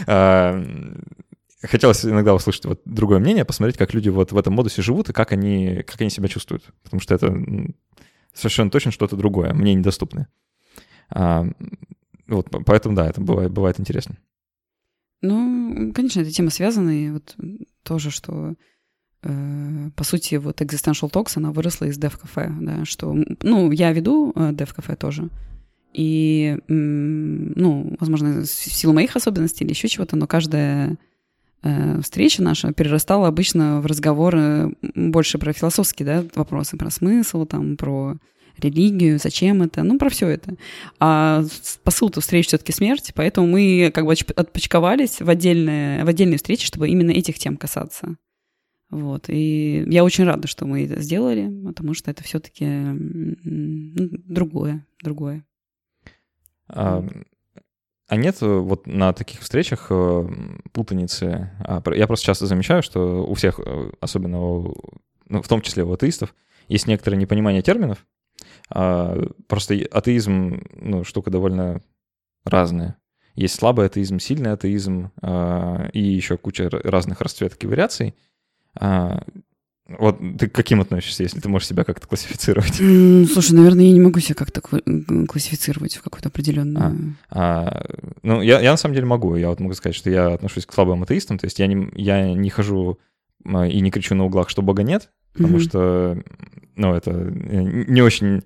Хотелось 1.63 2.05
иногда 2.05 2.35
услышать 2.35 2.65
вот 2.65 2.81
другое 2.85 3.19
мнение, 3.19 3.45
посмотреть, 3.45 3.77
как 3.77 3.95
люди 3.95 4.09
вот 4.09 4.33
в 4.33 4.39
этом 4.39 4.55
модусе 4.55 4.83
живут 4.83 5.11
и 5.11 5.13
как 5.13 5.33
они, 5.33 5.83
как 5.87 6.01
они 6.01 6.11
себя 6.11 6.29
чувствуют, 6.29 6.65
потому 6.83 7.01
что 7.01 7.15
это 7.15 7.33
совершенно 8.35 8.71
точно 8.71 8.91
что-то 8.91 9.17
другое, 9.17 9.53
мне 9.55 9.75
недоступное. 9.75 10.29
А, 11.11 11.47
вот, 12.27 12.49
поэтому, 12.51 12.97
да, 12.97 13.09
это 13.09 13.21
бывает, 13.21 13.53
бывает 13.53 13.79
интересно. 13.79 14.17
Ну, 15.21 15.93
конечно, 15.95 16.21
эта 16.21 16.33
тема 16.33 16.51
связана, 16.51 16.91
и 16.91 17.11
вот 17.11 17.37
тоже, 17.85 18.11
что 18.11 18.57
Э, 19.25 19.91
по 19.95 20.05
сути, 20.05 20.35
вот 20.37 20.61
Existential 20.61 21.11
Talks, 21.11 21.33
она 21.37 21.53
выросла 21.53 21.87
из 21.87 21.99
Dev 21.99 22.15
Cafe, 22.21 22.53
да, 22.61 22.85
что, 22.85 23.17
ну, 23.43 23.71
я 23.71 23.93
веду 23.93 24.33
э, 24.35 24.51
Dev 24.51 24.75
Cafe 24.75 24.97
тоже, 24.97 25.29
и, 25.93 26.59
ну, 26.69 27.97
возможно, 28.01 28.43
в 28.43 28.47
силу 28.47 28.95
моих 28.95 29.15
особенностей 29.15 29.65
или 29.65 29.73
еще 29.73 29.89
чего-то, 29.89 30.17
но 30.17 30.27
каждая 30.27 30.97
встреча 32.03 32.43
наша 32.43 32.73
перерастала 32.73 33.29
обычно 33.29 33.81
в 33.81 33.87
разговоры 33.87 34.75
больше 34.95 35.39
про 35.39 35.53
философские, 35.53 36.07
да, 36.07 36.25
вопросы, 36.35 36.77
про 36.77 36.91
смысл, 36.91 37.47
там, 37.47 37.77
про 37.77 38.17
религию, 38.59 39.19
зачем 39.19 39.63
это, 39.63 39.83
ну, 39.83 39.99
про 39.99 40.11
все 40.11 40.29
это. 40.29 40.57
А 41.01 41.45
посыл-то 41.85 42.21
встреч 42.21 42.49
все-таки 42.49 42.73
смерть, 42.73 43.13
поэтому 43.15 43.47
мы 43.47 43.91
как 43.95 44.05
бы 44.05 44.13
отпочковались 44.13 45.21
в 45.21 45.29
отдельные, 45.29 46.05
в 46.05 46.09
отдельные 46.09 46.37
встречи, 46.37 46.67
чтобы 46.67 46.89
именно 46.89 47.11
этих 47.11 47.39
тем 47.39 47.57
касаться. 47.57 48.17
Вот. 48.91 49.29
И 49.29 49.85
я 49.89 50.05
очень 50.05 50.25
рада, 50.25 50.47
что 50.49 50.67
мы 50.67 50.85
это 50.85 51.01
сделали, 51.01 51.51
потому 51.65 51.95
что 51.95 52.11
это 52.11 52.23
все-таки 52.23 52.67
ну, 52.67 54.09
другое, 54.27 54.87
другое. 55.03 55.47
А, 56.69 57.03
а 58.13 58.17
нет 58.17 58.43
вот 58.43 58.87
на 58.87 59.15
таких 59.15 59.41
встречах 59.41 59.87
э, 59.89 60.29
путаницы? 60.73 61.51
А, 61.61 61.83
я 61.95 62.07
просто 62.07 62.27
часто 62.27 62.47
замечаю, 62.47 62.83
что 62.83 63.25
у 63.25 63.33
всех, 63.33 63.59
э, 63.59 63.91
особенно 64.03 64.39
у, 64.39 64.75
ну, 65.31 65.41
в 65.41 65.49
том 65.49 65.63
числе 65.63 65.83
у 65.83 65.93
атеистов, 65.95 66.35
есть 66.69 66.87
некоторое 66.87 67.17
непонимание 67.17 67.63
терминов. 67.63 68.05
А, 68.69 69.19
просто 69.49 69.75
атеизм, 69.91 70.63
ну, 70.75 71.05
штука 71.05 71.31
довольно 71.31 71.81
разная. 72.45 72.99
Есть 73.35 73.55
слабый 73.55 73.87
атеизм, 73.87 74.19
сильный 74.19 74.53
атеизм 74.53 75.11
и 75.95 76.03
еще 76.03 76.37
куча 76.37 76.69
разных 76.69 77.23
расцветок 77.23 77.65
и 77.65 77.67
вариаций— 77.67 78.15
а, 78.75 79.23
вот 79.99 80.19
ты 80.39 80.49
к 80.49 80.53
каким 80.53 80.81
относишься, 80.81 81.23
если 81.23 81.41
ты 81.41 81.49
можешь 81.49 81.69
себя 81.69 81.85
как-то 81.85 82.07
классифицировать? 82.07 82.75
Слушай, 83.33 83.53
наверное, 83.53 83.85
я 83.85 83.93
не 83.93 84.01
могу 84.01 84.21
себя 84.21 84.35
как-то 84.35 84.61
классифицировать 84.61 85.97
в 85.97 86.03
какую-то 86.03 86.29
определенную. 86.29 87.17
А, 87.29 87.67
а, 87.67 87.85
ну, 88.23 88.43
я, 88.43 88.61
я 88.61 88.71
на 88.73 88.77
самом 88.77 88.95
деле 88.95 89.07
могу. 89.07 89.37
Я 89.37 89.49
вот 89.49 89.61
могу 89.61 89.75
сказать, 89.75 89.97
что 89.97 90.11
я 90.11 90.29
отношусь 90.29 90.67
к 90.67 90.73
слабым 90.73 91.03
атеистам. 91.03 91.39
То 91.39 91.47
есть 91.47 91.59
я 91.59 91.67
не, 91.67 91.89
я 91.95 92.33
не 92.33 92.51
хожу 92.51 92.99
а, 93.45 93.67
и 93.67 93.81
не 93.81 93.91
кричу 93.91 94.15
на 94.15 94.25
углах, 94.25 94.49
что 94.49 94.63
Бога 94.63 94.83
нет, 94.83 95.11
потому 95.33 95.57
mm-hmm. 95.57 95.61
что, 95.61 96.23
ну, 96.77 96.95
это 96.95 97.13
не 97.13 98.03
очень, 98.03 98.43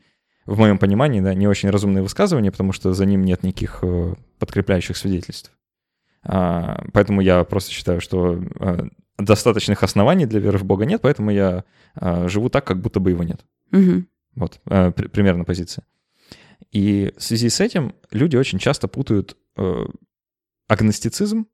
в 0.47 0.59
моем 0.59 0.79
понимании, 0.79 1.21
да, 1.21 1.35
не 1.35 1.49
очень 1.49 1.71
разумное 1.71 2.03
высказывание, 2.03 2.53
потому 2.53 2.73
что 2.73 2.93
за 2.93 3.05
ним 3.07 3.25
нет 3.25 3.43
никаких 3.43 3.81
э, 3.83 4.15
подкрепляющих 4.39 4.97
свидетельств. 4.97 5.53
А, 6.23 6.85
поэтому 6.93 7.21
я 7.21 7.45
просто 7.45 7.73
считаю, 7.73 8.01
что 8.01 8.41
достаточных 9.19 9.83
оснований 9.83 10.27
для 10.27 10.41
веры 10.41 10.59
в 10.59 10.65
Бога 10.65 10.85
нет, 10.87 11.01
поэтому 11.03 11.31
я 11.31 11.65
э, 12.01 12.29
живу 12.29 12.49
так, 12.51 12.67
как 12.67 12.81
будто 12.81 13.01
бы 13.01 13.11
его 13.11 13.23
нет. 13.25 13.45
Мгм. 13.71 14.07
Вот, 14.35 14.61
э, 14.67 14.91
при- 14.93 15.09
примерно 15.09 15.45
позиция. 15.45 15.85
И 16.73 17.13
в 17.17 17.23
связи 17.23 17.49
с 17.49 17.61
этим 17.61 17.95
люди 18.11 18.37
очень 18.37 18.59
часто 18.59 18.89
путают 18.89 19.37
э, 19.57 19.87
агностицизм 20.69 21.47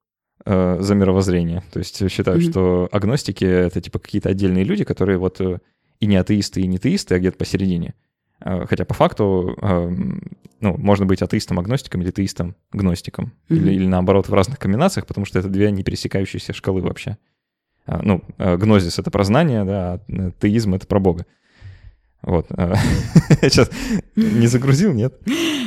э, 0.44 0.78
за 0.80 0.94
мировоззрение. 0.94 1.62
То 1.72 1.78
есть 1.78 2.10
считают, 2.10 2.42
Мгм. 2.42 2.50
что 2.50 2.88
агностики— 2.90 3.44
это 3.66 3.80
типа 3.80 3.98
какие-то 3.98 4.28
отдельные 4.30 4.64
люди, 4.64 4.84
которые 4.84 5.18
вот 5.18 5.40
э, 5.40 5.58
и 6.00 6.06
не 6.06 6.16
атеисты, 6.16 6.60
и 6.62 6.66
не 6.66 6.78
теисты, 6.78 7.14
а 7.14 7.18
где-то 7.18 7.36
посередине. 7.36 7.94
Э, 8.40 8.66
Хотя 8.66 8.84
по 8.84 8.94
факту 8.94 9.56
эм, 9.62 10.20
ну, 10.60 10.76
можно 10.76 11.06
быть 11.06 11.22
атеистом-агностиком 11.22 12.02
или 12.02 12.10
теистом-гностиком. 12.10 13.32
Мгм. 13.48 13.60
Или, 13.60 13.74
или 13.74 13.86
наоборот 13.86 14.28
в 14.28 14.34
разных 14.34 14.58
комбинациях, 14.58 15.06
потому 15.06 15.26
что 15.26 15.38
это 15.38 15.48
две 15.48 15.70
не 15.70 15.84
пересекающиеся 15.84 16.52
шкалы 16.52 16.80
вообще. 16.80 17.18
А, 17.86 18.00
Ну, 18.02 18.22
э, 18.38 18.56
гнозис— 18.56 18.98
это 19.00 19.10
про 19.10 19.24
знание, 19.24 19.64
да, 19.64 19.92
а 19.94 20.00
э, 20.08 20.30
теизм— 20.40 20.74
это 20.76 20.86
про 20.86 21.00
Бога. 21.00 21.26
Вот. 22.22 22.46
э, 22.50 22.74
Сейчас 23.42 23.70
не 24.16 24.46
загрузил, 24.46 24.92
нет? 24.92 25.14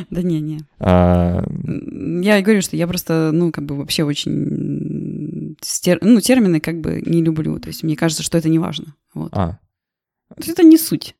Да 0.09 0.21
не-не. 0.21 0.59
А, 0.79 1.43
М, 1.43 2.21
Я 2.21 2.41
говорю, 2.41 2.61
что 2.61 2.77
я 2.77 2.87
просто, 2.87 3.31
ну, 3.33 3.51
как 3.51 3.65
бы 3.65 3.75
вообще 3.75 4.03
очень... 4.03 5.55
стер- 5.61 5.99
Ну, 6.01 6.21
термины 6.21 6.59
как 6.61 6.79
бы 6.79 7.01
не 7.05 7.21
люблю. 7.23 7.59
То 7.59 7.67
есть 7.67 7.83
мне 7.83 7.95
кажется, 7.95 8.23
что 8.23 8.37
это 8.37 8.47
не 8.49 8.59
важно. 8.59 8.95
Вот. 9.13 9.29
а, 9.33 9.59
То 10.29 10.35
есть 10.37 10.49
это 10.49 10.63
не 10.63 10.77
суть. 10.77 11.15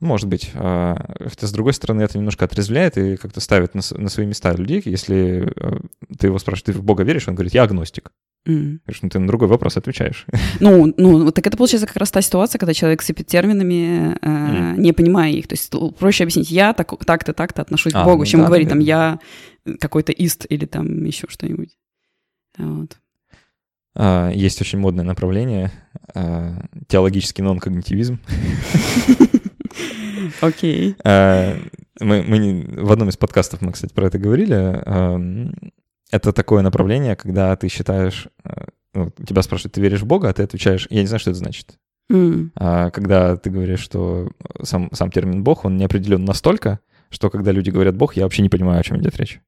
может 0.00 0.28
быть. 0.28 0.52
А, 0.54 1.14
Хотя, 1.18 1.46
с 1.48 1.52
другой 1.52 1.72
стороны, 1.72 2.02
это 2.02 2.16
немножко 2.18 2.44
отрезвляет 2.44 2.96
и 2.98 3.16
как-то 3.16 3.40
ставит 3.40 3.74
на, 3.74 3.80
на 3.96 4.08
свои 4.08 4.26
места 4.26 4.52
людей. 4.54 4.80
Если 4.84 5.52
э, 5.56 5.80
ты 6.16 6.28
его 6.28 6.38
спрашиваешь, 6.38 6.62
ты 6.62 6.72
в 6.78 6.84
Бога 6.84 7.02
веришь? 7.02 7.26
Он 7.26 7.34
говорит, 7.34 7.54
я 7.54 7.64
агностик. 7.64 8.12
М. 8.48 8.80
Говоришь, 8.86 9.02
ну 9.02 9.08
ты 9.10 9.18
на 9.18 9.26
другой 9.26 9.48
вопрос 9.48 9.76
отвечаешь. 9.76 10.26
Ну, 10.60 10.92
ну, 10.96 11.30
так 11.32 11.46
это 11.46 11.56
получается 11.56 11.86
как 11.86 11.96
раз 11.98 12.10
та 12.10 12.22
ситуация, 12.22 12.58
когда 12.58 12.72
человек 12.74 13.02
сыпет 13.02 13.26
терминами, 13.26 14.16
э, 14.20 14.28
Мгм. 14.72 14.82
не 14.82 14.92
понимая 14.92 15.32
их. 15.32 15.46
То 15.46 15.54
есть 15.54 15.72
проще 15.98 16.24
объяснить, 16.24 16.50
я 16.50 16.72
так, 16.72 16.92
так-то, 17.04 17.32
так-то 17.32 17.62
отношусь 17.62 17.92
А, 17.94 18.02
к 18.02 18.06
Богу, 18.06 18.18
ну 18.20 18.24
чем 18.26 18.40
да, 18.40 18.46
говорить 18.46 18.68
там, 18.68 18.78
наверное. 18.78 19.20
я 19.66 19.76
какой-то 19.78 20.12
ист 20.12 20.46
или 20.48 20.64
там 20.66 21.04
еще 21.04 21.26
что-нибудь. 21.28 21.76
Вот. 22.56 22.96
А, 23.94 24.30
Есть 24.30 24.60
очень 24.62 24.78
модное 24.78 25.04
направление 25.04 25.70
а, 26.14 26.64
теологический 26.88 27.44
нон-когнитивизм. 27.44 28.18
Окей. 30.40 30.96
А, 31.04 31.56
Мы, 32.00 32.22
мы 32.22 32.64
в 32.84 32.92
одном 32.92 33.08
из 33.08 33.16
подкастов 33.16 33.60
мы, 33.60 33.72
кстати, 33.72 33.92
про 33.92 34.06
это 34.06 34.18
говорили. 34.18 34.82
Это 36.10 36.32
такое 36.32 36.62
направление, 36.62 37.16
когда 37.16 37.54
ты 37.56 37.68
считаешь, 37.68 38.28
ну, 38.98 39.24
тебя 39.24 39.42
спрашивают, 39.42 39.74
ты 39.74 39.80
веришь 39.80 40.00
в 40.02 40.06
Бога, 40.06 40.28
а 40.28 40.32
ты 40.32 40.42
отвечаешь, 40.42 40.86
я 40.90 41.00
не 41.00 41.06
знаю, 41.06 41.20
что 41.20 41.30
это 41.30 41.38
значит. 41.38 41.76
М. 42.10 42.52
А 42.56 42.90
когда 42.90 43.36
ты 43.36 43.50
говоришь, 43.50 43.80
что 43.80 44.30
сам, 44.62 44.88
сам 44.92 45.10
термин 45.10 45.42
Бог, 45.44 45.64
он 45.64 45.76
не 45.76 45.84
определен 45.84 46.24
настолько, 46.24 46.80
что 47.10 47.30
когда 47.30 47.52
люди 47.52 47.70
говорят 47.70 47.96
Бог, 47.96 48.16
я 48.16 48.24
вообще 48.24 48.42
не 48.42 48.48
понимаю, 48.48 48.80
о 48.80 48.82
чем 48.82 48.98
идет 49.00 49.16
речь. 49.18 49.40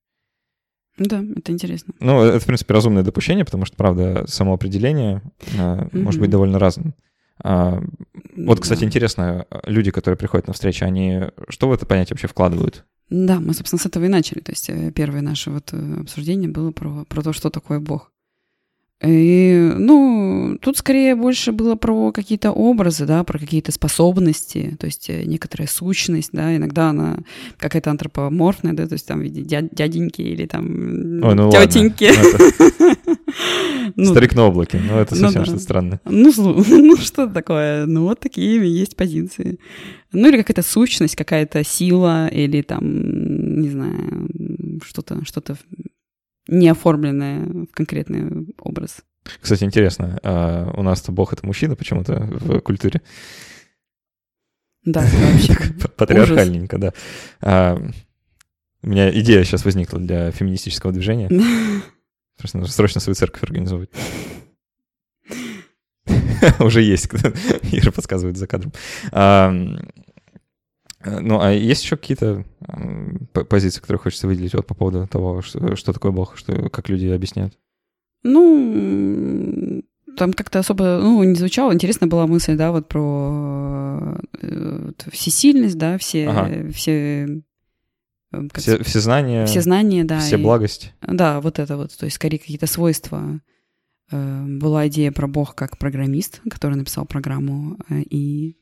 Да, 0.98 1.22
это 1.36 1.52
интересно. 1.52 1.94
Ну, 2.00 2.22
это, 2.22 2.40
в 2.40 2.46
принципе, 2.46 2.74
разумное 2.74 3.02
допущение, 3.02 3.44
потому 3.44 3.64
что, 3.64 3.76
правда, 3.76 4.24
само 4.26 4.52
определение 4.54 5.22
а, 5.58 5.88
может 5.92 6.18
Мгм. 6.18 6.20
быть 6.20 6.30
довольно 6.30 6.58
разным. 6.58 6.94
А, 7.42 7.82
Вот, 8.36 8.60
кстати, 8.60 8.80
Да. 8.80 8.86
интересно, 8.86 9.46
люди, 9.64 9.90
которые 9.90 10.18
приходят 10.18 10.46
на 10.46 10.52
встречи, 10.52 10.84
они 10.84 11.22
что 11.48 11.68
в 11.68 11.72
это 11.72 11.86
понятие 11.86 12.14
вообще 12.14 12.26
вкладывают? 12.28 12.84
Да, 13.08 13.40
мы, 13.40 13.54
собственно, 13.54 13.80
с 13.80 13.86
этого 13.86 14.04
и 14.04 14.08
начали. 14.08 14.40
То 14.40 14.52
есть 14.52 14.68
э, 14.70 14.92
первое 14.92 15.20
наше 15.22 15.50
вот 15.50 15.70
э, 15.72 16.00
обсуждение 16.00 16.48
было 16.50 16.70
про, 16.70 17.04
про 17.06 17.22
то, 17.22 17.32
что 17.32 17.50
такое 17.50 17.80
Бог. 17.80 18.12
И, 19.02 19.72
ну, 19.78 20.58
тут 20.60 20.76
скорее 20.76 21.14
больше 21.14 21.52
было 21.52 21.74
про 21.74 22.12
какие-то 22.12 22.52
образы, 22.52 23.06
да, 23.06 23.24
про 23.24 23.38
какие-то 23.38 23.72
способности, 23.72 24.76
то 24.78 24.86
есть 24.86 25.08
э, 25.08 25.24
некоторая 25.24 25.68
сущность, 25.68 26.30
да, 26.32 26.54
иногда 26.54 26.90
она 26.90 27.18
какая-то 27.56 27.90
антропоморфная, 27.90 28.74
да, 28.74 28.86
то 28.86 28.92
есть 28.92 29.06
там 29.06 29.20
в 29.20 29.22
виде 29.22 29.40
дя- 29.40 29.68
дяденьки 29.72 30.20
или 30.20 30.44
там 30.44 31.22
Ой, 31.22 31.34
ну 31.34 31.50
тетеньки. 31.50 32.10
Ну, 32.12 33.14
Ну, 33.96 34.04
Старик 34.04 34.34
на 34.34 34.44
облаке, 34.44 34.80
ну 34.86 34.98
это 34.98 35.14
Ну 35.14 35.20
совсем 35.22 35.44
что-то 35.44 35.60
странное. 35.60 36.00
Ну, 36.04 36.96
что 36.96 37.26
такое? 37.26 37.86
Ну, 37.86 38.04
вот 38.04 38.20
такие 38.20 38.60
есть 38.78 38.96
позиции. 38.96 39.58
Ну, 40.12 40.28
или 40.28 40.38
какая-то 40.38 40.62
сущность, 40.62 41.16
какая-то 41.16 41.64
сила, 41.64 42.28
или 42.28 42.62
там, 42.62 43.60
не 43.60 43.70
знаю, 43.70 44.28
что-то, 44.84 45.24
что-то 45.24 45.56
неоформленное 46.48 47.44
в 47.44 47.66
конкретный 47.72 48.54
образ. 48.58 48.98
Кстати, 49.40 49.64
интересно, 49.64 50.18
а 50.22 50.72
у 50.76 50.82
нас-то 50.82 51.12
Бог— 51.12 51.32
это 51.34 51.46
мужчина 51.46 51.76
почему-то 51.76 52.20
в 52.20 52.60
культуре. 52.60 53.02
Да, 54.84 55.02
вообще. 55.02 55.54
Патриархальненько, 55.96 56.78
да. 56.78 56.92
А, 57.40 57.78
У 58.82 58.88
меня 58.88 59.10
идея 59.20 59.44
сейчас 59.44 59.64
возникла 59.64 59.98
для 59.98 60.30
феминистического 60.30 60.92
движения. 60.92 61.28
Просто 62.38 62.58
нужно 62.58 62.72
срочно 62.72 63.00
свою 63.00 63.14
церковь 63.14 63.42
организовывать. 63.42 63.90
Уже 66.58 66.80
есть, 66.80 67.08
Ира 67.72 67.92
подсказывает 67.92 68.38
за 68.38 68.46
кадром. 68.46 68.72
Э, 71.02 71.20
Ну, 71.20 71.40
а 71.40 71.50
есть 71.52 71.82
еще 71.84 71.96
какие-то 71.96 72.44
позиции, 73.48 73.80
которые 73.80 74.00
хочется 74.00 74.26
выделить 74.26 74.54
вот 74.54 74.66
по 74.66 74.74
поводу 74.74 75.06
того, 75.06 75.42
что, 75.42 75.76
что 75.76 75.92
такое 75.92 76.12
Бог, 76.12 76.36
что, 76.36 76.68
как 76.70 76.88
люди 76.88 77.06
объясняют? 77.06 77.58
Ну, 78.22 79.82
там 80.16 80.32
как-то 80.32 80.58
особо, 80.58 80.98
ну, 81.02 81.22
не 81.24 81.34
звучало. 81.34 81.72
Интересная 81.72 82.08
была 82.08 82.26
мысль, 82.26 82.56
да, 82.56 82.72
вот 82.72 82.88
про 82.88 84.18
э, 84.42 84.82
вот 84.86 85.06
всесильность, 85.12 85.78
да, 85.78 85.96
все, 85.98 86.28
Ага. 86.28 86.70
все, 86.72 86.92
э, 88.32 88.48
как 88.52 88.58
Все, 88.58 88.82
все 88.82 89.00
знания, 89.00 89.46
все 89.46 89.60
знания, 89.62 90.04
да. 90.04 90.20
все 90.20 90.36
и- 90.38 90.42
благость. 90.42 90.92
Да, 91.00 91.40
вот 91.40 91.58
это 91.58 91.76
вот, 91.76 91.96
то 91.96 92.04
есть 92.04 92.16
скорее 92.16 92.38
какие-то 92.38 92.66
свойства. 92.66 93.40
Э, 94.10 94.44
Была 94.46 94.88
идея 94.88 95.12
про 95.12 95.26
Бог 95.26 95.54
как 95.54 95.78
программист, 95.78 96.40
который 96.50 96.76
написал 96.76 97.06
программу, 97.06 97.76
э, 97.88 98.02
и... 98.10 98.56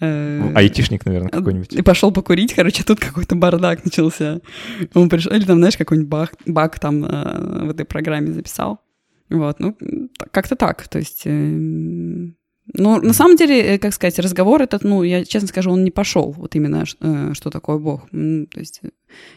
э, 0.00 0.52
Айтишник, 0.54 1.04
наверное, 1.04 1.30
какой-нибудь. 1.30 1.72
И 1.72 1.82
пошел 1.82 2.12
покурить, 2.12 2.54
короче, 2.54 2.84
тут 2.84 3.00
какой-то 3.00 3.34
бардак 3.34 3.84
начался. 3.84 4.40
Он 4.94 5.08
пришел, 5.08 5.32
или 5.32 5.44
там, 5.44 5.58
знаешь, 5.58 5.76
какой-нибудь 5.76 6.08
баг, 6.08 6.34
баг 6.46 6.78
там 6.78 7.04
э, 7.04 7.66
в 7.66 7.70
этой 7.70 7.84
программе 7.84 8.32
записал. 8.32 8.80
Вот, 9.28 9.60
ну, 9.60 9.76
как-то 10.30 10.56
так, 10.56 10.88
то 10.88 10.98
есть... 10.98 11.22
э, 11.24 12.30
ну, 12.74 13.00
на 13.00 13.12
самом 13.12 13.36
деле, 13.36 13.74
э, 13.74 13.78
как 13.78 13.92
сказать, 13.94 14.18
разговор 14.18 14.62
этот, 14.62 14.84
ну, 14.84 15.02
я 15.02 15.24
честно 15.24 15.48
скажу, 15.48 15.72
он 15.72 15.84
не 15.84 15.90
пошел, 15.90 16.32
вот 16.32 16.54
именно, 16.54 16.84
э, 17.00 17.30
что 17.32 17.50
такое 17.50 17.78
Бог. 17.78 18.08
То 18.10 18.60
есть 18.60 18.80
э, 18.82 18.88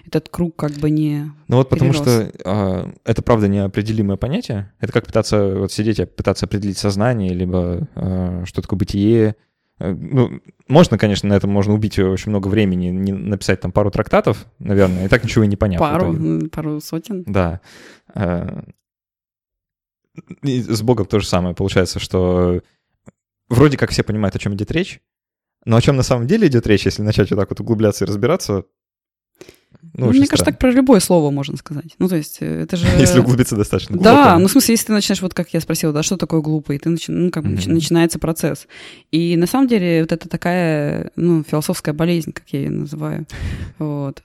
этот 0.05 0.29
круг 0.29 0.55
как 0.55 0.71
бы 0.73 0.89
не... 0.89 1.31
Ну 1.47 1.57
вот 1.57 1.69
потому 1.69 1.93
перерос. 1.93 2.07
что 2.07 2.31
а, 2.45 2.93
это 3.05 3.21
правда 3.21 3.47
неопределимое 3.47 4.17
понятие. 4.17 4.71
Это 4.79 4.93
как 4.93 5.05
пытаться 5.05 5.55
вот 5.55 5.71
сидеть 5.71 5.99
и 5.99 6.05
пытаться 6.05 6.45
определить 6.45 6.77
сознание, 6.77 7.34
либо 7.34 7.88
а, 7.95 8.43
что 8.45 8.61
такое 8.61 8.77
бытие. 8.77 9.36
Ну, 9.79 10.39
можно, 10.67 10.97
конечно, 10.97 11.27
на 11.27 11.34
этом 11.34 11.49
можно 11.49 11.73
убить 11.73 11.97
очень 11.97 12.29
много 12.29 12.47
времени, 12.47 12.88
не 12.88 13.11
написать 13.11 13.59
там 13.59 13.71
пару 13.71 13.89
трактатов, 13.89 14.45
наверное, 14.59 15.05
и 15.05 15.07
так 15.07 15.23
ничего 15.23 15.43
и 15.43 15.47
не 15.47 15.57
понятно. 15.57 15.86
Пару, 15.86 16.49
пару 16.49 16.79
сотен. 16.79 17.23
Да. 17.25 17.59
А, 18.13 18.63
И 20.43 20.61
с 20.61 20.81
Богом 20.84 21.07
то 21.07 21.19
же 21.19 21.27
самое. 21.27 21.55
Получается, 21.55 21.99
что 21.99 22.61
вроде 23.54 23.78
как 23.78 23.91
все 23.91 24.04
понимают, 24.04 24.36
о 24.36 24.39
чем 24.39 24.54
идет 24.56 24.72
речь, 24.72 25.01
но 25.66 25.78
о 25.78 25.82
чем 25.82 25.95
на 25.95 26.04
самом 26.04 26.28
деле 26.28 26.47
идет 26.47 26.68
речь, 26.68 26.86
если 26.86 27.01
начать 27.01 27.30
вот 27.32 27.38
так 27.39 27.49
вот 27.49 27.60
углубляться 27.60 28.06
и 28.06 28.08
разбираться, 28.08 28.66
ну, 29.95 30.08
Ну, 30.08 30.12
мне 30.12 30.28
кажется, 30.28 30.45
так 30.45 30.60
про 30.60 30.72
любое 30.72 30.99
слово 30.99 31.30
можно 31.30 31.58
сказать. 31.58 31.95
Ну, 31.99 32.08
то 32.08 32.16
есть, 32.16 32.38
э, 32.39 32.62
это 32.64 32.78
же... 32.78 32.88
Если 32.99 33.20
углубиться 33.20 33.56
достаточно 33.56 33.95
глубоко. 33.95 34.16
Да, 34.16 34.39
ну 34.39 34.47
в 34.47 34.51
смысле, 34.51 34.74
если 34.74 34.88
ты 34.88 34.93
начинаешь, 34.93 35.22
вот 35.22 35.34
как 35.34 35.54
я 35.54 35.60
спросила, 35.62 35.93
да, 35.93 36.01
что 36.04 36.18
такое 36.18 36.41
глупый, 36.41 36.80
ты 36.80 36.89
начи- 36.89 37.12
ну, 37.12 37.30
как 37.30 37.43
Мгм. 37.43 37.74
начинается 37.74 38.18
процесс. 38.18 38.68
И 39.12 39.36
на 39.36 39.45
самом 39.45 39.68
деле 39.68 40.01
вот 40.01 40.12
это 40.12 40.30
такая, 40.30 41.12
ну, 41.16 41.43
философская 41.43 41.93
болезнь, 41.93 42.32
как 42.32 42.45
я 42.49 42.62
ее 42.62 42.72
называю. 42.72 43.28
Вот. 43.78 44.24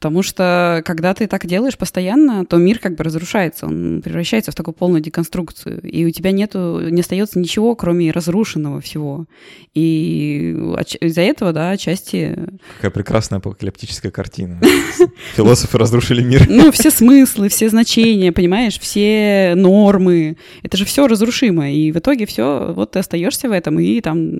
Потому 0.00 0.22
что 0.22 0.82
когда 0.86 1.12
ты 1.12 1.26
так 1.26 1.44
делаешь 1.44 1.76
постоянно, 1.76 2.46
то 2.46 2.56
мир 2.56 2.78
как 2.78 2.96
бы 2.96 3.04
разрушается, 3.04 3.66
он 3.66 4.00
превращается 4.02 4.50
в 4.50 4.54
такую 4.54 4.74
полную 4.74 5.02
деконструкцию, 5.02 5.82
и 5.82 6.06
у 6.06 6.10
тебя 6.10 6.32
нету, 6.32 6.80
не 6.88 7.02
остается 7.02 7.38
ничего, 7.38 7.74
кроме 7.74 8.10
разрушенного 8.10 8.80
всего. 8.80 9.26
И 9.74 10.56
из-за 11.02 11.20
этого, 11.20 11.52
да, 11.52 11.72
отчасти 11.72 12.34
Какая 12.76 12.90
прекрасная 12.90 13.40
апокалиптическая 13.40 14.10
картина. 14.10 14.58
Философы 15.36 15.76
разрушили 15.76 16.22
мир. 16.22 16.46
Ну, 16.48 16.72
все 16.72 16.90
смыслы, 16.90 17.50
все 17.50 17.68
значения, 17.68 18.32
понимаешь, 18.32 18.80
все 18.80 19.52
нормы. 19.54 20.38
Это 20.62 20.78
же 20.78 20.86
все 20.86 21.08
разрушимо. 21.08 21.70
И 21.70 21.92
в 21.92 21.98
итоге 21.98 22.24
все, 22.24 22.72
вот 22.74 22.92
ты 22.92 23.00
остаешься 23.00 23.50
в 23.50 23.52
этом, 23.52 23.78
и 23.78 24.00
там 24.00 24.38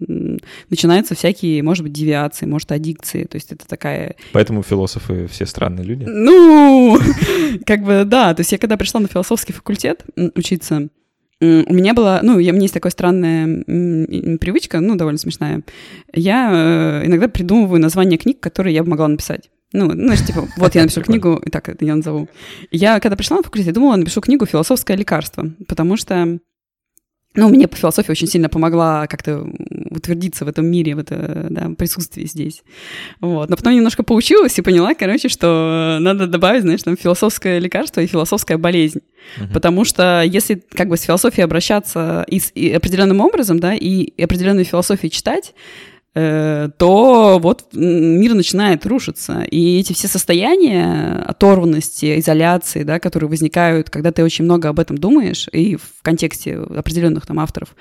начинаются 0.70 1.14
всякие, 1.14 1.62
может 1.62 1.82
быть, 1.82 1.92
девиации, 1.92 2.46
может, 2.46 2.72
аддикции. 2.72 3.24
То 3.24 3.36
есть 3.36 3.52
это 3.52 3.68
такая 3.68 4.16
Поэтому 4.32 4.62
философы 4.62 5.28
все 5.30 5.49
странные 5.50 5.84
люди. 5.84 6.04
ну, 6.04 6.98
как 7.66 7.82
бы, 7.82 8.04
да. 8.06 8.34
То 8.34 8.40
есть 8.40 8.52
я 8.52 8.58
когда 8.58 8.76
пришла 8.76 9.00
на 9.00 9.08
философский 9.08 9.52
факультет 9.52 10.04
учиться, 10.34 10.88
у 11.42 11.72
меня 11.72 11.94
была, 11.94 12.20
ну, 12.22 12.38
я, 12.38 12.52
у 12.52 12.54
меня 12.54 12.64
есть 12.64 12.74
такая 12.74 12.90
странная 12.90 13.64
привычка, 13.64 14.80
ну, 14.80 14.96
довольно 14.96 15.18
смешная. 15.18 15.62
Я 16.12 16.50
э, 16.52 17.06
иногда 17.06 17.28
придумываю 17.28 17.80
название 17.80 18.18
книг, 18.18 18.40
которые 18.40 18.74
я 18.74 18.82
бы 18.82 18.90
могла 18.90 19.08
написать. 19.08 19.48
Ну, 19.72 19.90
ну, 19.94 20.14
типа, 20.14 20.48
вот 20.58 20.74
я 20.74 20.82
напишу 20.82 21.00
книгу, 21.00 21.42
так 21.50 21.70
это 21.70 21.84
я 21.84 21.96
назову. 21.96 22.28
Я, 22.70 23.00
когда 23.00 23.16
пришла 23.16 23.38
на 23.38 23.42
факультет, 23.42 23.68
я 23.68 23.72
думала, 23.72 23.96
напишу 23.96 24.20
книгу 24.20 24.44
«Философское 24.44 24.96
лекарство», 24.96 25.50
потому 25.66 25.96
что 25.96 26.40
ну, 27.34 27.48
мне 27.48 27.68
по 27.68 27.76
философии 27.76 28.10
очень 28.10 28.26
сильно 28.26 28.48
помогла 28.48 29.06
как-то 29.06 29.46
утвердиться 29.90 30.44
в 30.44 30.48
этом 30.48 30.66
мире, 30.66 30.94
в 30.94 30.98
это 30.98 31.46
да, 31.50 31.70
присутствии 31.76 32.24
здесь. 32.24 32.62
Вот. 33.20 33.50
Но 33.50 33.56
потом 33.56 33.74
немножко 33.74 34.02
поучилась 34.02 34.58
и 34.58 34.62
поняла, 34.62 34.94
короче, 34.94 35.28
что 35.28 35.98
надо 36.00 36.26
добавить, 36.26 36.62
знаешь, 36.62 36.82
там 36.82 36.96
философское 36.96 37.58
лекарство 37.58 38.00
и 38.00 38.06
философская 38.06 38.58
болезнь. 38.58 39.00
Uh-huh. 39.38 39.52
Потому 39.52 39.84
что 39.84 40.22
если 40.22 40.62
как 40.70 40.88
бы 40.88 40.96
с 40.96 41.02
философией 41.02 41.44
обращаться 41.44 42.24
и, 42.28 42.40
и 42.54 42.72
определенным 42.72 43.20
образом, 43.20 43.60
да, 43.60 43.74
и 43.74 44.20
определенную 44.22 44.64
философию 44.64 45.10
читать, 45.10 45.54
Э, 46.12 46.68
то 46.76 47.38
вот 47.38 47.66
мир 47.72 48.34
начинает 48.34 48.84
рушиться. 48.84 49.42
И 49.42 49.78
эти 49.78 49.92
все 49.92 50.08
состояния 50.08 51.22
оторванности, 51.24 52.18
изоляции, 52.18 52.82
да, 52.82 52.98
которые 52.98 53.30
возникают, 53.30 53.90
когда 53.90 54.10
ты 54.10 54.24
очень 54.24 54.44
много 54.44 54.68
об 54.68 54.80
этом 54.80 54.98
думаешь, 54.98 55.48
и 55.52 55.76
в 55.76 56.02
контексте 56.02 56.56
определенных 56.56 57.26
там 57.26 57.38
авторов, 57.38 57.76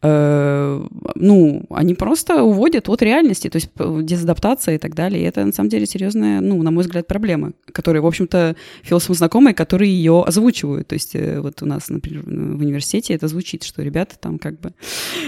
Э, 0.00 0.80
ну, 1.16 1.62
они 1.70 1.94
просто 1.94 2.44
уводят 2.44 2.88
от 2.88 3.02
реальности, 3.02 3.48
то 3.48 3.56
есть 3.56 3.70
дезадаптация 3.76 4.76
и 4.76 4.78
так 4.78 4.94
далее. 4.94 5.22
И 5.22 5.24
это, 5.24 5.44
на 5.44 5.52
самом 5.52 5.70
деле, 5.70 5.86
серьезная, 5.86 6.40
ну, 6.40 6.62
на 6.62 6.70
мой 6.70 6.84
взгляд, 6.84 7.08
проблема, 7.08 7.52
которые, 7.72 8.00
в 8.00 8.06
общем-то, 8.06 8.54
философы 8.82 9.14
знакомые, 9.14 9.54
которые 9.54 9.92
ее 9.92 10.22
озвучивают. 10.22 10.86
То 10.86 10.94
есть 10.94 11.16
э, 11.16 11.40
вот 11.40 11.62
у 11.62 11.66
нас, 11.66 11.88
например, 11.88 12.22
в 12.24 12.60
университете 12.60 13.14
это 13.14 13.26
звучит, 13.26 13.64
что 13.64 13.82
ребята 13.82 14.16
там 14.20 14.38
как 14.38 14.60
бы 14.60 14.72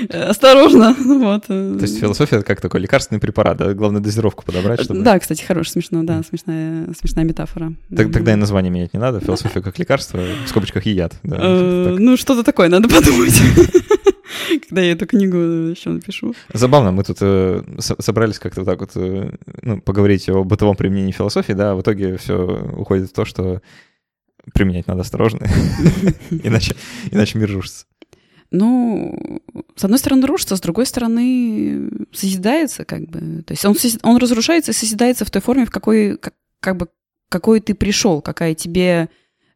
э, 0.09 0.23
осторожно. 0.23 0.97
Вот. 1.21 1.47
То 1.47 1.79
есть 1.81 1.99
философия— 1.99 2.37
это 2.39 2.45
как 2.45 2.61
такой 2.61 2.81
лекарственный 2.81 3.21
препарат, 3.21 3.59
да? 3.59 3.75
Главное 3.75 4.01
дозировку 4.01 4.45
подобрать, 4.45 4.81
чтобы... 4.81 5.03
Да, 5.03 5.19
кстати, 5.19 5.43
хорошо, 5.43 5.73
смешно, 5.73 6.03
да, 6.03 6.23
смешная, 6.23 6.87
смешная 6.99 7.25
метафора. 7.25 7.75
Так, 7.95 8.13
тогда 8.13 8.33
и 8.33 8.37
название 8.37 8.71
менять 8.71 8.95
не 8.95 9.01
надо, 9.01 9.21
философия 9.21 9.61
как 9.61 9.79
лекарство, 9.79 10.21
в 10.47 10.49
скобочках 10.49 10.87
и 10.87 10.91
яд. 10.91 11.15
Да, 11.23 11.39
ну, 11.99 12.17
что-то 12.17 12.43
такое, 12.43 12.69
надо 12.69 12.89
подумать. 12.89 13.35
когда 14.69 14.83
я 14.83 14.93
эту 14.93 15.07
книгу 15.07 15.37
еще 15.37 15.91
напишу. 15.91 16.35
Забавно, 16.53 16.93
мы 16.93 17.05
тут 17.05 17.19
э, 17.21 17.63
собрались 17.79 18.39
как-то 18.39 18.65
так 18.65 18.81
вот 18.81 18.91
э, 18.95 19.33
ну, 19.63 19.81
поговорить 19.81 20.29
о 20.29 20.45
бытовом 20.45 20.77
применении 20.77 21.13
философии, 21.13 21.53
да, 21.53 21.73
а 21.73 21.75
в 21.75 21.83
итоге 21.83 22.17
все 22.17 22.37
уходит 22.77 23.11
в 23.11 23.13
то, 23.13 23.25
что 23.25 23.63
применять 24.55 24.87
надо 24.87 25.03
осторожно, 25.03 25.47
иначе, 26.31 26.75
иначе 27.11 27.39
мир 27.39 27.53
рушится. 27.53 27.87
Ну, 28.51 29.41
с 29.77 29.85
одной 29.85 29.99
стороны 29.99 30.27
рушится, 30.27 30.57
с 30.57 30.61
другой 30.61 30.87
стороны 30.87 31.89
созидается 32.13 32.85
как 32.85 33.03
бы. 33.09 33.43
То 33.43 33.53
есть 33.53 33.65
он, 33.65 33.77
он 34.03 34.17
разрушается 34.17 34.73
и 34.73 34.75
созидается 34.75 35.25
в 35.25 35.31
той 35.31 35.41
форме, 35.41 35.67
в 35.67 35.71
какой, 35.71 36.17
как, 36.17 36.35
как 36.59 36.77
бы, 36.77 36.89
какой 37.29 37.61
ты 37.61 37.75
пришел, 37.75 38.21
какая 38.21 38.55
тебе 38.55 39.09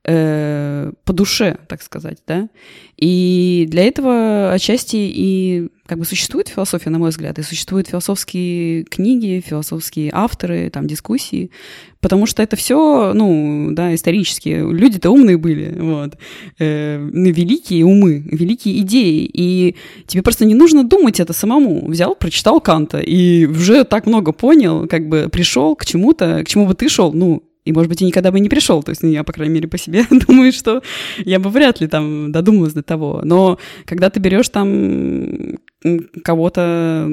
э, 0.05 0.93
по 1.05 1.13
душе, 1.13 1.59
так 1.69 1.83
сказать, 1.83 2.19
да. 2.27 2.49
И 2.97 3.67
для 3.69 3.85
этого 3.85 4.53
отчасти 4.53 4.97
и 4.97 5.69
как 5.87 5.99
бы 5.99 6.05
существует 6.05 6.49
философия, 6.49 6.91
на 6.91 6.99
мой 6.99 7.11
взгляд, 7.11 7.39
и 7.39 7.43
существуют 7.43 7.89
философские 7.89 8.85
книги, 8.85 9.43
философские 9.45 10.11
авторы, 10.15 10.71
там, 10.71 10.87
дискуссии, 10.87 11.51
потому 12.01 12.27
что 12.27 12.43
это 12.43 12.57
все, 12.57 13.13
ну, 13.15 13.69
да, 13.73 13.95
исторические, 13.95 14.71
люди-то 14.71 15.11
умные 15.11 15.37
были, 15.37 15.77
вот, 15.79 16.17
э, 16.59 16.97
великие 17.13 17.85
умы, 17.85 18.27
великие 18.31 18.81
идеи, 18.81 19.29
и 19.31 19.77
тебе 20.07 20.23
просто 20.23 20.47
не 20.47 20.55
нужно 20.55 20.85
думать 20.85 21.21
это 21.21 21.33
самому. 21.33 21.87
Взял, 21.89 22.15
прочитал 22.15 22.61
Канта, 22.61 23.01
и 23.01 23.45
уже 23.47 23.85
так 23.85 24.07
много 24.07 24.33
понял, 24.33 24.87
как 24.87 25.09
бы 25.09 25.29
пришел 25.31 25.77
к 25.77 25.85
чему-то, 25.85 26.45
к 26.45 26.49
чему 26.49 26.67
бы 26.67 26.75
ты 26.75 26.89
шел, 26.89 27.13
ну, 27.13 27.43
и, 27.65 27.73
может 27.73 27.89
быть, 27.89 28.03
и 28.03 28.05
никогда 28.05 28.31
бы 28.31 28.41
не 28.41 28.49
пришел. 28.49 28.83
То 28.83 28.91
есть, 28.91 29.03
ну, 29.03 29.09
я, 29.09 29.25
по 29.25 29.33
крайней 29.33 29.55
мере, 29.55 29.69
по 29.69 29.79
себе 29.79 30.05
думаю, 30.29 30.53
что 30.53 30.83
я 31.19 31.39
бы 31.39 31.51
вряд 31.51 31.81
ли 31.81 31.89
там 31.89 32.31
додумалась 32.31 32.75
до 32.75 32.83
того. 32.83 33.23
Но 33.25 33.59
когда 33.87 34.11
ты 34.11 34.21
берешь 34.21 34.49
там 34.51 35.59
кого-то, 36.23 37.09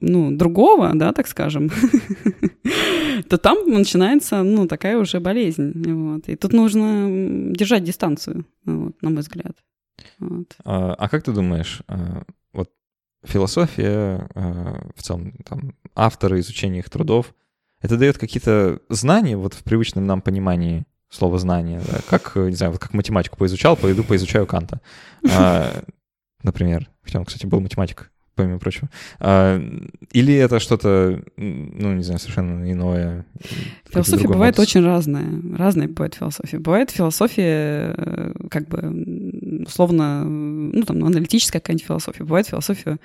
ну, 0.00 0.36
другого, 0.36 0.92
да, 0.94 1.12
так 1.12 1.26
скажем, 1.26 1.70
то 3.28 3.38
там 3.38 3.68
начинается, 3.68 4.42
ну, 4.42 4.66
такая 4.66 4.98
уже 4.98 5.20
болезнь. 5.20 5.72
Вот. 5.74 6.28
И 6.28 6.36
тут 6.36 6.52
нужно 6.52 7.52
держать 7.52 7.84
дистанцию, 7.84 8.44
вот, 8.64 9.00
на 9.02 9.10
мой 9.10 9.20
взгляд. 9.20 9.56
Вот. 10.18 10.56
А, 10.64 10.94
а 10.94 11.08
как 11.08 11.24
ты 11.24 11.32
думаешь, 11.32 11.82
а, 11.88 12.22
вот 12.52 12.70
философия, 13.24 14.28
а, 14.34 14.88
в 14.94 15.02
целом, 15.02 15.32
там, 15.44 15.74
авторы, 15.94 16.38
изучение 16.38 16.80
их 16.80 16.90
трудов— 16.90 17.34
это 17.86 17.96
дает 17.96 18.18
какие-то 18.18 18.80
знания 18.88 19.36
вот 19.36 19.54
в 19.54 19.62
привычном 19.62 20.06
нам 20.06 20.20
понимании 20.20 20.84
слова 21.08 21.38
знания, 21.38 21.80
да? 21.86 22.00
как, 22.08 22.34
не 22.34 22.54
знаю, 22.54 22.72
вот 22.72 22.80
как 22.80 22.92
математику 22.92 23.36
поизучал, 23.36 23.76
пойду 23.76 24.02
поизучаю 24.02 24.46
Канта, 24.46 24.80
а, 25.30 25.82
например. 26.42 26.90
Хотя 27.02 27.20
он, 27.20 27.24
кстати, 27.24 27.46
был 27.46 27.60
математик, 27.60 28.10
помимо 28.34 28.58
прочего. 28.58 28.90
А, 29.20 29.62
или 30.10 30.34
это 30.34 30.58
что-то, 30.58 31.22
ну, 31.36 31.94
не 31.94 32.02
знаю, 32.02 32.18
совершенно 32.18 32.70
иное? 32.70 33.24
Философия 33.88 34.26
бывает 34.26 34.58
модус? 34.58 34.68
очень 34.68 34.84
разная. 34.84 35.56
Разная 35.56 35.86
бывает 35.86 36.16
философия. 36.16 36.58
Бывает 36.58 36.90
философия, 36.90 37.94
э, 37.96 38.32
как 38.50 38.66
бы, 38.66 39.62
условно, 39.64 40.24
ну, 40.24 40.82
там, 40.82 41.04
аналитическая 41.04 41.60
какая-нибудь 41.60 41.86
философия. 41.86 42.24
Бывает 42.24 42.48
философия 42.48 42.98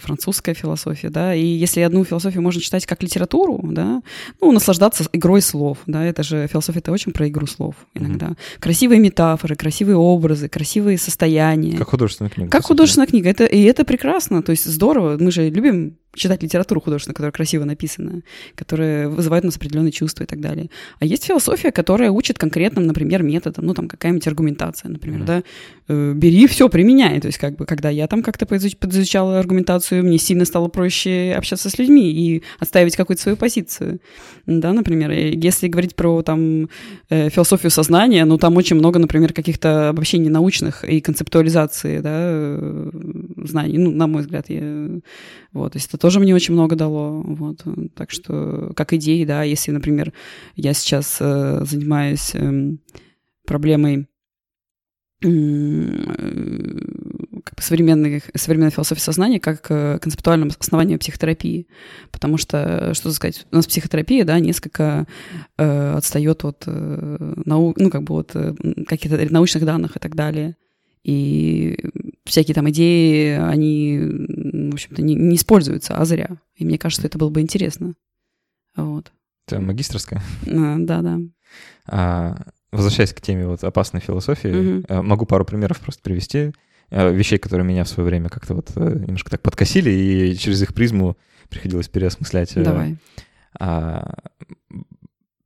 французская 0.00 0.54
философия, 0.54 1.10
да, 1.10 1.34
и 1.34 1.44
если 1.44 1.80
одну 1.80 2.04
философию 2.04 2.42
можно 2.42 2.60
читать 2.60 2.86
как 2.86 3.02
литературу, 3.02 3.60
да, 3.62 4.02
ну, 4.40 4.52
наслаждаться 4.52 5.04
игрой 5.12 5.42
слов, 5.42 5.78
да, 5.86 6.04
это 6.04 6.22
же 6.22 6.46
философия 6.46 6.80
это 6.80 6.92
очень 6.92 7.12
про 7.12 7.28
игру 7.28 7.46
слов 7.46 7.74
иногда. 7.94 8.26
Mm-hmm. 8.26 8.60
Красивые 8.60 9.00
метафоры, 9.00 9.56
красивые 9.56 9.96
образы, 9.96 10.48
красивые 10.48 10.98
состояния. 10.98 11.78
Как 11.78 11.88
художественная 11.90 12.30
книга. 12.30 12.50
Как 12.50 12.64
художественная 12.64 13.06
книга, 13.06 13.30
это, 13.30 13.44
и 13.44 13.62
это 13.62 13.84
прекрасно, 13.84 14.42
то 14.42 14.50
есть 14.50 14.66
здорово, 14.66 15.16
мы 15.18 15.30
же 15.30 15.48
любим 15.48 15.96
читать 16.14 16.42
литературу 16.42 16.80
художественную, 16.80 17.14
которая 17.14 17.32
красиво 17.32 17.64
написана, 17.64 18.22
которая 18.54 19.08
вызывает 19.08 19.44
у 19.44 19.48
нас 19.48 19.56
определенные 19.56 19.92
чувства 19.92 20.24
и 20.24 20.26
так 20.26 20.40
далее. 20.40 20.70
А 20.98 21.04
есть 21.04 21.24
философия, 21.24 21.70
которая 21.70 22.10
учит 22.10 22.38
конкретным, 22.38 22.86
например, 22.86 23.22
методом, 23.22 23.66
ну, 23.66 23.74
там, 23.74 23.88
какая-нибудь 23.88 24.26
аргументация, 24.26 24.90
например, 24.90 25.20
mm-hmm. 25.20 25.26
да, 25.26 25.42
э, 25.88 26.12
бери 26.14 26.46
все, 26.46 26.68
применяй. 26.68 27.20
То 27.20 27.26
есть, 27.26 27.38
как 27.38 27.56
бы, 27.56 27.64
когда 27.64 27.90
я 27.90 28.06
там 28.06 28.22
как-то 28.22 28.46
подизучала 28.46 29.38
аргументацию, 29.38 30.04
мне 30.04 30.18
сильно 30.18 30.44
стало 30.44 30.68
проще 30.68 31.34
общаться 31.36 31.70
с 31.70 31.78
людьми 31.78 32.10
и 32.10 32.42
отстаивать 32.58 32.96
какую-то 32.96 33.22
свою 33.22 33.36
позицию, 33.36 34.00
да, 34.46 34.72
например. 34.72 35.10
Если 35.10 35.68
говорить 35.68 35.94
про, 35.94 36.22
там, 36.22 36.68
э, 37.08 37.30
философию 37.30 37.70
сознания, 37.70 38.24
ну, 38.24 38.36
там 38.38 38.56
очень 38.56 38.76
много, 38.76 38.98
например, 38.98 39.32
каких-то 39.32 39.90
обобщений 39.90 40.28
научных 40.28 40.84
и 40.84 41.00
концептуализации, 41.00 42.00
да, 42.00 42.10
э, 42.12 42.90
знаний, 43.46 43.78
ну, 43.78 43.90
на 43.90 44.06
мой 44.06 44.22
взгляд, 44.22 44.48
я... 44.48 45.00
вот, 45.52 45.72
то 45.72 45.76
есть 45.76 45.88
это 45.88 45.98
тоже 45.98 46.20
мне 46.20 46.34
очень 46.34 46.54
много 46.54 46.76
дало. 46.76 47.22
Вот. 47.22 47.64
Так 47.94 48.10
что, 48.10 48.72
как 48.74 48.92
идеи, 48.92 49.24
да, 49.24 49.42
если, 49.42 49.70
например, 49.70 50.12
я 50.56 50.72
сейчас 50.74 51.18
э, 51.20 51.64
занимаюсь 51.64 52.32
э, 52.34 52.76
проблемой 53.46 54.06
как 55.20 55.30
бы 57.56 57.62
современной, 57.62 58.22
современной 58.34 58.70
философии 58.70 59.00
сознания 59.00 59.38
как 59.38 59.66
э, 59.68 59.98
концептуальным 60.00 60.50
основанием 60.58 60.98
психотерапии. 60.98 61.68
Потому 62.10 62.38
что, 62.38 62.94
что 62.94 63.12
сказать, 63.12 63.46
у 63.52 63.56
нас 63.56 63.66
психотерапия, 63.66 64.24
да, 64.24 64.40
несколько 64.40 65.06
э, 65.58 65.92
отстает 65.92 66.44
от 66.44 66.64
э, 66.66 67.34
наук, 67.44 67.76
ну, 67.78 67.90
как 67.90 68.04
бы 68.04 68.14
от 68.14 68.30
э, 68.34 68.54
каких-то 68.86 69.18
научных 69.30 69.66
данных 69.66 69.96
и 69.96 69.98
так 69.98 70.14
далее. 70.14 70.56
И 71.04 71.78
всякие 72.30 72.54
там 72.54 72.68
идеи, 72.70 73.36
они, 73.36 73.98
в 73.98 74.74
общем-то, 74.74 75.02
не, 75.02 75.14
не 75.14 75.36
используются, 75.36 75.96
а 75.96 76.04
зря. 76.04 76.30
И 76.56 76.64
мне 76.64 76.78
кажется, 76.78 77.06
это 77.06 77.18
было 77.18 77.30
бы 77.30 77.40
интересно. 77.40 77.94
Вот. 78.76 79.12
Это 79.46 79.60
магистрская? 79.60 80.22
А, 80.46 80.76
да, 80.78 81.02
да. 81.02 81.18
А, 81.86 82.36
возвращаясь 82.72 83.12
к 83.12 83.20
теме 83.20 83.46
вот 83.46 83.64
опасной 83.64 84.00
философии, 84.00 84.78
угу. 84.78 85.02
могу 85.02 85.26
пару 85.26 85.44
примеров 85.44 85.80
просто 85.80 86.02
привести 86.02 86.52
а, 86.90 87.10
вещей, 87.10 87.38
которые 87.38 87.66
меня 87.66 87.84
в 87.84 87.88
свое 87.88 88.08
время 88.08 88.28
как-то 88.28 88.54
вот 88.54 88.70
э, 88.76 88.80
немножко 88.80 89.30
так 89.30 89.42
подкосили, 89.42 89.90
и 89.90 90.36
через 90.36 90.62
их 90.62 90.74
призму 90.74 91.16
приходилось 91.48 91.88
переосмыслять. 91.88 92.54
Давай. 92.54 92.96
А, 93.58 94.14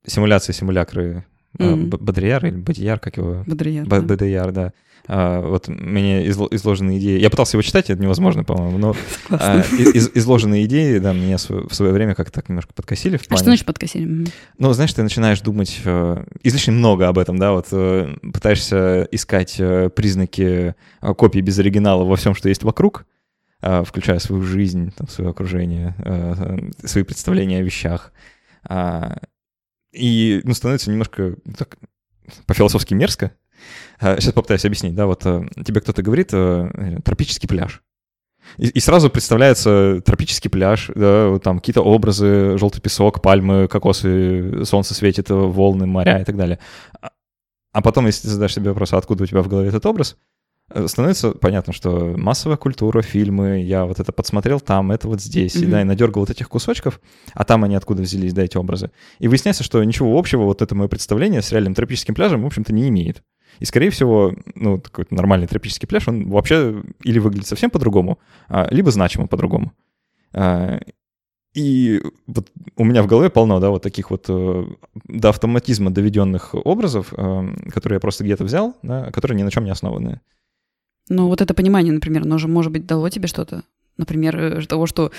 симуляции, 0.05 0.53
симулякры 0.53 1.25
mm-hmm. 1.57 1.97
Бодрияр 1.97 2.45
или 2.45 2.55
Бодияр, 2.55 2.99
как 2.99 3.17
его? 3.17 3.43
Бодрияр. 3.45 3.85
Б- 3.85 4.01
да. 4.01 4.15
Бодияр, 4.15 4.51
да. 4.51 4.73
А, 5.07 5.41
вот 5.41 5.67
мне 5.67 6.27
изло, 6.29 6.47
изложенные 6.51 6.99
идеи... 6.99 7.19
Я 7.19 7.29
пытался 7.29 7.55
его 7.55 7.61
читать, 7.61 7.89
это 7.89 8.01
невозможно, 8.01 8.43
по-моему, 8.43 8.77
но 8.77 8.95
а, 9.29 9.59
из, 9.59 10.09
изложенные 10.13 10.65
идеи, 10.65 10.97
да, 10.97 11.13
меня 11.13 11.37
в 11.37 11.73
свое 11.73 11.91
время 11.91 12.15
как-то 12.15 12.33
так 12.33 12.49
немножко 12.49 12.73
подкосили. 12.73 13.17
В 13.17 13.27
плане... 13.27 13.35
А 13.35 13.37
что 13.37 13.45
значит 13.45 13.65
подкосили? 13.65 14.27
Ну, 14.57 14.73
знаешь, 14.73 14.93
ты 14.93 15.03
начинаешь 15.03 15.41
думать 15.41 15.79
э, 15.83 16.23
излишне 16.43 16.73
много 16.73 17.07
об 17.07 17.19
этом, 17.19 17.37
да, 17.37 17.51
вот 17.51 17.67
э, 17.71 18.15
пытаешься 18.33 19.07
искать 19.11 19.55
э, 19.59 19.89
признаки 19.89 20.75
копии 21.01 21.39
без 21.39 21.59
оригинала 21.59 22.03
во 22.03 22.15
всем, 22.15 22.33
что 22.33 22.49
есть 22.49 22.63
вокруг, 22.63 23.05
э, 23.61 23.83
включая 23.85 24.19
свою 24.19 24.41
жизнь, 24.41 24.91
там, 24.97 25.07
свое 25.07 25.29
окружение, 25.29 25.95
свои 26.83 27.03
представления 27.03 27.59
о 27.59 27.63
вещах. 27.63 28.11
И, 29.95 30.41
ну, 30.43 30.53
становится 30.53 30.91
немножко 30.91 31.35
ну, 31.45 31.53
так, 31.53 31.77
по-философски 32.45 32.93
мерзко, 32.93 33.31
Сейчас 33.99 34.33
попытаюсь 34.33 34.65
объяснить, 34.65 34.93
да, 34.95 35.05
вот 35.05 35.25
э, 35.25 35.45
тебе 35.65 35.81
кто-то 35.81 36.01
говорит 36.01 36.29
э, 36.33 36.99
тропический 37.03 37.47
пляж. 37.47 37.81
И, 38.57 38.67
и 38.67 38.79
сразу 38.79 39.09
представляется 39.09 40.01
тропический 40.05 40.49
пляж, 40.49 40.91
да, 40.93 41.39
там 41.39 41.59
какие-то 41.59 41.81
образы, 41.81 42.57
желтый 42.57 42.81
песок, 42.81 43.21
пальмы, 43.21 43.67
кокосы, 43.67 44.65
солнце 44.65 44.93
светит, 44.93 45.29
волны, 45.29 45.85
моря 45.85 46.21
и 46.21 46.25
так 46.25 46.35
далее. 46.35 46.59
А, 47.01 47.11
а 47.71 47.81
потом, 47.81 48.05
если 48.05 48.23
ты 48.23 48.29
задашь 48.29 48.53
себе 48.53 48.69
вопрос, 48.69 48.93
а 48.93 48.97
откуда 48.97 49.23
у 49.23 49.27
тебя 49.27 49.41
в 49.41 49.47
голове 49.47 49.69
этот 49.69 49.85
образ, 49.85 50.17
становится 50.87 51.31
понятно, 51.31 51.73
что 51.73 52.15
массовая 52.17 52.57
культура, 52.57 53.01
фильмы, 53.01 53.61
я 53.61 53.85
вот 53.85 53.99
это 53.99 54.11
подсмотрел 54.11 54.59
там, 54.59 54.91
это 54.91 55.07
вот 55.07 55.21
здесь, 55.21 55.55
mm-hmm. 55.55 55.63
и, 55.63 55.67
да, 55.67 55.81
и 55.81 55.83
надергал 55.83 56.21
вот 56.23 56.29
этих 56.29 56.49
кусочков, 56.49 56.99
а 57.33 57.43
там 57.43 57.63
они 57.63 57.75
откуда 57.75 58.01
взялись, 58.01 58.33
да, 58.33 58.43
эти 58.43 58.57
образы. 58.57 58.91
И 59.19 59.27
выясняется, 59.27 59.63
что 59.63 59.83
ничего 59.83 60.17
общего 60.17 60.43
вот 60.43 60.61
это 60.61 60.73
мое 60.73 60.87
представление 60.87 61.41
с 61.41 61.51
реальным 61.51 61.75
тропическим 61.75 62.15
пляжем, 62.15 62.43
в 62.43 62.45
общем-то, 62.47 62.73
не 62.73 62.89
имеет. 62.89 63.21
И, 63.59 63.65
скорее 63.65 63.89
всего, 63.89 64.33
ну, 64.55 64.79
такой 64.79 65.05
нормальный 65.11 65.47
тропический 65.47 65.87
пляж, 65.87 66.07
он 66.07 66.29
вообще 66.29 66.83
или 67.03 67.19
выглядит 67.19 67.47
совсем 67.47 67.69
по-другому, 67.69 68.19
а, 68.49 68.67
либо 68.71 68.91
значимо 68.91 69.27
по-другому. 69.27 69.71
А, 70.33 70.79
и 71.53 72.01
вот 72.27 72.51
у 72.75 72.83
меня 72.83 73.01
в 73.01 73.07
голове 73.07 73.29
полно, 73.29 73.61
да, 73.61 73.69
вот 73.69 73.81
таких 73.81 74.11
вот 74.11 74.25
э, 74.27 74.65
до 75.05 75.29
автоматизма 75.29 75.89
доведенных 75.89 76.53
образов, 76.53 77.13
э, 77.15 77.69
которые 77.71 77.95
я 77.95 77.99
просто 78.01 78.25
где-то 78.25 78.43
взял, 78.43 78.75
да, 78.83 79.09
которые 79.11 79.37
ни 79.37 79.43
на 79.43 79.51
чем 79.51 79.63
не 79.63 79.69
основаны. 79.69 80.19
Ну, 81.09 81.27
вот 81.27 81.41
это 81.41 81.53
понимание, 81.53 81.93
например, 81.93 82.23
оно 82.23 82.37
же, 82.37 82.47
может 82.47 82.71
быть, 82.71 82.85
дало 82.85 83.09
тебе 83.09 83.27
что-то? 83.27 83.63
Например, 83.97 84.35
э, 84.37 84.61
того, 84.65 84.87
что, 84.87 85.11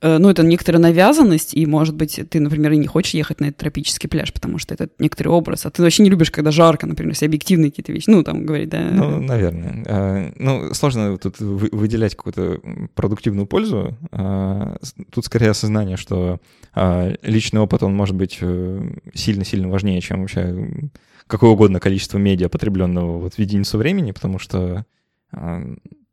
э, 0.00 0.18
ну, 0.18 0.28
это 0.28 0.42
некоторая 0.42 0.82
навязанность, 0.82 1.54
и, 1.54 1.66
может 1.66 1.94
быть, 1.94 2.20
ты, 2.28 2.40
например, 2.40 2.72
и 2.72 2.76
не 2.78 2.88
хочешь 2.88 3.14
ехать 3.14 3.40
на 3.40 3.46
этот 3.46 3.58
тропический 3.58 4.08
пляж, 4.08 4.32
потому 4.32 4.58
что 4.58 4.74
это 4.74 4.88
некоторый 4.98 5.28
образ, 5.28 5.66
а 5.66 5.70
ты 5.70 5.82
вообще 5.82 6.02
не 6.02 6.10
любишь, 6.10 6.32
когда 6.32 6.50
жарко, 6.50 6.86
например, 6.86 7.14
все 7.14 7.26
объективные 7.26 7.70
какие-то 7.70 7.92
вещи, 7.92 8.10
ну, 8.10 8.24
там, 8.24 8.44
говорить, 8.44 8.70
да? 8.70 8.80
Ну, 8.90 9.20
наверное. 9.20 9.84
А, 9.86 10.32
ну, 10.36 10.74
сложно 10.74 11.16
тут 11.16 11.38
выделять 11.38 12.16
какую-то 12.16 12.60
продуктивную 12.94 13.46
пользу. 13.46 13.96
А, 14.10 14.78
тут 15.12 15.24
скорее 15.26 15.50
осознание, 15.50 15.96
что 15.96 16.40
а, 16.74 17.14
личный 17.22 17.60
опыт, 17.60 17.84
он 17.84 17.94
может 17.94 18.16
быть 18.16 18.38
э, 18.40 18.90
сильно-сильно 19.14 19.68
важнее, 19.68 20.00
чем 20.00 20.22
вообще 20.22 20.90
какое 21.28 21.50
угодно 21.50 21.78
количество 21.78 22.18
медиа, 22.18 22.48
потребленного 22.48 23.18
вот 23.18 23.34
в 23.34 23.38
единицу 23.38 23.78
времени, 23.78 24.10
потому 24.10 24.40
что 24.40 24.84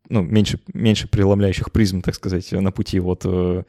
ну, 0.09 0.21
меньше, 0.21 0.59
меньше 0.73 1.07
преломляющих 1.07 1.71
призм, 1.71 2.01
так 2.01 2.15
сказать, 2.15 2.51
на 2.51 2.71
пути 2.71 2.99
вот 2.99 3.21
э, 3.25 3.63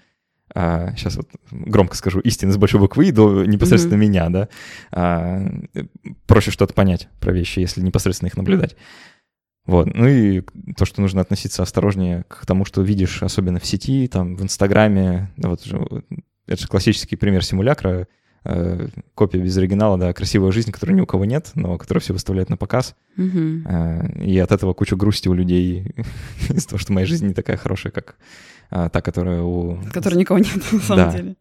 а, 0.55 0.95
сейчас 0.97 1.17
вот 1.17 1.29
громко 1.51 1.97
скажу, 1.97 2.21
истины 2.21 2.53
с 2.53 2.57
большой 2.57 2.81
буквы 2.81 3.07
И 3.07 3.13
до 3.13 3.45
непосредственно 3.45 3.95
mm-hmm. 3.95 3.97
меня, 3.97 4.29
да, 4.29 4.49
а, 4.91 5.47
проще 6.27 6.51
что-то 6.51 6.75
понять 6.75 7.09
про 7.21 7.33
вещи, 7.33 7.61
если 7.61 7.81
непосредственно 7.81 8.29
их 8.29 8.37
наблюдать. 8.37 8.77
Вот. 9.65 9.95
Ну 9.95 10.09
и 10.09 10.43
то, 10.77 10.85
что 10.85 11.01
нужно 11.01 11.21
относиться 11.21 11.63
осторожнее 11.63 12.25
к 12.29 12.45
тому, 12.47 12.65
что 12.65 12.83
видишь, 12.83 13.23
особенно 13.23 13.61
в 13.61 13.67
сети, 13.67 14.09
там, 14.09 14.35
в 14.35 14.43
Инстаграме, 14.43 15.33
вот 15.37 15.63
же, 15.65 15.81
это 16.47 16.63
же 16.63 16.69
классический 16.69 17.17
пример 17.17 17.45
симулякра, 17.45 18.09
э, 18.45 18.89
копия 19.15 19.41
без 19.41 19.57
оригинала, 19.57 19.99
да, 19.99 20.13
красивая 20.13 20.53
жизнь, 20.53 20.73
которой 20.73 20.93
ни 20.93 21.01
у 21.01 21.07
кого 21.07 21.25
нет, 21.25 21.51
но 21.55 21.79
которую 21.79 22.03
все 22.03 22.13
выставляют 22.13 22.51
на 22.51 22.57
показ. 22.57 22.95
Угу. 23.17 23.63
Э, 23.67 24.23
и 24.23 24.39
от 24.39 24.53
этого 24.53 24.73
куча 24.75 24.97
грусти 24.97 25.29
у 25.29 25.35
людей 25.35 25.95
из-за 26.49 26.69
того, 26.69 26.79
что 26.79 26.93
моя 26.93 27.07
жизнь 27.07 27.27
не 27.27 27.35
такая 27.35 27.57
хорошая, 27.57 27.93
как 27.93 28.17
э, 28.71 28.89
та, 28.93 29.01
которая 29.01 29.43
у... 29.43 29.81
Которой 29.93 30.17
никого 30.17 30.39
нет, 30.39 30.61
на 30.73 30.81
самом 30.81 31.05
да. 31.05 31.13
деле. 31.17 31.37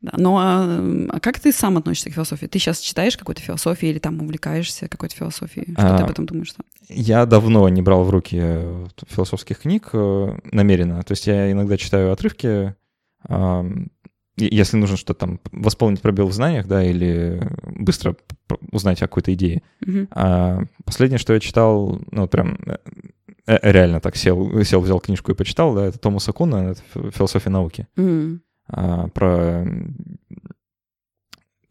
Да. 0.00 0.12
Ну 0.16 0.38
а, 0.38 0.64
а 1.10 1.20
как 1.20 1.38
ты 1.40 1.52
сам 1.52 1.76
относишься 1.76 2.08
к 2.08 2.14
философии? 2.14 2.46
Ты 2.46 2.58
сейчас 2.58 2.78
читаешь 2.78 3.18
какую-то 3.18 3.42
философию 3.42 3.90
или 3.90 3.98
там 3.98 4.22
увлекаешься 4.22 4.88
какой-то 4.88 5.14
философией? 5.14 5.72
Что 5.72 5.94
а, 5.94 5.98
ты 5.98 6.04
об 6.04 6.10
этом 6.10 6.24
думаешь? 6.24 6.48
Что? 6.48 6.62
Я 6.88 7.26
давно 7.26 7.68
не 7.68 7.82
брал 7.82 8.04
в 8.04 8.10
руки 8.10 8.40
философских 9.08 9.58
книг 9.58 9.90
э, 9.92 10.38
намеренно. 10.52 11.02
То 11.02 11.12
есть 11.12 11.26
я 11.26 11.52
иногда 11.52 11.76
читаю 11.76 12.12
отрывки, 12.12 12.74
если 14.36 14.76
нужно 14.76 14.96
что-то 14.96 15.20
там 15.20 15.40
восполнить 15.52 16.00
пробел 16.00 16.28
в 16.28 16.32
знаниях, 16.32 16.66
да, 16.66 16.82
или 16.82 17.40
быстро 17.64 18.16
узнать 18.72 18.98
о 18.98 19.06
какой-то 19.08 19.32
идее. 19.34 19.62
Mm-hmm. 19.84 20.08
А 20.12 20.62
последнее, 20.84 21.18
что 21.18 21.34
я 21.34 21.40
читал, 21.40 22.00
ну, 22.10 22.26
прям 22.28 22.58
э, 22.66 22.76
э, 23.46 23.58
реально 23.72 24.00
так 24.00 24.16
сел, 24.16 24.62
сел, 24.64 24.80
взял 24.80 25.00
книжку 25.00 25.32
и 25.32 25.34
почитал, 25.34 25.74
да, 25.74 25.86
это 25.86 25.98
Томаса 25.98 26.32
Куна, 26.32 26.70
это 26.70 26.82
«Философия 27.10 27.50
науки». 27.50 27.86
Mm-hmm. 27.96 28.38
А, 28.72 29.08
про 29.08 29.66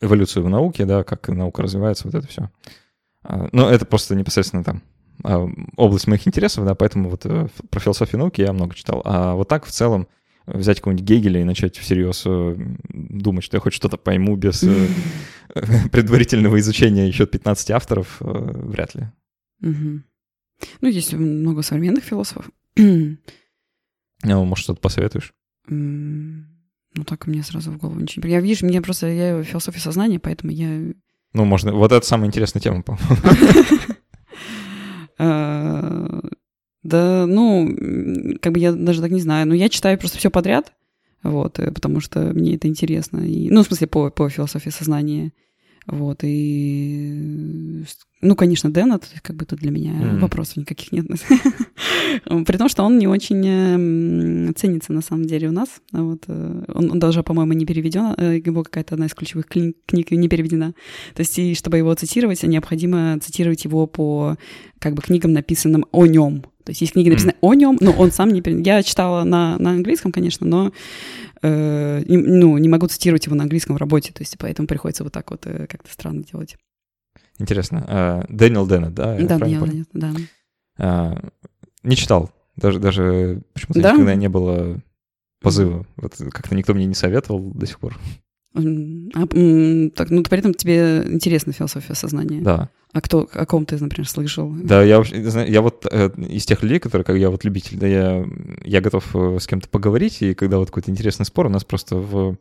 эволюцию 0.02 0.46
в 0.46 0.50
науке, 0.50 0.86
да, 0.86 1.04
как 1.04 1.28
наука 1.30 1.62
развивается, 1.62 2.08
вот 2.08 2.16
это 2.16 2.28
все. 2.28 2.50
А, 3.24 3.48
но 3.52 3.70
это 3.70 3.86
просто 3.86 4.16
непосредственно 4.16 4.64
там 4.64 4.82
а, 5.24 5.48
область 5.76 6.08
моих 6.08 6.28
интересов, 6.28 6.66
да, 6.66 6.76
поэтому 6.76 7.10
вот 7.10 7.26
э, 7.26 7.48
про 7.70 7.80
философию 7.80 8.20
науки 8.20 8.42
я 8.42 8.54
много 8.54 8.76
читал. 8.76 9.02
А 9.06 9.36
вот 9.36 9.48
так 9.48 9.66
в 9.66 9.72
целом 9.72 10.08
взять 10.54 10.78
какого-нибудь 10.78 11.06
Гегеля 11.06 11.42
и 11.42 11.46
начать 11.46 11.78
всерьез 11.78 12.24
э, 12.26 12.56
думать, 12.90 13.44
что 13.44 13.58
я 13.58 13.62
хоть 13.62 13.74
что-то 13.74 13.98
пойму 13.98 14.36
без 14.36 14.64
э, 14.64 14.88
предварительного 15.92 16.60
изучения 16.60 17.08
еще 17.08 17.26
15 17.26 17.72
авторов, 17.72 18.18
э, 18.22 18.26
вряд 18.26 18.96
ли. 18.96 19.08
Ну, 19.62 20.02
есть 20.82 21.14
много 21.14 21.62
современных 21.62 22.04
философов. 22.04 22.50
Ну, 22.76 23.18
может, 24.24 24.64
что-то 24.64 24.82
посоветуешь? 24.82 25.34
Ну, 25.68 27.04
так 27.06 27.28
мне 27.28 27.44
сразу 27.44 27.72
в 27.72 27.78
голову 27.78 28.00
ничего 28.00 28.28
не... 28.28 28.34
Я, 28.34 28.42
видишь, 28.42 28.64
мне 28.64 28.82
просто... 28.82 29.08
Я 29.08 29.44
философия 29.44 29.80
сознания, 29.80 30.20
поэтому 30.20 30.52
я... 30.52 30.94
Ну, 31.34 31.46
можно... 31.46 31.72
Вот 31.72 31.92
это 31.92 32.06
самая 32.06 32.28
интересная 32.28 32.62
тема, 32.62 32.82
по-моему. 32.82 33.06
Да, 36.84 37.26
ну, 37.28 37.70
как 38.42 38.54
бы 38.54 38.60
я 38.60 38.72
даже 38.72 39.02
так 39.02 39.12
не 39.12 39.22
знаю. 39.22 39.48
Но 39.48 39.54
я 39.54 39.70
читаю 39.70 39.98
просто 39.98 40.18
все 40.18 40.30
подряд, 40.30 40.74
вот, 41.24 41.60
э, 41.60 41.72
потому 41.72 42.00
что 42.00 42.34
мне 42.34 42.56
это 42.56 42.68
интересно. 42.68 43.20
И, 43.20 43.50
ну, 43.50 43.64
в 43.64 43.68
смысле, 43.68 43.88
по, 43.88 44.10
по 44.10 44.30
философии 44.30 44.70
сознания. 44.70 45.34
Вот, 45.86 46.20
и... 46.24 47.84
Ну, 48.22 48.36
конечно, 48.36 48.68
это 48.68 49.00
как 49.24 49.36
бы 49.38 49.46
тут 49.46 49.60
для 49.60 49.72
меня 49.72 49.94
mm. 49.94 50.20
вопросов 50.20 50.58
никаких 50.58 50.92
нет. 50.92 51.06
При 52.26 52.58
том, 52.58 52.70
что 52.70 52.84
он 52.84 53.00
не 53.00 53.08
очень 53.08 53.48
эм, 53.48 54.56
ценится 54.56 54.94
на 54.94 55.02
самом 55.02 55.26
деле 55.26 55.48
у 55.48 55.52
нас. 55.52 55.70
Вот, 55.92 56.26
э, 56.28 56.64
он, 56.68 56.92
он 56.92 57.00
даже, 57.00 57.24
по-моему, 57.24 57.54
не 57.54 57.66
переведен, 57.66 58.14
э, 58.18 58.40
его 58.46 58.64
какая-то 58.64 58.96
одна 58.96 59.08
из 59.08 59.14
ключевых 59.14 59.48
книг 59.48 60.12
не 60.12 60.30
переведена. 60.30 60.74
То 61.16 61.22
есть, 61.22 61.40
и 61.40 61.56
чтобы 61.56 61.78
его 61.78 61.94
цитировать, 61.96 62.44
необходимо 62.44 63.18
цитировать 63.20 63.64
его 63.64 63.88
по 63.88 64.38
как 64.80 64.94
бы 64.94 65.02
книгам, 65.02 65.34
написанным 65.34 65.86
о 65.92 66.06
нем. 66.06 66.44
То 66.64 66.72
есть 66.72 66.82
есть 66.82 66.94
книги, 66.94 67.10
написаны 67.10 67.32
mm. 67.32 67.38
о 67.42 67.54
нем, 67.54 67.78
но 67.80 67.92
он 67.92 68.12
сам 68.12 68.30
не... 68.30 68.44
Я 68.64 68.84
читала 68.84 69.24
на, 69.24 69.58
на 69.58 69.72
английском, 69.72 70.12
конечно, 70.12 70.46
но 70.46 70.72
э, 71.42 72.04
не, 72.06 72.18
ну, 72.18 72.58
не 72.58 72.70
могу 72.70 72.88
цитировать 72.88 73.26
его 73.26 73.36
на 73.36 73.44
английском 73.44 73.76
в 73.76 73.80
работе, 73.80 74.12
то 74.12 74.22
есть 74.22 74.38
поэтому 74.38 74.68
приходится 74.68 75.04
вот 75.04 75.14
так 75.14 75.32
вот 75.32 75.46
э, 75.46 75.68
как-то 75.68 75.92
странно 75.92 76.24
делать. 76.24 76.58
Интересно. 77.40 77.86
А, 77.88 78.26
Дэниел 78.30 78.68
Деннет, 78.68 78.94
да? 78.94 79.18
Да, 79.18 79.40
Дэниел 79.40 79.66
Деннет, 79.66 79.90
да. 79.94 80.14
А, 80.78 81.22
не 81.84 81.96
читал. 81.96 82.32
Даже, 82.56 82.80
даже 82.80 83.42
почему-то 83.54 83.82
да? 83.82 83.94
никогда 83.94 84.16
не 84.16 84.28
было 84.28 84.82
позыва. 85.42 85.86
Вот 85.96 86.16
как-то 86.32 86.56
никто 86.56 86.74
мне 86.74 86.86
не 86.86 86.96
советовал 86.96 87.40
до 87.40 87.66
сих 87.66 87.80
пор. 87.80 87.98
А, 88.54 88.62
так, 88.62 90.10
ну, 90.10 90.24
при 90.24 90.40
этом 90.40 90.54
тебе 90.54 91.04
интересна 91.08 91.54
философия 91.54 91.94
сознания. 91.94 92.42
Да. 92.42 92.70
А 92.92 93.02
кто, 93.02 93.30
о 93.32 93.46
ком 93.46 93.66
ты, 93.66 93.78
например, 93.78 94.10
слышал? 94.10 94.52
Да, 94.52 94.82
я, 94.82 95.04
я 95.04 95.62
вот 95.62 95.86
э, 95.90 96.10
из 96.28 96.46
тех 96.46 96.64
людей, 96.64 96.80
которые, 96.80 97.06
как 97.06 97.18
я 97.18 97.30
вот 97.30 97.44
любитель, 97.44 97.78
да, 97.78 97.86
я, 97.86 98.26
я 98.64 98.82
готов 98.82 99.16
э, 99.16 99.38
с 99.40 99.46
кем-то 99.46 99.70
поговорить, 99.70 100.24
и 100.24 100.34
когда 100.34 100.58
вот 100.58 100.70
какой-то 100.70 100.90
интересный 100.90 101.28
спор, 101.28 101.46
у 101.46 101.50
нас 101.50 101.64
просто 101.64 101.98
в 101.98 102.38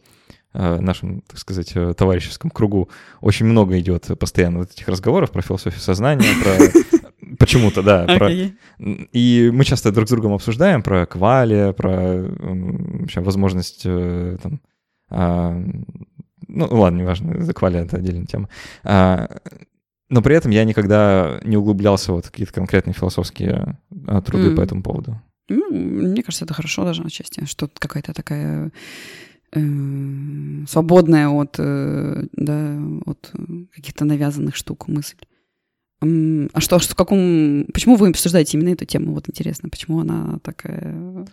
э, 0.55 0.81
нашем, 0.81 1.21
так 1.29 1.39
сказать, 1.39 1.75
товарищеском 1.99 2.51
кругу 2.51 2.89
очень 3.21 3.45
много 3.45 3.79
идет 3.79 4.07
постоянно 4.19 4.61
вот 4.61 4.71
этих 4.71 4.89
разговоров 4.89 5.31
про 5.31 5.43
философию 5.43 5.83
сознания, 5.83 6.25
про 6.43 7.07
почему-то, 7.39 7.83
да. 7.83 8.07
Про... 8.07 8.31
И 8.79 9.51
мы 9.53 9.65
часто 9.65 9.93
друг 9.93 10.09
с 10.09 10.11
другом 10.11 10.33
обсуждаем 10.33 10.83
про 10.83 11.05
квали, 11.05 11.75
про 11.77 12.23
вообще 12.23 13.21
возможность 13.21 13.83
там, 13.83 14.63
ну, 15.11 16.67
ладно, 16.71 16.99
неважно, 16.99 17.43
за 17.43 17.53
квали 17.53 17.79
это 17.79 17.97
отдельная 17.97 18.27
тема. 18.27 18.49
А, 18.85 19.29
но 20.09 20.23
при 20.23 20.35
этом 20.35 20.51
я 20.51 20.65
никогда 20.65 21.41
не 21.45 21.57
углублялся 21.57 22.13
вот 22.13 22.27
в 22.27 22.31
какие-то 22.31 22.55
конкретные 22.55 22.95
философские 22.95 23.79
а, 24.07 24.23
труды 24.23 24.51
mm. 24.51 24.57
по 24.57 24.61
этому 24.63 24.83
поводу. 24.83 25.21
Ну, 25.49 25.71
мне 25.71 26.23
кажется, 26.23 26.45
это 26.45 26.55
хорошо 26.55 26.85
даже 26.85 27.03
отчасти, 27.03 27.45
что 27.47 27.71
какая-то 27.79 28.13
такая 28.13 28.71
э, 29.53 29.61
свободная 30.69 31.29
от, 31.29 31.57
э, 31.59 32.25
да, 32.33 32.79
от 33.07 33.33
каких-то 33.75 34.05
навязанных 34.05 34.57
штук 34.57 34.89
мысль. 34.89 35.17
А 36.01 36.61
что, 36.61 36.79
что 36.79 36.93
в 36.93 36.97
каком... 36.97 37.67
Почему 37.73 37.97
вы 37.97 38.11
обсуждаете 38.11 38.57
именно 38.57 38.73
эту 38.73 38.85
тему? 38.85 39.15
Вот 39.15 39.29
интересно, 39.29 39.69
почему 39.69 40.01
она 40.01 40.39
такая... 40.43 41.27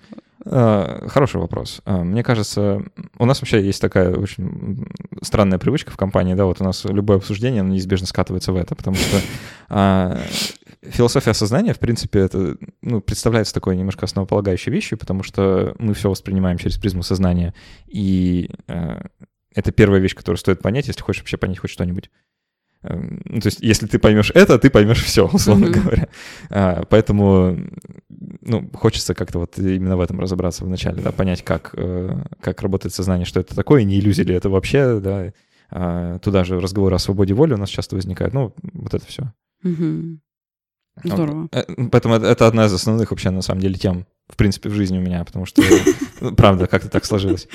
А, 0.47 1.07
хороший 1.07 1.39
вопрос. 1.39 1.82
А, 1.86 2.03
мне 2.03 2.24
кажется, 2.24 2.84
у 3.18 3.26
нас 3.26 3.41
вообще 3.41 3.63
есть 3.63 3.80
такая 3.80 4.16
очень 4.16 4.88
странная 5.22 5.59
привычка 5.59 5.91
в 5.91 5.97
компании, 5.97 6.34
да, 6.34 6.45
вот 6.45 6.61
у 6.61 6.63
нас 6.63 6.84
любое 6.86 7.18
обсуждение 7.18 7.61
оно 7.61 7.74
неизбежно 7.74 8.07
скатывается 8.07 8.53
в 8.53 8.55
это, 8.55 8.76
потому 8.76 8.95
что 8.95 9.22
а, 9.70 10.20
философия 10.82 11.34
сознания, 11.34 11.74
в 11.74 11.80
принципе, 11.80 12.20
это 12.20 12.57
ну, 12.82 13.01
представляется 13.01 13.53
такой 13.53 13.76
немножко 13.76 14.05
основополагающей 14.05 14.72
вещью, 14.72 14.97
потому 14.97 15.22
что 15.24 15.76
мы 15.78 15.93
все 15.93 16.09
воспринимаем 16.09 16.57
через 16.57 16.78
призму 16.78 17.01
сознания, 17.01 17.53
и 17.88 18.49
это 19.55 19.72
первая 19.72 20.01
вещь, 20.01 20.16
которую 20.16 20.38
стоит 20.38 20.61
понять, 20.61 20.88
если 20.88 21.01
хочешь 21.01 21.22
вообще 21.22 21.38
понять 21.38 21.59
хоть 21.59 21.72
что-нибудь. 21.72 22.11
Эм, 22.86 23.22
ну, 23.26 23.42
то 23.42 23.48
есть, 23.48 23.60
если 23.62 23.88
ты 23.88 23.98
поймешь 24.00 24.32
это, 24.34 24.60
ты 24.60 24.70
поймешь 24.70 25.04
все, 25.04 25.28
условно 25.34 25.66
mm-hmm. 25.66 25.82
говоря. 25.82 26.08
А, 26.50 26.84
поэтому, 26.90 27.58
ну, 28.42 28.70
хочется 28.74 29.14
как-то 29.16 29.40
вот 29.40 29.58
именно 29.58 29.98
в 29.98 30.02
этом 30.02 30.20
разобраться 30.20 30.66
вначале, 30.66 31.02
да, 31.02 31.12
понять, 31.12 31.44
как, 31.44 31.72
э, 31.76 32.24
как 32.42 32.62
работает 32.62 32.94
сознание, 32.94 33.26
что 33.26 33.40
это 33.40 33.56
такое, 33.56 33.84
не 33.84 34.00
иллюзия 34.00 34.24
ли 34.24 34.36
это 34.36 34.50
вообще, 34.50 35.00
да. 35.00 35.34
А, 35.72 36.20
туда 36.20 36.44
же 36.44 36.60
разговоры 36.60 36.96
о 36.96 37.00
свободе 37.00 37.34
воли 37.34 37.54
у 37.54 37.58
нас 37.58 37.70
часто 37.70 37.96
возникают. 37.96 38.34
Ну, 38.34 38.54
вот 38.74 38.94
это 38.94 39.06
все. 39.06 39.34
Mm-hmm. 39.64 40.18
Здорово. 41.04 41.50
Э, 41.52 41.64
поэтому 41.92 42.16
это 42.16 42.48
одна 42.48 42.66
из 42.66 42.74
основных 42.74 43.12
вообще, 43.12 43.32
на 43.32 43.42
самом 43.42 43.62
деле, 43.62 43.76
тем, 43.76 44.06
в 44.28 44.36
принципе, 44.38 44.70
в 44.70 44.74
жизни 44.74 44.98
у 45.00 45.02
меня, 45.02 45.24
потому 45.26 45.46
что, 45.46 45.62
ну, 46.22 46.36
правда, 46.36 46.68
как-то 46.68 46.90
так 46.90 47.04
сложилось. 47.06 47.48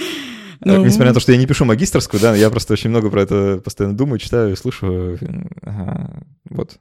Ну... 0.61 0.85
Несмотря 0.85 1.09
на 1.09 1.15
то, 1.15 1.21
что 1.21 1.33
я 1.33 1.39
не 1.39 1.47
пишу 1.47 1.65
магистрскую, 1.65 2.21
да, 2.21 2.35
я 2.35 2.51
просто 2.51 2.75
очень 2.75 2.91
много 2.91 3.11
про 3.11 3.23
это 3.23 3.61
постоянно 3.65 3.97
думаю, 3.97 4.19
читаю, 4.19 4.57
слушаю. 4.57 5.19
Ага, 5.63 6.23
вот. 6.49 6.79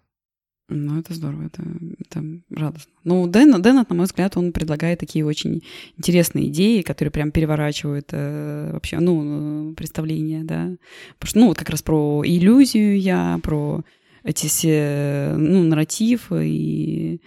Ну, 0.71 0.99
это 0.99 1.15
здорово, 1.15 1.45
это, 1.45 1.63
это 1.99 2.23
радостно. 2.51 2.91
Ну, 3.03 3.25
Дэн, 3.25 3.59
Дэннет, 3.59 3.89
на 3.89 3.95
мой 3.95 4.05
взгляд, 4.05 4.37
он 4.37 4.51
предлагает 4.51 4.99
такие 4.99 5.25
очень 5.25 5.63
интересные 5.97 6.47
идеи, 6.49 6.83
которые 6.83 7.11
прям 7.11 7.31
переворачивают 7.31 8.09
э, 8.11 8.69
вообще, 8.73 8.99
ну, 8.99 9.73
представления, 9.75 10.43
да. 10.43 10.69
Потому 11.17 11.29
что, 11.29 11.39
ну, 11.39 11.47
вот 11.47 11.57
как 11.57 11.71
раз 11.71 11.81
про 11.81 12.21
иллюзию 12.23 12.99
я, 12.99 13.39
про 13.41 13.83
эти 14.23 14.45
все, 14.45 15.33
ну, 15.37 15.63
нарративы 15.63 16.47
и 16.47 17.21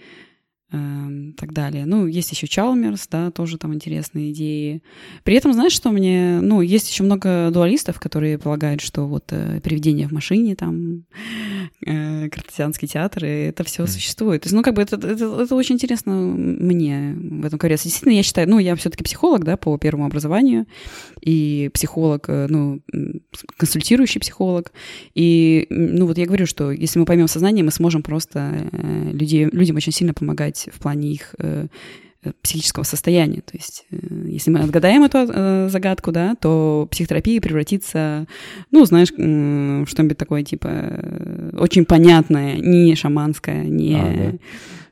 так 1.37 1.53
далее. 1.53 1.85
Ну, 1.85 2.07
есть 2.07 2.31
еще 2.31 2.47
Чалмерс, 2.47 3.07
да, 3.07 3.29
тоже 3.29 3.57
там 3.57 3.73
интересные 3.73 4.31
идеи. 4.31 4.81
При 5.23 5.35
этом, 5.35 5.53
знаешь, 5.53 5.73
что 5.73 5.91
мне... 5.91 6.39
Ну, 6.41 6.61
есть 6.61 6.89
еще 6.89 7.03
много 7.03 7.49
дуалистов, 7.51 7.99
которые 7.99 8.39
полагают, 8.39 8.81
что 8.81 9.07
вот 9.07 9.25
э, 9.31 9.59
привидение 9.61 10.07
в 10.07 10.11
машине, 10.11 10.55
там, 10.55 11.03
э, 11.85 12.29
картезианский 12.29 12.87
театр, 12.87 13.25
и 13.25 13.27
это 13.27 13.63
все 13.63 13.83
mm. 13.83 13.87
существует. 13.87 14.41
То 14.41 14.47
есть, 14.47 14.55
ну, 14.55 14.63
как 14.63 14.73
бы 14.73 14.81
это, 14.81 14.95
это, 14.95 15.43
это 15.43 15.55
очень 15.55 15.75
интересно 15.75 16.13
мне 16.13 17.15
в 17.17 17.45
этом 17.45 17.59
ковре. 17.59 17.75
Действительно, 17.75 18.13
я 18.13 18.23
считаю, 18.23 18.49
ну, 18.49 18.57
я 18.57 18.75
все-таки 18.75 19.03
психолог, 19.03 19.43
да, 19.43 19.57
по 19.57 19.77
первому 19.77 20.05
образованию, 20.05 20.65
и 21.21 21.69
психолог, 21.73 22.25
э, 22.29 22.47
ну, 22.49 22.81
консультирующий 23.57 24.19
психолог. 24.19 24.71
И, 25.13 25.67
ну, 25.69 26.07
вот 26.07 26.17
я 26.17 26.25
говорю, 26.25 26.47
что 26.47 26.71
если 26.71 26.97
мы 26.97 27.05
поймем 27.05 27.27
сознание, 27.27 27.63
мы 27.63 27.71
сможем 27.71 28.01
просто 28.01 28.69
э, 28.71 29.11
людей, 29.11 29.45
людям 29.51 29.75
очень 29.75 29.91
сильно 29.91 30.13
помогать 30.13 30.62
в 30.71 30.79
плане 30.79 31.11
их 31.11 31.35
э, 31.39 31.67
э, 32.23 32.31
психического 32.41 32.83
состояния. 32.83 33.41
То 33.41 33.55
есть, 33.57 33.85
э, 33.91 33.97
если 34.27 34.51
мы 34.51 34.59
отгадаем 34.59 35.03
эту 35.03 35.17
э, 35.19 35.69
загадку, 35.69 36.11
да, 36.11 36.35
то 36.35 36.87
психотерапия 36.91 37.41
превратится, 37.41 38.27
ну, 38.71 38.85
знаешь, 38.85 39.11
в 39.11 39.85
что-нибудь 39.87 40.17
такое, 40.17 40.43
типа, 40.43 40.67
э, 40.71 41.49
очень 41.57 41.85
понятное, 41.85 42.57
не 42.57 42.95
шаманское, 42.95 43.63
не, 43.63 43.95
а, 43.95 44.31
да? 44.31 44.37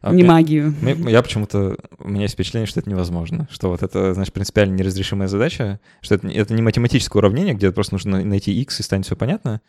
а 0.02 0.14
не 0.14 0.24
магию. 0.24 0.74
Я 1.08 1.22
почему-то, 1.22 1.78
у 2.00 2.10
меня 2.10 2.24
есть 2.24 2.34
впечатление, 2.34 2.68
что 2.68 2.80
это 2.80 2.90
невозможно, 2.90 3.48
что 3.52 3.70
вот 3.70 3.84
это, 3.84 4.14
знаешь, 4.14 4.32
принципиально 4.32 4.76
неразрешимая 4.76 5.28
задача, 5.28 5.80
что 6.02 6.16
это, 6.16 6.28
это 6.28 6.54
не 6.54 6.62
математическое 6.62 7.20
уравнение, 7.20 7.54
где 7.54 7.72
просто 7.72 7.94
нужно 7.94 8.24
найти 8.24 8.52
x 8.62 8.80
и 8.80 8.84
станет 8.84 9.06
все 9.06 9.16
понятно, 9.16 9.62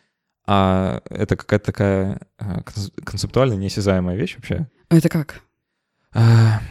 а 0.45 1.01
это 1.09 1.35
какая-то 1.35 1.65
такая 1.65 2.21
концептуально 3.05 3.53
неосязаемая 3.53 4.17
вещь 4.17 4.35
вообще. 4.35 4.67
Это 4.89 5.09
как? 5.09 5.41
А, 6.13 6.61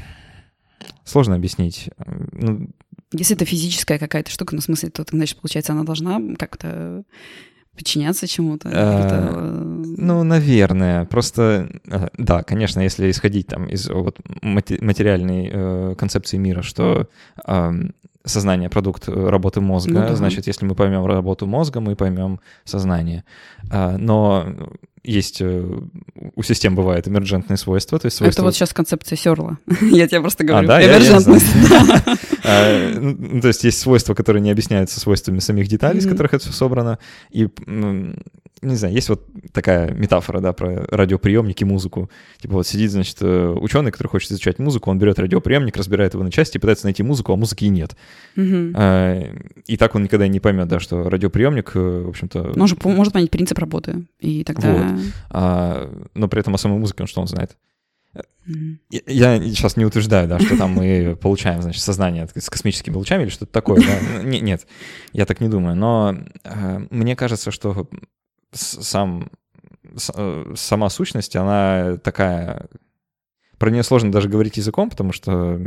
сложно 1.05 1.37
объяснить. 1.37 1.91
Ну, 2.33 2.69
Если 3.13 3.37
это 3.37 3.45
физическая 3.45 3.99
какая-то 3.99 4.31
штука, 4.31 4.55
ну, 4.55 4.61
в 4.61 4.65
смысле, 4.65 4.91
то, 4.91 5.05
значит, 5.11 5.39
получается, 5.39 5.73
она 5.73 5.85
должна 5.85 6.21
как-то 6.37 7.05
подчиняться 7.77 8.27
чему-то? 8.27 8.71
А, 8.73 9.83
ну, 9.97 10.23
наверное. 10.23 11.07
Просто, 11.07 11.69
э, 11.87 12.09
да, 12.19 12.43
конечно, 12.43 12.81
если 12.81 13.11
исходить 13.11 13.47
там 13.47 13.67
из 13.67 13.89
вот, 13.89 14.19
материальной 14.43 15.51
э, 15.53 15.95
концепции 15.97 16.37
мира, 16.37 16.63
что 16.63 17.09
э, 17.47 17.73
сознание— 18.25 18.69
продукт 18.71 19.09
работы 19.09 19.61
мозга, 19.61 19.93
ну, 19.93 20.01
да. 20.01 20.17
значит, 20.17 20.47
если 20.47 20.67
мы 20.67 20.75
поймем 20.75 21.07
работу 21.07 21.47
мозга, 21.47 21.81
мы 21.81 21.97
поймем 21.97 22.41
сознание. 22.65 23.25
А, 23.71 23.97
но 23.97 24.47
есть 25.05 25.41
э, 25.41 25.81
у 26.37 26.43
систем 26.43 26.77
бывает 26.77 27.09
эмерджентные 27.09 27.57
свойства, 27.57 27.99
то 27.99 28.07
есть 28.07 28.19
свойства... 28.19 28.41
Это 28.41 28.45
вот 28.45 28.55
сейчас 28.55 28.73
концепция 28.73 29.17
Сёрла. 29.17 29.59
я 29.81 30.07
тебе 30.07 30.21
просто 30.21 30.45
говорю. 30.45 30.67
А, 30.67 30.69
да? 30.69 30.85
Эмерджентность. 30.85 31.47
А, 32.45 32.93
ну, 32.99 33.41
то 33.41 33.49
есть 33.49 33.63
есть 33.63 33.79
свойства, 33.79 34.15
которые 34.15 34.43
не 34.43 34.51
объясняются 34.51 34.99
свойствами 34.99 35.39
самих 35.39 35.69
деталей, 35.69 36.01
из 36.01 36.09
которых 36.09 36.35
это 36.35 36.43
все 36.43 36.53
собрано. 36.53 36.99
И 37.31 37.49
не 38.63 38.77
знаю, 38.77 38.95
есть 38.95 39.09
вот 39.09 39.27
такая 39.53 39.93
метафора, 39.93 40.41
да, 40.41 40.53
про 40.53 40.87
радиоприемник 40.89 41.61
и 41.61 41.65
музыку. 41.65 42.09
Типа 42.39 42.55
вот 42.55 42.67
сидит, 42.67 42.93
значит, 42.93 43.19
э, 43.21 43.49
ученый, 43.49 43.91
который 43.91 44.09
хочет 44.09 44.31
изучать 44.31 44.59
музыку, 44.59 44.91
он 44.91 44.99
берет 44.99 45.19
радиоприемник, 45.19 45.77
разбирает 45.77 46.15
его 46.15 46.23
на 46.23 46.31
части 46.31 46.57
и 46.57 46.61
пытается 46.61 46.87
найти 46.87 47.03
музыку, 47.03 47.33
а 47.33 47.37
музыки 47.37 47.65
нет. 47.65 47.97
Угу. 48.37 48.47
И 49.67 49.77
так 49.77 49.95
он 49.95 50.05
никогда 50.05 50.29
не 50.29 50.41
поймет, 50.41 50.69
да, 50.69 50.79
что 50.81 51.09
радиоприемник, 51.11 51.73
э, 51.75 52.03
в 52.07 52.09
общем-то... 52.09 52.53
Может, 52.57 52.85
может 52.85 53.13
понять 53.13 53.31
принцип 53.31 53.59
работы, 53.59 54.05
и 54.21 54.45
тогда... 54.45 54.73
Вот. 54.73 55.01
А, 55.31 56.07
но 56.15 56.29
при 56.29 56.41
этом 56.41 56.55
о 56.55 56.59
самой 56.59 56.79
музыке 56.79 57.03
он 57.03 57.09
что 57.09 57.21
он 57.21 57.27
знает? 57.27 57.57
Я 58.91 59.41
сейчас 59.41 59.77
не 59.77 59.85
утверждаю, 59.85 60.29
да, 60.29 60.39
что 60.39 60.57
там 60.57 60.73
мы 60.73 61.17
получаем, 61.21 61.63
значит, 61.63 61.83
сознание 61.83 62.29
с 62.35 62.51
космическими 62.51 62.95
лучами 62.95 63.23
или 63.23 63.31
что-то 63.31 63.53
такое. 63.53 63.81
Да? 63.81 64.23
Нет, 64.23 64.67
я 65.13 65.27
так 65.27 65.41
не 65.41 65.49
думаю. 65.49 65.77
Но 65.77 66.17
э, 66.45 66.87
мне 66.91 67.15
кажется, 67.15 67.51
что 67.51 67.89
сам, 68.53 69.31
э, 70.15 70.55
сама 70.57 70.91
сущность, 70.91 71.37
она 71.37 71.97
такая... 71.99 72.69
Про 73.59 73.71
нее 73.71 73.83
сложно 73.83 74.11
даже 74.11 74.29
говорить 74.29 74.57
языком, 74.57 74.91
потому 74.91 75.13
что, 75.13 75.61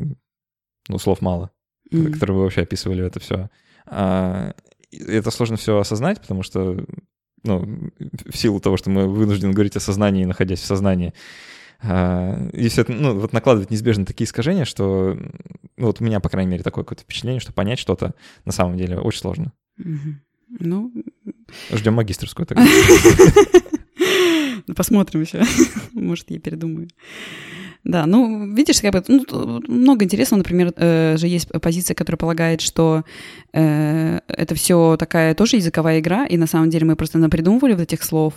ну, 0.90 0.98
слов 0.98 1.22
мало, 1.22 1.52
mm-hmm. 1.92 2.12
которые 2.12 2.38
вы 2.38 2.44
вообще 2.44 2.62
описывали 2.62 3.06
это 3.06 3.20
все. 3.20 3.50
А, 3.86 4.54
это 4.92 5.32
сложно 5.32 5.58
все 5.58 5.78
осознать, 5.80 6.20
потому 6.22 6.44
что, 6.44 6.86
ну, 7.44 7.92
в 8.00 8.36
силу 8.36 8.60
того, 8.60 8.78
что 8.78 8.90
мы 8.90 9.08
вынуждены 9.08 9.54
говорить 9.54 9.78
о 9.78 9.80
сознании, 9.80 10.26
находясь 10.26 10.60
в 10.60 10.66
сознании, 10.66 11.14
а, 11.82 12.50
и 12.52 12.68
все 12.68 12.82
это, 12.82 12.92
ну, 12.92 13.18
вот 13.18 13.32
накладывает 13.32 13.72
неизбежно 13.72 14.06
такие 14.06 14.26
искажения, 14.26 14.66
что, 14.66 15.18
ну, 15.78 15.88
вот 15.88 16.02
у 16.02 16.04
меня, 16.04 16.20
по 16.20 16.30
крайней 16.30 16.52
мере, 16.52 16.64
такое 16.64 16.84
какое-то 16.84 17.04
впечатление, 17.04 17.40
что 17.40 17.54
понять 17.54 17.80
что-то 17.80 18.14
на 18.44 18.52
самом 18.52 18.76
деле 18.78 19.00
очень 19.00 19.22
сложно. 19.22 19.54
Mm-hmm. 19.80 20.14
Ну... 20.60 20.92
Ждем 21.72 21.94
магистрскую 21.94 22.46
тогда. 22.46 22.66
Посмотрим 24.76 25.22
еще. 25.22 25.44
Может, 25.94 26.32
я 26.32 26.40
передумаю. 26.40 26.90
Да, 27.86 28.08
ну, 28.08 28.52
видишь, 28.52 28.82
как 28.82 28.94
бы, 28.94 29.04
ну, 29.08 29.62
много 29.68 30.06
интересного, 30.06 30.40
например, 30.40 30.74
э, 30.76 31.18
же 31.18 31.28
есть 31.28 31.48
позиция, 31.62 31.94
которая 31.94 32.18
полагает, 32.18 32.62
что 32.62 33.04
э, 33.54 34.20
это 34.28 34.56
все 34.56 34.98
такая 34.98 35.36
тоже 35.36 35.58
языковая 35.58 36.00
игра, 36.00 36.26
и 36.26 36.36
на 36.36 36.48
самом 36.48 36.72
деле 36.72 36.86
мы 36.88 36.96
просто 36.96 37.20
напридумывали 37.20 37.74
вот 37.74 37.82
этих 37.82 38.02
слов, 38.04 38.34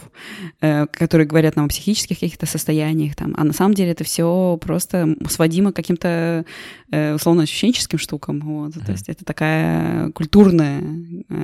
э, 0.61 0.87
которые 0.89 1.27
говорят 1.27 1.57
нам 1.57 1.65
о 1.65 1.69
психических 1.69 2.21
каких-то 2.21 2.45
состояниях, 2.45 3.17
там, 3.17 3.35
а 3.39 3.45
на 3.45 3.55
самом 3.55 3.73
деле 3.73 3.93
это 3.93 4.05
все 4.05 4.59
просто 4.61 5.17
сводимо 5.31 5.73
к 5.73 5.77
каким-то 5.77 6.45
э, 6.93 7.15
условно-ощущенческим 7.15 7.99
штукам, 7.99 8.41
вот, 8.41 8.77
mm-hmm. 8.77 8.85
то 8.85 8.93
есть 8.93 9.09
это 9.09 9.25
такая 9.25 10.11
культурное 10.11 10.83
э, 11.27 11.35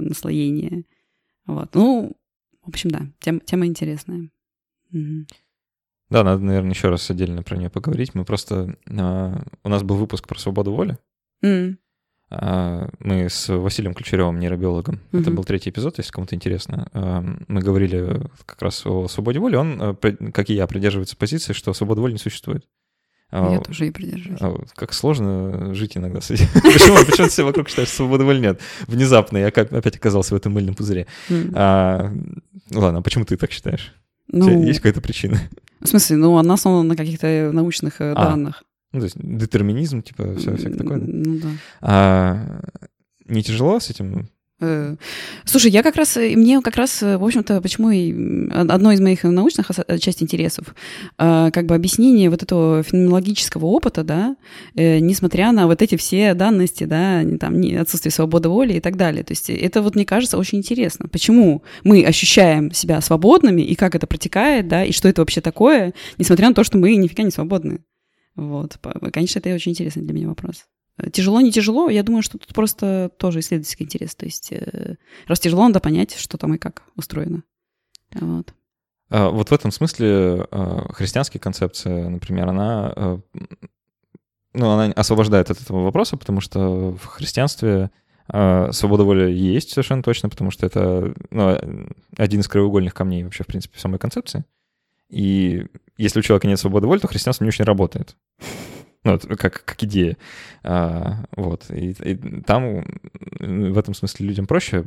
наслоение, 0.00 0.86
вот, 1.46 1.72
ну, 1.74 2.16
в 2.64 2.68
общем, 2.68 2.90
да, 2.90 3.02
тем, 3.20 3.38
тема 3.38 3.66
интересная. 3.66 4.28
Mm-hmm. 4.92 5.26
Да, 6.12 6.24
надо, 6.24 6.42
наверное, 6.42 6.72
еще 6.72 6.90
раз 6.90 7.10
отдельно 7.10 7.42
про 7.42 7.56
нее 7.56 7.70
поговорить. 7.70 8.14
Мы 8.14 8.24
просто... 8.24 8.76
Э, 8.86 9.38
у 9.64 9.68
нас 9.68 9.82
был 9.82 9.96
выпуск 9.96 10.28
про 10.28 10.38
свободу 10.38 10.72
воли. 10.72 10.98
Mm. 11.42 11.76
А, 12.34 12.88
мы 12.98 13.28
с 13.28 13.48
Василием 13.48 13.92
Ключаревым, 13.92 14.38
нейробиологом, 14.38 14.94
mm-hmm. 14.94 15.20
это 15.20 15.30
был 15.30 15.44
третий 15.44 15.68
эпизод, 15.68 15.98
если 15.98 16.12
кому-то 16.12 16.34
интересно, 16.34 16.88
а, 16.94 17.22
мы 17.46 17.60
говорили 17.60 18.22
как 18.46 18.62
раз 18.62 18.86
о 18.86 19.06
свободе 19.08 19.38
воли. 19.38 19.56
Он, 19.56 19.96
как 20.32 20.48
и 20.48 20.54
я, 20.54 20.66
придерживается 20.66 21.16
позиции, 21.16 21.52
что 21.52 21.74
свобода 21.74 22.00
воли 22.00 22.12
не 22.12 22.18
существует. 22.18 22.66
Я 23.32 23.58
а, 23.58 23.60
тоже 23.60 23.86
и 23.86 23.90
придерживаюсь. 23.90 24.40
А, 24.40 24.64
как 24.74 24.92
сложно 24.94 25.74
жить 25.74 25.96
иногда 25.96 26.20
с 26.20 26.30
этим. 26.30 26.46
Почему, 26.62 27.04
почему 27.06 27.28
все 27.28 27.44
вокруг 27.44 27.68
считают, 27.68 27.88
что 27.88 27.98
свободы 27.98 28.24
воли 28.24 28.40
нет? 28.40 28.60
Внезапно 28.86 29.38
я 29.38 29.48
опять 29.48 29.96
оказался 29.96 30.34
в 30.34 30.36
этом 30.36 30.52
мыльном 30.52 30.74
пузыре. 30.74 31.06
Ладно, 31.30 32.18
а 32.70 33.02
почему 33.02 33.24
ты 33.24 33.36
так 33.36 33.50
считаешь? 33.50 33.94
Ну, 34.28 34.64
есть 34.64 34.80
какая-то 34.80 35.00
причина? 35.00 35.40
В 35.80 35.88
смысле, 35.88 36.16
ну, 36.16 36.36
она 36.36 36.54
основана 36.54 36.88
на 36.88 36.96
каких-то 36.96 37.50
научных 37.52 38.00
э, 38.00 38.14
данных. 38.14 38.62
Ну, 38.92 39.00
то 39.00 39.04
есть 39.04 39.16
детерминизм, 39.18 40.02
типа, 40.02 40.36
все, 40.36 40.56
всякое 40.56 40.78
такое. 40.78 40.98
Ну, 40.98 41.40
да. 41.40 41.48
А, 41.80 42.60
не 43.26 43.42
тяжело 43.42 43.80
с 43.80 43.90
этим 43.90 44.28
слушай, 45.44 45.70
я 45.70 45.82
как 45.82 45.96
раз, 45.96 46.16
э, 46.16 46.36
мне 46.36 46.60
как 46.60 46.76
раз, 46.76 47.02
э, 47.02 47.16
в 47.16 47.24
общем-то, 47.24 47.60
почему 47.60 47.90
и 47.90 48.48
одно 48.50 48.92
из 48.92 49.00
моих 49.00 49.24
научных 49.24 49.70
часть 50.00 50.22
интересов, 50.22 50.74
как 51.16 51.66
бы 51.66 51.74
объяснение 51.74 52.30
вот 52.30 52.42
этого 52.42 52.82
феноменологического 52.82 53.66
опыта, 53.66 54.04
да, 54.04 54.36
несмотря 54.74 55.52
на 55.52 55.66
вот 55.66 55.82
эти 55.82 55.96
все 55.96 56.34
данности, 56.34 56.84
да, 56.84 57.22
там, 57.38 57.60
отсутствие 57.80 58.12
свободы 58.12 58.48
воли 58.48 58.74
и 58.74 58.80
так 58.80 58.96
далее. 58.96 59.24
То 59.24 59.32
есть 59.32 59.50
это 59.50 59.82
вот, 59.82 59.94
мне 59.94 60.04
кажется, 60.04 60.38
очень 60.38 60.58
интересно. 60.58 61.08
Почему 61.08 61.62
мы 61.84 62.04
ощущаем 62.04 62.72
себя 62.72 63.00
свободными 63.00 63.62
и 63.62 63.74
как 63.74 63.94
это 63.94 64.06
протекает, 64.06 64.68
да, 64.68 64.84
и 64.84 64.92
что 64.92 65.08
это 65.08 65.22
вообще 65.22 65.40
такое, 65.40 65.94
несмотря 66.18 66.48
на 66.48 66.54
то, 66.54 66.64
что 66.64 66.78
мы 66.78 66.94
нифига 66.96 67.22
не 67.22 67.30
свободны. 67.30 67.80
Вот, 68.34 68.78
конечно, 69.12 69.38
это 69.38 69.54
очень 69.54 69.72
интересный 69.72 70.02
для 70.02 70.14
меня 70.14 70.28
вопрос. 70.28 70.64
Тяжело, 71.12 71.40
не 71.40 71.50
тяжело, 71.50 71.88
я 71.88 72.02
думаю, 72.02 72.22
что 72.22 72.38
тут 72.38 72.54
просто 72.54 73.10
тоже 73.16 73.40
исследовательский 73.40 73.86
интерес. 73.86 74.14
То 74.14 74.26
есть, 74.26 74.52
э, 74.52 74.96
раз 75.26 75.40
тяжело, 75.40 75.66
надо 75.66 75.80
понять, 75.80 76.14
что 76.14 76.36
там 76.36 76.54
и 76.54 76.58
как 76.58 76.82
устроено. 76.96 77.42
Вот. 78.14 78.54
А, 79.12 79.28
вот 79.28 79.50
в 79.50 79.52
этом 79.52 79.70
смысле 79.70 80.46
а, 80.50 80.92
христианская 80.92 81.38
концепция, 81.38 82.08
например, 82.08 82.48
она, 82.48 82.92
а, 82.94 83.20
ну, 84.54 84.70
она 84.70 84.92
освобождает 84.92 85.50
от 85.50 85.60
этого 85.60 85.82
вопроса, 85.82 86.16
потому 86.16 86.40
что 86.40 86.92
в 86.92 87.04
христианстве 87.06 87.90
свобода 88.70 89.02
воли 89.02 89.30
есть 89.32 89.70
совершенно 89.70 90.02
точно, 90.02 90.28
потому 90.28 90.50
что 90.52 90.64
это 90.64 91.12
ну, 91.30 91.58
один 92.16 92.40
из 92.40 92.48
краеугольных 92.48 92.94
камней 92.94 93.24
вообще, 93.24 93.42
в 93.42 93.48
принципе, 93.48 93.78
самой 93.78 93.98
концепции. 93.98 94.44
И 95.10 95.66
если 95.98 96.20
у 96.20 96.22
человека 96.22 96.46
нет 96.46 96.58
свободы 96.58 96.86
воли, 96.86 97.00
то 97.00 97.08
христианство 97.08 97.44
не 97.44 97.48
очень 97.48 97.64
работает. 97.64 98.16
Ну, 99.04 99.18
как, 99.18 99.64
как 99.64 99.82
идея. 99.82 100.16
А, 100.62 101.24
вот. 101.34 101.64
И, 101.70 101.90
и 101.90 102.42
там 102.42 102.84
в 103.40 103.78
этом 103.78 103.94
смысле 103.94 104.26
людям 104.26 104.46
проще. 104.46 104.84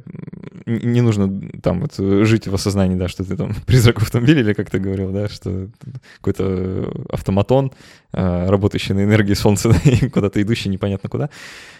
Не 0.66 1.02
нужно 1.02 1.52
там 1.62 1.82
вот 1.82 1.96
жить 1.98 2.48
в 2.48 2.56
осознании, 2.56 2.96
да, 2.96 3.10
что 3.10 3.26
ты 3.26 3.36
там 3.36 3.54
призрак 3.66 4.00
в 4.00 4.04
автомобиле, 4.04 4.42
или 4.42 4.54
как 4.54 4.70
ты 4.70 4.80
говорил, 4.80 5.12
да, 5.12 5.28
что 5.28 5.70
какой-то 6.18 6.92
автоматон, 7.10 7.74
а, 8.14 8.50
работающий 8.50 8.96
на 8.96 9.04
энергии 9.04 9.34
солнца, 9.34 9.70
да, 9.74 9.78
и 9.84 10.10
куда-то 10.10 10.42
идущий 10.42 10.70
непонятно 10.70 11.10
куда. 11.10 11.30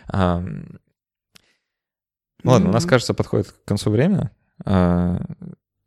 А, 0.08 0.44
ладно, 2.44 2.70
у 2.70 2.74
нас, 2.74 2.86
кажется, 2.86 3.14
подходит 3.14 3.52
к 3.52 3.64
концу 3.66 3.92
время. 3.92 4.32
А, 4.66 5.22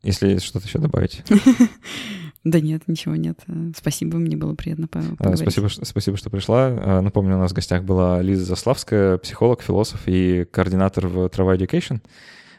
если 0.02 0.28
есть 0.28 0.44
что-то 0.46 0.66
еще 0.66 0.78
добавить. 0.78 1.22
Да 2.50 2.60
нет, 2.60 2.82
ничего 2.86 3.14
нет. 3.14 3.40
Спасибо, 3.76 4.16
мне 4.16 4.36
было 4.36 4.54
приятно 4.54 4.88
поговорить. 4.88 5.38
Спасибо, 5.38 5.68
спасибо, 5.68 6.16
что 6.16 6.30
пришла. 6.30 6.68
А, 6.68 7.00
напомню, 7.02 7.36
у 7.36 7.38
нас 7.38 7.52
в 7.52 7.54
гостях 7.54 7.84
была 7.84 8.22
Лиза 8.22 8.44
Заславская, 8.44 9.18
психолог, 9.18 9.60
философ 9.60 10.00
и 10.06 10.46
координатор 10.50 11.06
в 11.08 11.26
Trava 11.26 11.58
Education. 11.58 12.00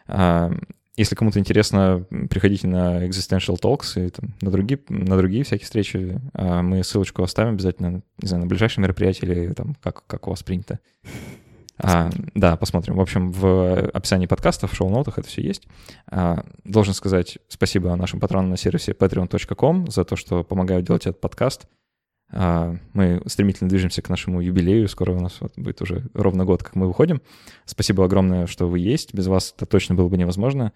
А, 0.08 0.52
если 0.96 1.16
кому-то 1.16 1.40
интересно, 1.40 2.06
приходите 2.30 2.68
на 2.68 3.08
Existential 3.08 3.60
Talks 3.60 4.06
и 4.06 4.10
там, 4.10 4.36
на, 4.42 4.52
другие, 4.52 4.80
на 4.90 5.18
другие 5.18 5.44
всякие 5.44 5.66
встречи. 5.66 6.22
А, 6.34 6.62
мы 6.62 6.84
ссылочку 6.84 7.24
оставим 7.24 7.54
обязательно, 7.54 8.04
не 8.22 8.28
знаю, 8.28 8.44
на 8.44 8.48
ближайшее 8.48 8.84
мероприятие 8.84 9.32
или 9.32 9.54
там, 9.54 9.76
как, 9.82 10.06
как 10.06 10.28
у 10.28 10.30
вас 10.30 10.44
принято. 10.44 10.80
А, 11.82 12.10
да, 12.36 12.58
посмотрим. 12.58 12.96
В 12.96 13.02
общем, 13.02 13.32
в 13.32 13.90
описании 13.92 14.26
подкаста, 14.26 14.68
в 14.68 14.76
шоу-нотах 14.76 15.18
это 15.18 15.28
все 15.28 15.42
есть. 15.42 15.68
А, 16.08 16.44
должен 16.66 16.94
сказать 16.94 17.40
спасибо 17.48 17.96
нашим 17.96 18.20
патронам 18.20 18.50
на 18.50 18.58
сервисе 18.58 18.92
patreon.com 18.92 19.90
за 19.90 20.04
то, 20.04 20.16
что 20.16 20.44
помогают 20.44 20.86
делать 20.86 21.08
этот 21.08 21.22
подкаст. 21.22 21.68
А, 22.32 22.76
мы 22.94 23.22
стремительно 23.28 23.70
движемся 23.70 24.02
к 24.02 24.10
нашему 24.10 24.42
юбилею. 24.42 24.90
Скоро 24.90 25.14
у 25.14 25.22
нас 25.22 25.38
вот 25.40 25.54
будет 25.56 25.82
уже 25.82 26.10
ровно 26.14 26.44
год, 26.44 26.64
как 26.64 26.76
мы 26.76 26.88
выходим. 26.88 27.22
Спасибо 27.66 28.04
огромное, 28.04 28.46
что 28.46 28.68
вы 28.68 28.80
есть. 28.80 29.14
Без 29.14 29.28
вас 29.28 29.54
это 29.56 29.66
точно 29.66 29.96
было 29.96 30.10
бы 30.10 30.18
невозможно. 30.18 30.74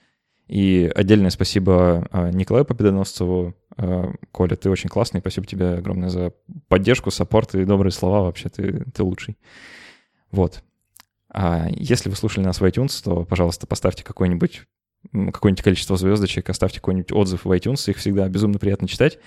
И 0.48 0.92
отдельное 0.96 1.32
спасибо 1.32 2.08
а, 2.12 2.32
Николаю 2.32 2.64
Победоносцеву. 2.64 3.56
А, 3.76 4.14
Коля, 4.32 4.56
ты 4.56 4.70
очень 4.70 4.90
классный. 4.90 5.20
Спасибо 5.20 5.46
тебе 5.46 5.74
огромное 5.74 6.08
за 6.08 6.32
поддержку, 6.70 7.12
саппорт 7.12 7.56
и 7.56 7.66
добрые 7.66 7.92
слова. 7.92 8.22
Вообще, 8.22 8.48
ты, 8.48 8.86
ты 8.92 9.04
лучший. 9.04 9.38
Вот. 10.32 10.64
А 11.34 11.68
если 11.72 12.10
вы 12.10 12.16
слушали 12.16 12.46
нас 12.46 12.62
в 12.62 12.66
iTunes, 12.66 13.04
то, 13.04 13.26
пожалуйста, 13.26 13.68
поставьте 13.68 14.04
какой-нибудь 14.04 14.64
какое-нибудь 15.12 15.64
количество 15.64 15.98
звездочек, 15.98 16.50
оставьте 16.50 16.80
какой-нибудь 16.80 17.12
отзыв 17.12 17.44
в 17.44 17.52
iTunes, 17.52 17.90
их 17.90 17.98
всегда 17.98 18.30
безумно 18.30 18.58
приятно 18.58 18.88
читать. 18.88 19.20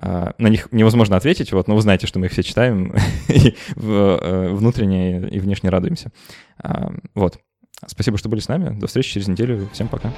А, 0.00 0.32
на 0.38 0.46
них 0.48 0.68
невозможно 0.70 1.16
ответить, 1.16 1.52
вот, 1.52 1.68
но 1.68 1.74
вы 1.74 1.82
знаете, 1.82 2.06
что 2.06 2.18
мы 2.18 2.26
их 2.26 2.32
все 2.32 2.42
читаем, 2.42 2.94
и 3.28 3.54
э, 3.76 4.48
внутренне 4.52 5.28
и 5.28 5.40
внешне 5.40 5.70
радуемся. 5.70 6.12
А, 6.58 6.92
вот. 7.14 7.38
Спасибо, 7.86 8.18
что 8.18 8.28
были 8.28 8.40
с 8.40 8.48
нами. 8.48 8.78
До 8.78 8.86
встречи 8.86 9.12
через 9.12 9.28
неделю. 9.28 9.68
Всем 9.72 9.88
пока. 9.88 10.12